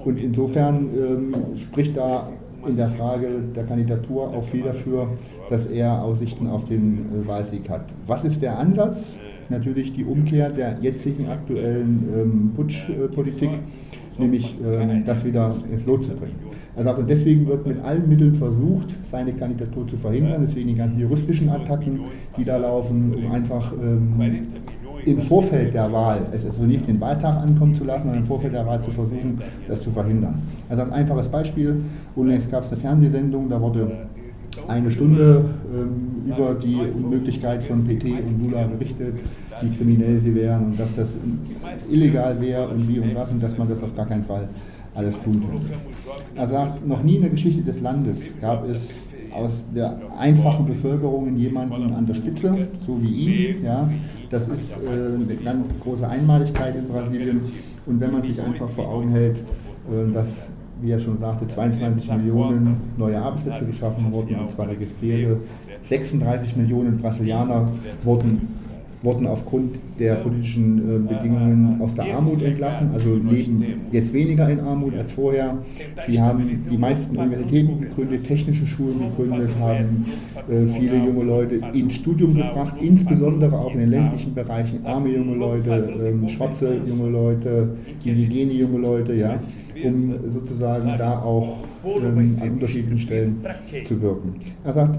Und 0.05 0.17
insofern 0.17 0.89
ähm, 0.95 1.33
spricht 1.57 1.97
da 1.97 2.29
in 2.67 2.77
der 2.77 2.89
Frage 2.89 3.27
der 3.55 3.63
Kandidatur 3.63 4.29
auch 4.29 4.45
viel 4.45 4.63
dafür, 4.63 5.07
dass 5.49 5.65
er 5.65 6.03
Aussichten 6.03 6.47
auf 6.47 6.65
den 6.65 7.23
äh, 7.23 7.27
Wahlsieg 7.27 7.69
hat. 7.69 7.85
Was 8.07 8.23
ist 8.23 8.41
der 8.41 8.57
Ansatz? 8.57 9.17
Natürlich 9.49 9.93
die 9.93 10.05
Umkehr 10.05 10.49
der 10.49 10.77
jetzigen 10.81 11.27
aktuellen 11.27 12.07
ähm, 12.15 12.51
Putschpolitik, 12.55 13.49
nämlich 14.17 14.55
ähm, 14.65 15.03
das 15.05 15.23
wieder 15.25 15.53
ins 15.71 15.85
Lot 15.85 16.03
zu 16.03 16.11
bringen. 16.11 16.35
Er 16.75 16.85
sagt, 16.85 17.07
deswegen 17.07 17.45
wird 17.45 17.67
mit 17.67 17.83
allen 17.83 18.09
Mitteln 18.09 18.33
versucht, 18.33 18.95
seine 19.11 19.33
Kandidatur 19.33 19.87
zu 19.87 19.97
verhindern, 19.97 20.43
deswegen 20.47 20.69
die 20.69 20.75
ganzen 20.75 20.99
juristischen 20.99 21.49
Attacken, 21.49 21.99
die 22.35 22.43
da 22.43 22.57
laufen, 22.57 23.13
um 23.13 23.31
einfach 23.31 23.71
ähm, 23.73 24.17
im 25.05 25.21
Vorfeld 25.21 25.73
der 25.73 25.91
Wahl, 25.91 26.21
es 26.31 26.45
also 26.45 26.63
nicht 26.63 26.87
den 26.87 26.99
Wahltag 26.99 27.41
ankommen 27.41 27.75
zu 27.75 27.83
lassen, 27.83 28.03
sondern 28.03 28.21
im 28.21 28.27
Vorfeld 28.27 28.53
der 28.53 28.65
Wahl 28.65 28.81
zu 28.81 28.91
versuchen, 28.91 29.41
das 29.67 29.81
zu 29.81 29.91
verhindern. 29.91 30.41
Er 30.69 30.77
sagt, 30.77 30.91
ein 30.91 30.99
einfaches 30.99 31.27
Beispiel, 31.27 31.83
unlängst 32.15 32.49
gab 32.51 32.65
es 32.65 32.71
eine 32.71 32.81
Fernsehsendung, 32.81 33.49
da 33.49 33.59
wurde 33.59 33.91
eine 34.67 34.91
Stunde 34.91 35.45
ähm, 35.73 36.31
über 36.31 36.55
die 36.55 36.77
Unmöglichkeit 36.95 37.63
von 37.63 37.83
PT 37.85 38.05
und 38.05 38.43
Lula 38.43 38.67
berichtet, 38.67 39.15
wie 39.61 39.69
kriminell 39.75 40.19
sie 40.19 40.35
wären 40.35 40.65
und 40.67 40.79
dass 40.79 40.95
das 40.95 41.17
illegal 41.89 42.39
wäre 42.39 42.67
und 42.67 42.87
wie 42.87 42.99
und 42.99 43.15
was 43.15 43.29
und 43.31 43.41
dass 43.41 43.57
man 43.57 43.67
das 43.67 43.81
auf 43.81 43.95
gar 43.95 44.05
keinen 44.05 44.23
Fall 44.23 44.47
alles 44.95 45.15
tun 45.23 45.41
können. 45.41 45.69
Er 46.35 46.47
sagt, 46.47 46.87
noch 46.87 47.03
nie 47.03 47.15
in 47.15 47.21
der 47.23 47.31
Geschichte 47.31 47.63
des 47.63 47.81
Landes 47.81 48.17
gab 48.39 48.67
es 48.69 48.77
aus 49.33 49.51
der 49.75 49.97
einfachen 50.17 50.65
Bevölkerung 50.65 51.35
jemanden 51.35 51.93
an 51.93 52.05
der 52.05 52.13
Spitze, 52.13 52.67
so 52.85 53.01
wie 53.01 53.07
ihn. 53.07 53.63
Ja, 53.63 53.89
das 54.29 54.43
ist 54.43 54.71
äh, 54.83 55.15
eine 55.15 55.35
ganz 55.43 55.67
große 55.81 56.07
Einmaligkeit 56.07 56.75
in 56.75 56.87
Brasilien. 56.87 57.41
Und 57.85 57.99
wenn 57.99 58.11
man 58.11 58.21
sich 58.21 58.39
einfach 58.41 58.69
vor 58.69 58.87
Augen 58.87 59.09
hält, 59.11 59.37
äh, 59.37 60.13
dass, 60.13 60.47
wie 60.81 60.91
er 60.91 60.99
schon 60.99 61.19
sagte, 61.19 61.47
22 61.47 62.09
Millionen 62.11 62.77
neue 62.97 63.21
Arbeitsplätze 63.21 63.65
geschaffen 63.65 64.11
wurden, 64.11 64.35
und 64.35 64.51
zwar 64.51 64.69
registrierte, 64.69 65.37
36 65.89 66.55
Millionen 66.55 66.97
Brasilianer 66.97 67.69
wurden 68.03 68.62
wurden 69.03 69.27
aufgrund 69.27 69.75
der 69.99 70.15
politischen 70.15 70.77
äh, 70.79 71.13
Bedingungen 71.13 71.81
aus 71.81 71.93
der 71.93 72.15
Armut 72.15 72.41
entlassen, 72.41 72.89
also 72.93 73.15
leben 73.15 73.63
jetzt 73.91 74.13
weniger 74.13 74.49
in 74.49 74.61
Armut 74.61 74.95
als 74.95 75.11
vorher. 75.11 75.57
Sie 76.07 76.19
haben 76.19 76.47
die 76.71 76.77
meisten 76.77 77.17
Universitäten 77.17 77.81
gegründet, 77.81 78.25
technische 78.25 78.65
Schulen 78.65 78.99
gegründet, 78.99 79.49
haben 79.59 80.05
äh, 80.49 80.67
viele 80.67 80.97
junge 80.97 81.23
Leute 81.25 81.59
ins 81.73 81.95
Studium 81.95 82.33
gebracht, 82.33 82.75
insbesondere 82.79 83.59
auch 83.59 83.73
in 83.73 83.81
den 83.81 83.89
ländlichen 83.89 84.33
Bereichen, 84.33 84.85
arme 84.85 85.09
junge 85.09 85.35
Leute, 85.35 85.93
ähm, 86.05 86.27
schwarze 86.29 86.81
junge 86.87 87.09
Leute, 87.09 87.75
indigene 88.03 88.53
junge 88.53 88.79
Leute, 88.79 89.13
ja, 89.13 89.39
um 89.83 90.13
sozusagen 90.33 90.91
da 90.97 91.19
auch 91.19 91.57
ähm, 91.85 92.35
an 92.41 92.51
unterschiedlichen 92.51 92.99
Stellen 92.99 93.37
zu 93.87 94.01
wirken. 94.01 94.35
Er 94.63 94.73
sagt, 94.73 94.97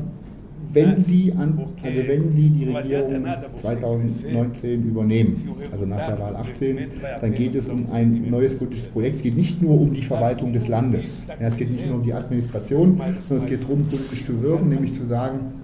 wenn 0.75 1.05
Sie, 1.05 1.33
an, 1.33 1.59
also 1.83 2.09
wenn 2.09 2.33
Sie 2.33 2.51
die 2.51 2.65
Regierung 2.71 3.27
2019 3.61 4.85
übernehmen, 4.85 5.49
also 5.73 5.87
nach 5.87 6.07
der 6.07 6.19
Wahl 6.19 6.37
18, 6.37 6.79
dann 7.21 7.35
geht 7.35 7.55
es 7.55 7.69
um 7.69 7.91
ein 7.93 8.31
neues 8.31 8.57
politisches 8.57 8.89
Projekt. 8.89 9.17
Es 9.17 9.23
geht 9.23 9.37
nicht 9.37 9.63
nur 9.63 9.81
um 9.81 9.95
die 9.95 10.03
Verwaltung 10.03 10.53
des 10.53 10.69
Landes. 10.69 11.25
Ja, 11.29 11.49
es 11.49 11.57
geht 11.57 11.71
nicht 11.71 11.87
nur 11.87 11.97
um 11.97 12.05
die 12.05 12.13
Administration, 12.13 13.01
sondern 13.29 13.45
es 13.45 13.51
geht 13.51 13.63
darum, 13.63 13.87
politisch 13.87 14.25
zu 14.27 14.43
wirken, 14.43 14.69
nämlich 14.69 14.95
zu 14.95 15.07
sagen, 15.07 15.64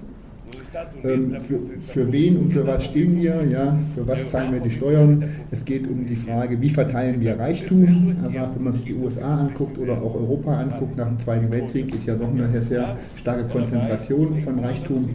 ähm, 1.04 1.36
für, 1.46 1.58
für, 1.80 2.12
wen 2.12 2.36
und 2.38 2.48
für 2.50 2.66
was 2.66 2.84
stehen 2.84 3.20
wir, 3.20 3.44
ja, 3.44 3.76
für 3.94 4.06
was 4.06 4.30
zahlen 4.30 4.52
wir 4.52 4.60
die 4.60 4.70
Steuern. 4.70 5.24
Es 5.50 5.64
geht 5.64 5.88
um 5.88 6.06
die 6.06 6.16
Frage, 6.16 6.60
wie 6.60 6.70
verteilen 6.70 7.20
wir 7.20 7.38
Reichtum. 7.38 8.16
Also 8.22 8.38
wenn 8.54 8.64
man 8.64 8.72
sich 8.74 8.84
die 8.84 8.94
USA 8.94 9.40
anguckt 9.40 9.78
oder 9.78 9.94
auch 9.94 10.14
Europa 10.14 10.58
anguckt, 10.58 10.96
nach 10.96 11.08
dem 11.08 11.18
Zweiten 11.18 11.50
Weltkrieg 11.50 11.94
ist 11.94 12.06
ja 12.06 12.14
doch 12.14 12.28
eine 12.28 12.62
sehr 12.62 12.96
starke 13.16 13.44
Konzentration 13.48 14.40
von 14.42 14.58
Reichtum 14.60 15.10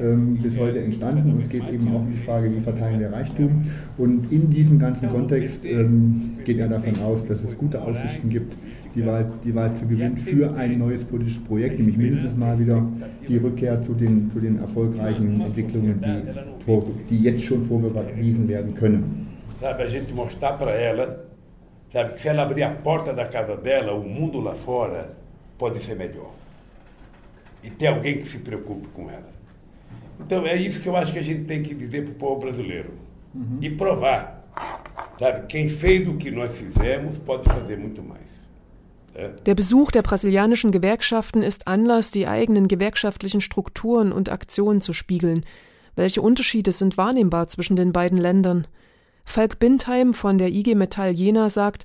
ähm, 0.00 0.38
bis 0.42 0.58
heute 0.58 0.80
entstanden. 0.80 1.32
Und 1.32 1.42
es 1.42 1.48
geht 1.48 1.68
eben 1.72 1.88
auch 1.88 2.00
um 2.00 2.12
die 2.12 2.24
Frage, 2.24 2.54
wie 2.54 2.60
verteilen 2.60 3.00
wir 3.00 3.12
Reichtum. 3.12 3.62
Und 3.98 4.30
in 4.30 4.50
diesem 4.50 4.78
ganzen 4.78 5.08
Kontext 5.10 5.64
ähm, 5.64 6.36
geht 6.44 6.58
er 6.58 6.68
davon 6.68 6.94
aus, 7.02 7.26
dass 7.26 7.42
es 7.42 7.56
gute 7.58 7.82
Aussichten 7.82 8.30
gibt, 8.30 8.54
die 8.94 9.06
Wahl, 9.06 9.30
die 9.44 9.54
Wahl 9.54 9.74
zu 9.76 9.86
gewinnen 9.86 10.16
für 10.16 10.54
ein 10.54 10.78
neues 10.78 11.04
politisches 11.04 11.42
Projekt, 11.44 11.78
nämlich 11.78 11.96
mindestens 11.96 12.36
mal 12.36 12.58
wieder 12.58 12.82
die 13.28 13.36
Rückkehr 13.36 13.82
zu 13.82 13.94
den, 13.94 14.30
zu 14.32 14.40
den 14.40 14.58
erfolgreichen 14.58 15.40
Entwicklungen, 15.40 16.00
die, 16.02 17.06
die 17.10 17.22
jetzt 17.22 17.44
schon 17.44 17.66
vorgewiesen 17.66 18.48
werden 18.48 18.74
können. 18.74 19.28
Sabe, 19.60 19.82
a 19.82 19.88
gente 19.88 20.14
mostrar 20.14 20.56
para 20.56 20.72
ela, 20.72 21.24
sabe, 21.92 22.14
que 22.14 22.22
se 22.22 22.28
ela 22.28 22.44
abrir 22.44 22.62
a 22.62 22.70
porta 22.70 23.12
da 23.12 23.26
casa 23.26 23.56
dela, 23.56 23.92
o 23.92 24.02
mundo 24.08 24.40
lá 24.40 24.54
fora 24.54 25.14
pode 25.58 25.80
ser 25.80 25.96
melhor. 25.96 26.32
E 27.62 27.68
ter 27.68 27.88
alguém 27.88 28.22
que 28.22 28.26
se 28.26 28.38
preocupe 28.38 28.88
com 28.88 29.10
ela. 29.10 29.28
Então 30.18 30.46
é 30.46 30.56
isso 30.56 30.80
que 30.80 30.88
eu 30.88 30.96
acho 30.96 31.12
que 31.12 31.18
a 31.18 31.22
gente 31.22 31.44
tem 31.44 31.62
que 31.62 31.74
dizer 31.74 32.04
para 32.04 32.12
o 32.12 32.14
povo 32.14 32.40
brasileiro. 32.40 32.92
Uhum. 33.34 33.58
E 33.60 33.68
provar. 33.68 34.48
Sabe, 35.18 35.46
quem 35.46 35.68
fez 35.68 36.08
o 36.08 36.16
que 36.16 36.30
nós 36.30 36.56
fizemos 36.56 37.18
pode 37.18 37.44
fazer 37.44 37.76
muito 37.76 38.02
mais. 38.02 38.39
Der 39.46 39.54
Besuch 39.54 39.90
der 39.90 40.02
brasilianischen 40.02 40.72
Gewerkschaften 40.72 41.42
ist 41.42 41.66
Anlass, 41.66 42.10
die 42.10 42.26
eigenen 42.26 42.68
gewerkschaftlichen 42.68 43.40
Strukturen 43.40 44.12
und 44.12 44.30
Aktionen 44.30 44.80
zu 44.80 44.92
spiegeln. 44.92 45.44
Welche 45.96 46.22
Unterschiede 46.22 46.72
sind 46.72 46.96
wahrnehmbar 46.96 47.48
zwischen 47.48 47.76
den 47.76 47.92
beiden 47.92 48.18
Ländern? 48.18 48.66
Falk 49.24 49.58
Bindheim 49.58 50.12
von 50.14 50.38
der 50.38 50.48
IG 50.48 50.74
Metall 50.74 51.12
Jena 51.12 51.50
sagt, 51.50 51.84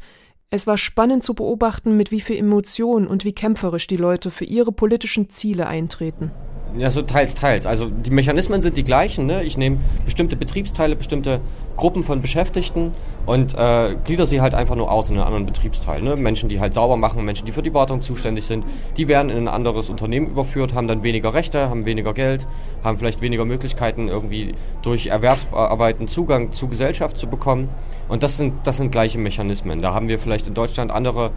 es 0.50 0.68
war 0.68 0.78
spannend 0.78 1.24
zu 1.24 1.34
beobachten, 1.34 1.98
mit 1.98 2.12
wie 2.12 2.22
viel 2.22 2.38
Emotion 2.38 3.08
und 3.08 3.26
wie 3.26 3.34
kämpferisch 3.34 3.88
die 3.88 3.98
Leute 3.98 4.32
für 4.32 4.46
ihre 4.46 4.72
politischen 4.72 5.30
Ziele 5.30 5.68
eintreten. 5.68 6.32
Ja, 6.78 6.90
so 6.90 7.02
teils, 7.04 7.36
teils. 7.36 7.66
Also 7.66 7.90
die 7.90 8.10
Mechanismen 8.12 8.62
sind 8.62 8.76
die 8.76 8.84
gleichen. 8.84 9.26
Ne? 9.26 9.44
Ich 9.44 9.58
nehme 9.58 9.78
bestimmte 10.04 10.36
Betriebsteile, 10.36 10.98
bestimmte 10.98 11.40
Gruppen 11.78 12.04
von 12.04 12.22
Beschäftigten 12.22 12.92
und 13.26 13.54
äh, 13.54 13.96
glieder 14.04 14.26
sie 14.26 14.42
halt 14.42 14.54
einfach 14.54 14.76
nur 14.76 14.92
aus 14.92 15.10
in 15.10 15.16
einen 15.16 15.26
anderen 15.26 15.46
Betriebsteil. 15.46 16.02
Ne? 16.02 16.18
Menschen, 16.18 16.50
die 16.50 16.60
halt 16.60 16.74
sauber 16.74 16.98
machen, 16.98 17.24
Menschen, 17.24 17.46
die 17.46 17.54
für 17.54 17.62
die 17.62 17.74
Wartung 17.74 18.02
zuständig 18.02 18.46
sind, 18.46 18.66
die 18.98 19.08
werden 19.08 19.30
in 19.30 19.38
ein 19.38 19.48
anderes 19.48 19.90
Unternehmen 19.90 20.28
überführt, 20.28 20.74
haben 20.74 20.88
dann 20.88 21.04
weniger 21.04 21.34
Rechte, 21.34 21.70
haben 21.70 21.86
weniger 21.86 22.14
Geld, 22.14 22.46
haben 22.84 22.98
vielleicht 22.98 23.22
weniger 23.22 23.46
Möglichkeiten, 23.46 24.10
irgendwie 24.10 24.54
durch 24.82 25.08
Erwerbsarbeiten 25.08 26.08
Zugang 26.10 26.52
zur 26.52 26.70
Gesellschaft 26.70 27.18
zu 27.18 27.28
bekommen. 27.28 27.70
Und 28.10 28.22
das 28.22 28.36
sind, 28.36 28.54
das 28.66 28.78
sind 28.78 28.92
gleiche 28.92 29.18
Mechanismen. 29.18 29.82
Da 29.82 29.94
haben 29.94 30.10
wir 30.10 30.20
vielleicht 30.20 30.48
in 30.48 30.54
Deutschland 30.54 30.92
andere 30.92 31.32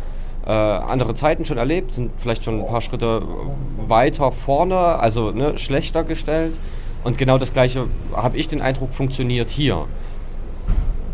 äh, 0.47 0.51
andere 0.51 1.15
Zeiten 1.15 1.45
schon 1.45 1.59
erlebt, 1.59 1.93
sind 1.93 2.13
vielleicht 2.19 2.45
schon 2.45 2.61
ein 2.61 2.67
paar 2.67 2.81
Schritte 2.81 3.23
weiter 3.87 4.33
vorne, 4.33 4.77
also 4.77 5.31
ne, 5.31 5.59
schlechter 5.59 6.05
gestellt. 6.05 6.55
Und 7.05 7.19
genau 7.19 7.39
das 7.39 7.53
Gleiche, 7.53 7.87
habe 8.15 8.37
ich 8.37 8.49
den 8.49 8.61
Eindruck, 8.61 8.93
funktioniert 8.93 9.51
hier. 9.51 9.87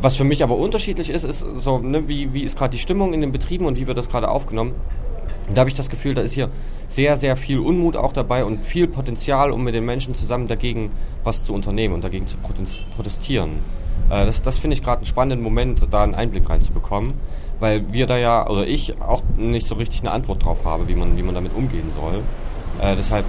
Was 0.01 0.17
für 0.17 0.25
mich 0.25 0.43
aber 0.43 0.57
unterschiedlich 0.57 1.11
ist, 1.11 1.25
ist 1.25 1.47
so, 1.59 1.79
ne, 1.79 2.09
wie, 2.09 2.33
wie 2.33 2.43
ist 2.43 2.57
gerade 2.57 2.73
die 2.73 2.79
Stimmung 2.79 3.13
in 3.15 3.21
den 3.21 3.33
Betrieben 3.33 3.67
und 3.67 3.79
wie 3.79 3.87
wird 3.87 3.99
das 3.99 4.09
gerade 4.09 4.29
aufgenommen. 4.29 4.73
Und 5.49 5.57
da 5.57 5.61
habe 5.61 5.69
ich 5.69 5.77
das 5.77 5.91
Gefühl, 5.91 6.15
da 6.15 6.23
ist 6.23 6.33
hier 6.33 6.49
sehr, 6.89 7.17
sehr 7.17 7.37
viel 7.37 7.59
Unmut 7.59 7.97
auch 7.97 8.13
dabei 8.13 8.45
und 8.45 8.65
viel 8.65 8.87
Potenzial, 8.87 9.51
um 9.51 9.65
mit 9.65 9.75
den 9.75 9.85
Menschen 9.85 10.15
zusammen 10.15 10.49
dagegen 10.49 10.91
was 11.23 11.45
zu 11.45 11.53
unternehmen 11.53 11.95
und 11.95 12.05
dagegen 12.05 12.27
zu 12.27 12.37
protestieren. 12.97 13.59
Äh, 14.11 14.27
das 14.27 14.43
das 14.43 14.59
finde 14.59 14.75
ich 14.75 14.83
gerade 14.83 14.99
einen 14.99 15.07
spannenden 15.07 15.43
Moment, 15.43 15.87
da 15.91 16.03
einen 16.03 16.15
Einblick 16.15 16.49
reinzubekommen 16.49 17.15
weil 17.61 17.93
wir 17.93 18.07
da 18.07 18.17
ja, 18.17 18.47
oder 18.47 18.67
ich 18.67 19.01
auch 19.01 19.23
nicht 19.37 19.67
so 19.67 19.75
richtig 19.77 20.01
eine 20.01 20.11
Antwort 20.11 20.45
drauf 20.45 20.65
habe, 20.65 20.89
wie 20.89 20.95
man, 20.95 21.17
wie 21.17 21.23
man 21.23 21.35
damit 21.35 21.55
umgehen 21.55 21.91
soll. 21.95 22.23
Äh, 22.81 22.97
deshalb 22.97 23.25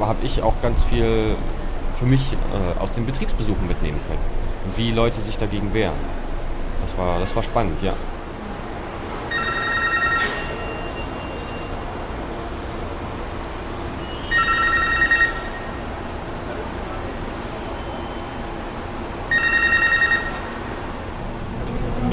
habe 0.00 0.24
ich 0.24 0.42
auch 0.42 0.54
ganz 0.62 0.84
viel 0.84 1.34
für 1.98 2.06
mich 2.06 2.32
äh, 2.32 2.80
aus 2.80 2.92
den 2.94 3.06
Betriebsbesuchen 3.06 3.66
mitnehmen 3.66 3.98
können. 4.08 4.20
wie 4.76 4.92
Leute 4.92 5.20
sich 5.20 5.36
dagegen 5.36 5.74
wehren. 5.74 5.94
Das 6.82 6.96
war, 6.98 7.20
das 7.20 7.34
war 7.36 7.42
spannend, 7.42 7.82
ja. 7.82 7.94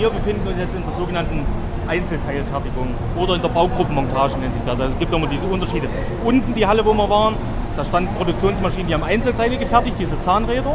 wir 0.02 0.10
befinden 0.10 0.48
uns 0.48 0.58
jetzt 0.58 0.74
in 0.74 0.82
der 0.82 0.94
sogenannten 0.94 1.46
Einzelteilfertigung 1.92 2.88
oder 3.18 3.36
in 3.36 3.42
der 3.42 3.50
Baugruppenmontage 3.50 4.38
nennt 4.40 4.54
sich 4.54 4.64
das. 4.66 4.80
Also 4.80 4.94
es 4.94 5.00
gibt 5.00 5.14
immer 5.14 5.28
diese 5.28 5.44
Unterschiede. 5.44 5.88
Unten 6.24 6.56
die 6.56 6.66
Halle, 6.66 6.86
wo 6.86 6.94
wir 6.94 7.10
waren, 7.10 7.36
da 7.76 7.84
standen 7.84 8.16
Produktionsmaschinen, 8.16 8.88
die 8.88 8.94
haben 8.94 9.04
Einzelteile 9.04 9.58
gefertigt, 9.58 9.98
diese 10.00 10.18
Zahnräder. 10.24 10.74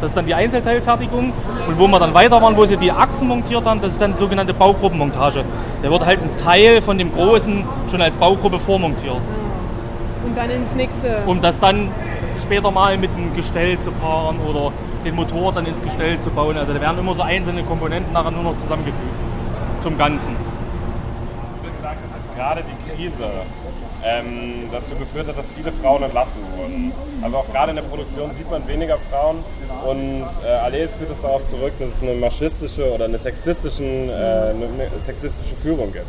Das 0.00 0.10
ist 0.10 0.16
dann 0.16 0.26
die 0.26 0.34
Einzelteilfertigung. 0.34 1.32
Und 1.68 1.78
wo 1.78 1.86
wir 1.86 1.98
dann 2.00 2.12
weiter 2.14 2.42
waren, 2.42 2.56
wo 2.56 2.64
sie 2.64 2.76
die 2.76 2.90
Achsen 2.90 3.28
montiert 3.28 3.64
haben, 3.64 3.80
das 3.80 3.92
ist 3.92 4.00
dann 4.00 4.12
die 4.12 4.18
sogenannte 4.18 4.52
Baugruppenmontage. 4.52 5.44
Da 5.82 5.90
wird 5.90 6.04
halt 6.04 6.20
ein 6.22 6.30
Teil 6.42 6.82
von 6.82 6.98
dem 6.98 7.12
Großen 7.12 7.64
schon 7.90 8.02
als 8.02 8.16
Baugruppe 8.16 8.58
vormontiert. 8.58 9.16
Und 10.24 10.36
dann 10.36 10.50
ins 10.50 10.74
nächste. 10.74 11.18
Um 11.26 11.40
das 11.40 11.58
dann 11.60 11.88
später 12.42 12.70
mal 12.70 12.98
mit 12.98 13.10
einem 13.16 13.34
Gestell 13.34 13.78
zu 13.80 13.92
paaren 13.92 14.38
oder 14.48 14.72
den 15.04 15.14
Motor 15.14 15.52
dann 15.52 15.66
ins 15.66 15.82
Gestell 15.82 16.18
zu 16.20 16.30
bauen. 16.30 16.56
Also 16.56 16.72
da 16.72 16.80
werden 16.80 16.98
immer 16.98 17.14
so 17.14 17.22
einzelne 17.22 17.62
Komponenten 17.62 18.12
nachher 18.12 18.32
nur 18.32 18.42
noch 18.42 18.56
zusammengefügt 18.56 18.98
zum 19.82 19.96
Ganzen. 19.96 20.47
Gerade 22.38 22.62
die 22.62 22.78
Krise 22.88 23.24
ähm, 24.04 24.70
dazu 24.70 24.94
geführt 24.94 25.26
hat, 25.26 25.36
dass 25.36 25.46
viele 25.50 25.72
Frauen 25.72 26.04
entlassen 26.04 26.38
wurden. 26.56 26.92
Also 27.20 27.38
auch 27.38 27.50
gerade 27.50 27.70
in 27.70 27.76
der 27.76 27.82
Produktion 27.82 28.30
sieht 28.32 28.48
man 28.48 28.66
weniger 28.68 28.96
Frauen 29.10 29.38
und 29.84 30.22
äh, 30.46 30.48
Allel 30.48 30.88
führt 30.88 31.10
es 31.10 31.20
darauf 31.20 31.44
zurück, 31.48 31.72
dass 31.80 31.88
es 31.96 32.02
eine 32.02 32.14
maschistische 32.14 32.94
oder 32.94 33.06
eine, 33.06 33.18
sexistischen, 33.18 34.08
äh, 34.08 34.12
eine 34.12 34.88
sexistische 35.02 35.56
Führung 35.56 35.92
gibt. 35.92 36.06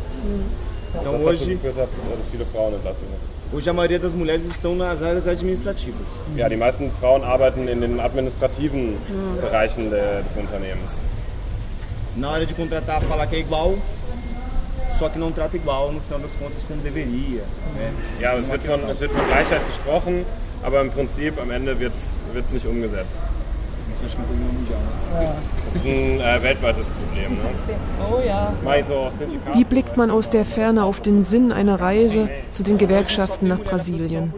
Dass 0.94 1.02
das 1.02 1.24
dazu 1.24 1.46
geführt 1.46 1.76
hat, 1.76 1.88
dass 2.16 2.28
viele 2.30 2.44
Frauen 2.44 2.74
entlassen 2.74 3.02
wurden. 3.02 3.40
Hoje 3.52 3.68
a 3.68 3.72
maioria 3.72 3.98
das 3.98 4.14
mulheres 4.14 4.46
estão 4.46 4.76
nas 4.76 5.02
áreas 5.02 5.26
administrativas. 5.26 6.20
Ja, 6.36 6.48
die 6.48 6.56
meisten 6.56 6.92
Frauen 6.92 7.24
arbeiten 7.24 7.66
in 7.66 7.80
den 7.80 7.98
administrativen. 7.98 8.96
Bereichen 9.40 9.90
de, 9.90 10.22
des 10.22 10.36
Unternehmens. 10.36 11.02
Na 12.14 12.30
hora 12.30 12.46
de 12.46 12.54
contratar, 12.54 13.02
falar 13.02 13.26
que 13.26 13.34
é 13.34 13.40
igual, 13.40 13.74
só 15.00 15.08
que 15.08 15.18
não 15.18 15.32
trata 15.32 15.56
igual, 15.56 15.92
no 15.92 16.00
final 16.02 16.20
das 16.20 16.34
contas, 16.34 16.62
como 16.62 16.82
deveria. 16.82 17.42
Né? 17.74 17.90
Ja, 18.20 18.36
es 18.36 18.46
wird, 18.46 18.62
von, 18.62 18.90
es 18.90 19.00
wird 19.00 19.10
von 19.10 19.26
Gleichheit 19.26 19.66
gesprochen, 19.66 20.26
aber 20.62 20.82
im 20.82 20.90
Prinzip 20.90 21.40
am 21.40 21.50
Ende 21.50 21.80
wird 21.80 21.94
es 21.94 22.52
nicht 22.52 22.66
umgesetzt. 22.66 23.22
Das 24.02 25.74
ist 25.74 25.84
ein 25.84 26.20
äh, 26.20 26.42
weltweites 26.42 26.86
Problem. 26.86 27.32
Ne? 27.32 27.38
Oh 28.10 28.20
ja. 28.26 28.52
Wie 29.54 29.64
blickt 29.64 29.96
man 29.96 30.10
aus 30.10 30.28
der 30.28 30.44
Ferne 30.44 30.84
auf 30.84 31.00
den 31.00 31.22
Sinn 31.22 31.50
einer 31.50 31.80
Reise 31.80 32.28
zu 32.52 32.62
den 32.62 32.76
Gewerkschaften 32.76 33.48
nach 33.48 33.60
Brasilien? 33.60 34.34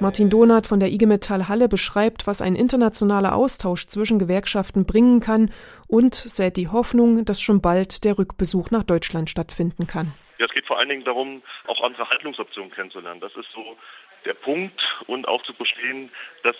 Martin 0.00 0.30
Donath 0.30 0.68
von 0.68 0.78
der 0.78 0.90
IG 0.90 1.06
Metall 1.06 1.48
Halle 1.48 1.68
beschreibt, 1.68 2.28
was 2.28 2.40
ein 2.40 2.54
internationaler 2.54 3.34
Austausch 3.34 3.86
zwischen 3.86 4.20
Gewerkschaften 4.20 4.86
bringen 4.86 5.18
kann 5.18 5.50
und 5.88 6.14
sät 6.14 6.56
die 6.56 6.68
Hoffnung, 6.68 7.24
dass 7.24 7.42
schon 7.42 7.60
bald 7.60 8.04
der 8.04 8.16
Rückbesuch 8.16 8.70
nach 8.70 8.84
Deutschland 8.84 9.28
stattfinden 9.28 9.88
kann. 9.88 10.14
Ja, 10.38 10.46
es 10.46 10.54
geht 10.54 10.66
vor 10.66 10.78
allen 10.78 10.88
Dingen 10.88 11.04
darum, 11.04 11.42
auch 11.66 11.82
andere 11.82 12.08
Handlungsoptionen 12.10 12.70
kennenzulernen. 12.70 13.20
Das 13.20 13.34
ist 13.34 13.48
so 13.52 13.76
der 14.24 14.34
Punkt 14.34 14.80
und 15.08 15.26
auch 15.26 15.42
zu 15.42 15.52
verstehen, 15.52 16.10
dass 16.44 16.54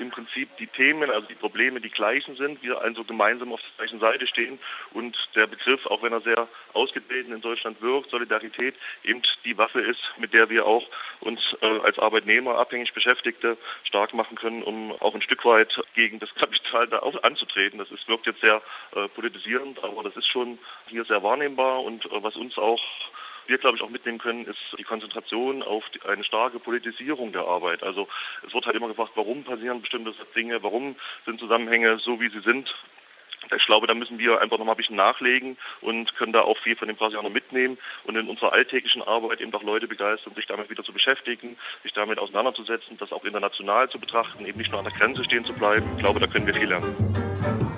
im 0.00 0.10
Prinzip 0.10 0.56
die 0.56 0.66
Themen, 0.66 1.10
also 1.10 1.26
die 1.28 1.34
Probleme 1.34 1.80
die 1.80 1.90
gleichen 1.90 2.36
sind, 2.36 2.62
wir 2.62 2.80
also 2.80 3.04
gemeinsam 3.04 3.52
auf 3.52 3.60
der 3.60 3.86
gleichen 3.86 4.00
Seite 4.00 4.26
stehen 4.26 4.58
und 4.92 5.16
der 5.34 5.46
Begriff, 5.46 5.86
auch 5.86 6.02
wenn 6.02 6.12
er 6.12 6.20
sehr 6.20 6.48
ausgebildet 6.72 7.32
in 7.32 7.40
Deutschland 7.40 7.80
wirkt, 7.82 8.10
Solidarität 8.10 8.74
eben 9.04 9.22
die 9.44 9.56
Waffe 9.58 9.80
ist, 9.80 10.00
mit 10.18 10.32
der 10.32 10.48
wir 10.50 10.66
auch 10.66 10.86
uns 11.20 11.40
äh, 11.60 11.66
als 11.66 11.98
Arbeitnehmer, 11.98 12.58
abhängig 12.58 12.92
Beschäftigte 12.92 13.56
stark 13.84 14.14
machen 14.14 14.36
können, 14.36 14.62
um 14.62 14.92
auch 15.00 15.14
ein 15.14 15.22
Stück 15.22 15.44
weit 15.44 15.80
gegen 15.94 16.18
das 16.18 16.34
Kapital 16.34 16.88
da 16.88 17.00
auch 17.00 17.22
anzutreten. 17.22 17.78
Das 17.78 17.90
ist, 17.90 18.08
wirkt 18.08 18.26
jetzt 18.26 18.40
sehr 18.40 18.62
äh, 18.94 19.08
politisierend, 19.08 19.82
aber 19.84 20.02
das 20.02 20.16
ist 20.16 20.26
schon 20.26 20.58
hier 20.86 21.04
sehr 21.04 21.22
wahrnehmbar 21.22 21.82
und 21.82 22.04
äh, 22.06 22.22
was 22.22 22.36
uns 22.36 22.56
auch 22.58 22.82
wir, 23.46 23.58
glaube 23.58 23.76
ich, 23.76 23.82
auch 23.82 23.90
mitnehmen 23.90 24.18
können, 24.18 24.46
ist 24.46 24.58
die 24.78 24.84
Konzentration 24.84 25.62
auf 25.62 25.84
die, 25.90 26.02
eine 26.08 26.24
starke 26.24 26.58
Politisierung 26.58 27.32
der 27.32 27.42
Arbeit. 27.42 27.82
Also 27.82 28.08
es 28.46 28.54
wird 28.54 28.66
halt 28.66 28.76
immer 28.76 28.88
gefragt, 28.88 29.12
warum 29.14 29.44
passieren 29.44 29.80
bestimmte 29.80 30.14
Dinge, 30.34 30.62
warum 30.62 30.96
sind 31.24 31.40
Zusammenhänge 31.40 31.98
so, 31.98 32.20
wie 32.20 32.28
sie 32.28 32.40
sind. 32.40 32.74
Ich 33.56 33.64
glaube, 33.64 33.86
da 33.86 33.94
müssen 33.94 34.18
wir 34.18 34.40
einfach 34.40 34.58
nochmal 34.58 34.74
ein 34.74 34.76
bisschen 34.76 34.96
nachlegen 34.96 35.56
und 35.80 36.14
können 36.16 36.32
da 36.32 36.42
auch 36.42 36.58
viel 36.58 36.76
von 36.76 36.88
den 36.88 36.96
Brasilianern 36.96 37.32
mitnehmen 37.32 37.78
und 38.04 38.16
in 38.16 38.28
unserer 38.28 38.52
alltäglichen 38.52 39.02
Arbeit 39.02 39.40
eben 39.40 39.52
auch 39.54 39.62
Leute 39.62 39.88
begeistern, 39.88 40.34
sich 40.34 40.46
damit 40.46 40.68
wieder 40.68 40.84
zu 40.84 40.92
beschäftigen, 40.92 41.56
sich 41.82 41.92
damit 41.94 42.18
auseinanderzusetzen, 42.18 42.98
das 42.98 43.12
auch 43.12 43.24
international 43.24 43.88
zu 43.88 43.98
betrachten, 43.98 44.44
eben 44.44 44.58
nicht 44.58 44.70
nur 44.70 44.80
an 44.80 44.86
der 44.86 44.94
Grenze 44.94 45.24
stehen 45.24 45.44
zu 45.44 45.54
bleiben. 45.54 45.86
Ich 45.96 46.02
glaube, 46.02 46.20
da 46.20 46.26
können 46.26 46.46
wir 46.46 46.54
viel 46.54 46.68
lernen. 46.68 47.69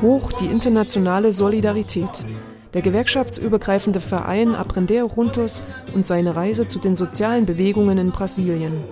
Hoch 0.00 0.32
die 0.32 0.46
internationale 0.46 1.32
Solidarität. 1.32 2.24
Der 2.72 2.82
gewerkschaftsübergreifende 2.82 4.00
Verein 4.00 4.54
Aprender 4.54 5.08
Juntos 5.16 5.62
und 5.92 6.06
seine 6.06 6.36
Reise 6.36 6.68
zu 6.68 6.78
den 6.78 6.94
sozialen 6.94 7.46
Bewegungen 7.46 7.98
in 7.98 8.12
Brasilien. 8.12 8.84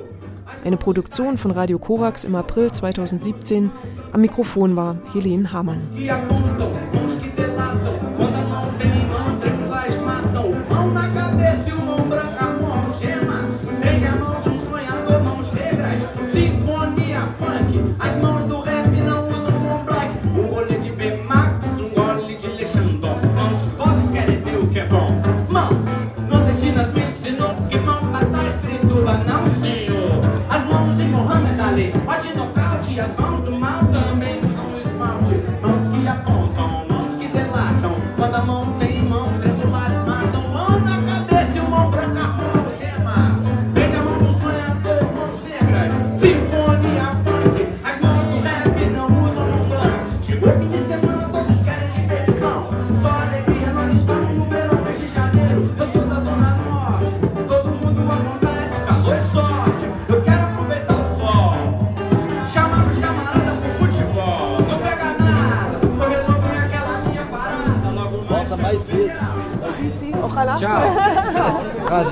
Eine 0.65 0.77
Produktion 0.77 1.39
von 1.39 1.53
Radio 1.53 1.79
Korax 1.79 2.25
im 2.25 2.35
April 2.35 2.73
2017. 2.73 3.71
Am 4.11 4.21
Mikrofon 4.21 4.75
war 4.75 4.97
Helene 5.13 5.53
Hamann. 5.53 5.81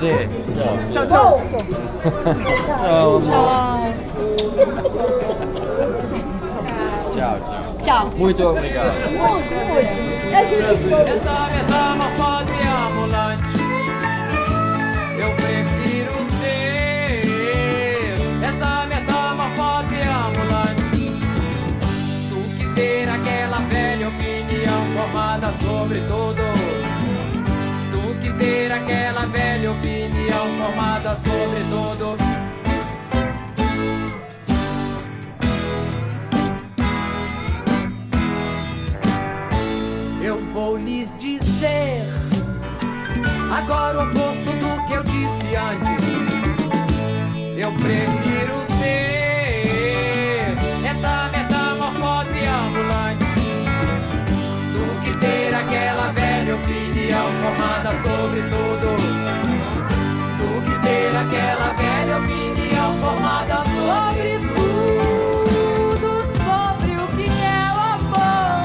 Prazer. 0.04 0.28
Tchau, 0.92 1.06
tchau. 1.06 1.40
Tchau, 2.76 3.16
amor. 3.16 3.94
Tchau, 7.10 7.38
tchau. 7.40 7.76
Tchau. 7.82 8.12
Muito 8.16 8.42
obrigado. 8.46 8.92
Muito, 9.10 9.54
muito. 9.54 10.14
A 10.34 10.44
gente 10.44 10.92
Essa 11.10 11.48
metamorfose 11.48 12.52
ambulante 12.86 13.54
Eu 15.18 15.30
prefiro 15.36 16.14
ser 16.40 17.22
Essa 18.42 18.86
metamorfose 18.86 19.96
ambulante 20.26 21.04
Do 22.28 22.40
que 22.58 22.64
ter 22.74 23.08
aquela 23.08 23.58
velha 23.60 24.08
opinião 24.08 24.82
formada 24.94 25.48
sobre 25.62 26.00
tudo 26.00 26.43
opinião 30.64 30.72
formada 30.72 31.16
sobre 31.24 31.60
tudo 31.70 32.16
Eu 40.22 40.38
vou 40.52 40.76
lhes 40.78 41.14
dizer 41.18 42.02
agora 43.52 43.98
o 43.98 44.02
oposto 44.08 44.50
do 44.58 44.86
que 44.86 44.94
eu 44.94 45.04
disse 45.04 45.54
antes. 45.54 46.04
Eu 47.56 47.70
prefiro 47.72 48.64
ser 48.78 50.54
essa 50.88 51.30
metamorfose 51.30 52.46
ambulante 52.46 53.24
do 54.72 54.84
que 55.04 55.18
ter 55.18 55.54
aquela 55.54 56.10
velha 56.12 56.56
opinião 56.56 57.26
formada 57.42 57.90
sobre 58.02 58.40
tudo. 58.42 59.03
Aquela 61.24 61.72
velha 61.72 62.18
opinião 62.18 62.94
formada 63.00 63.64
sobre 63.64 64.30
tudo, 64.54 66.10
sobre 66.44 66.92
o 67.00 67.06
que 67.16 67.28
é 67.30 67.64
o 67.72 67.76
amor. 67.94 68.60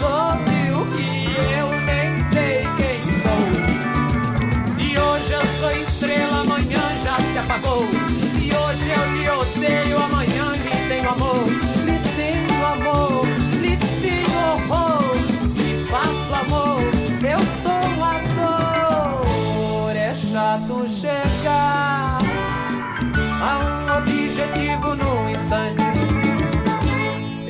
Sobre 0.00 0.58
o 0.72 0.76
que 0.96 1.10
eu 1.52 1.68
nem 1.86 2.08
sei 2.32 2.56
quem 2.76 2.98
sou. 3.22 3.42
Se 4.74 4.86
hoje 4.98 5.30
eu 5.32 5.44
sou 5.60 5.70
estrela, 5.70 6.36
amanhã 6.40 6.84
já 7.04 7.16
se 7.20 7.38
apagou. 7.38 7.84
Se 7.86 8.44
hoje 8.52 8.86
eu 8.90 9.04
lhe 9.14 9.24
odeio, 9.30 9.96
amanhã 10.02 10.46
lhe 10.56 10.74
tenho 10.88 11.08
amor. 11.08 11.46
Lhe 11.84 11.98
tenho 12.16 12.66
amor, 12.66 13.26
lhe 13.60 13.76
tenho 14.02 14.38
horror. 14.50 15.14
Faço 15.88 16.34
amor, 16.34 16.82
eu 17.22 17.40
sou 17.62 17.84
ator. 18.04 19.94
É 19.94 20.12
chato 20.14 20.88
chegar 20.88 21.29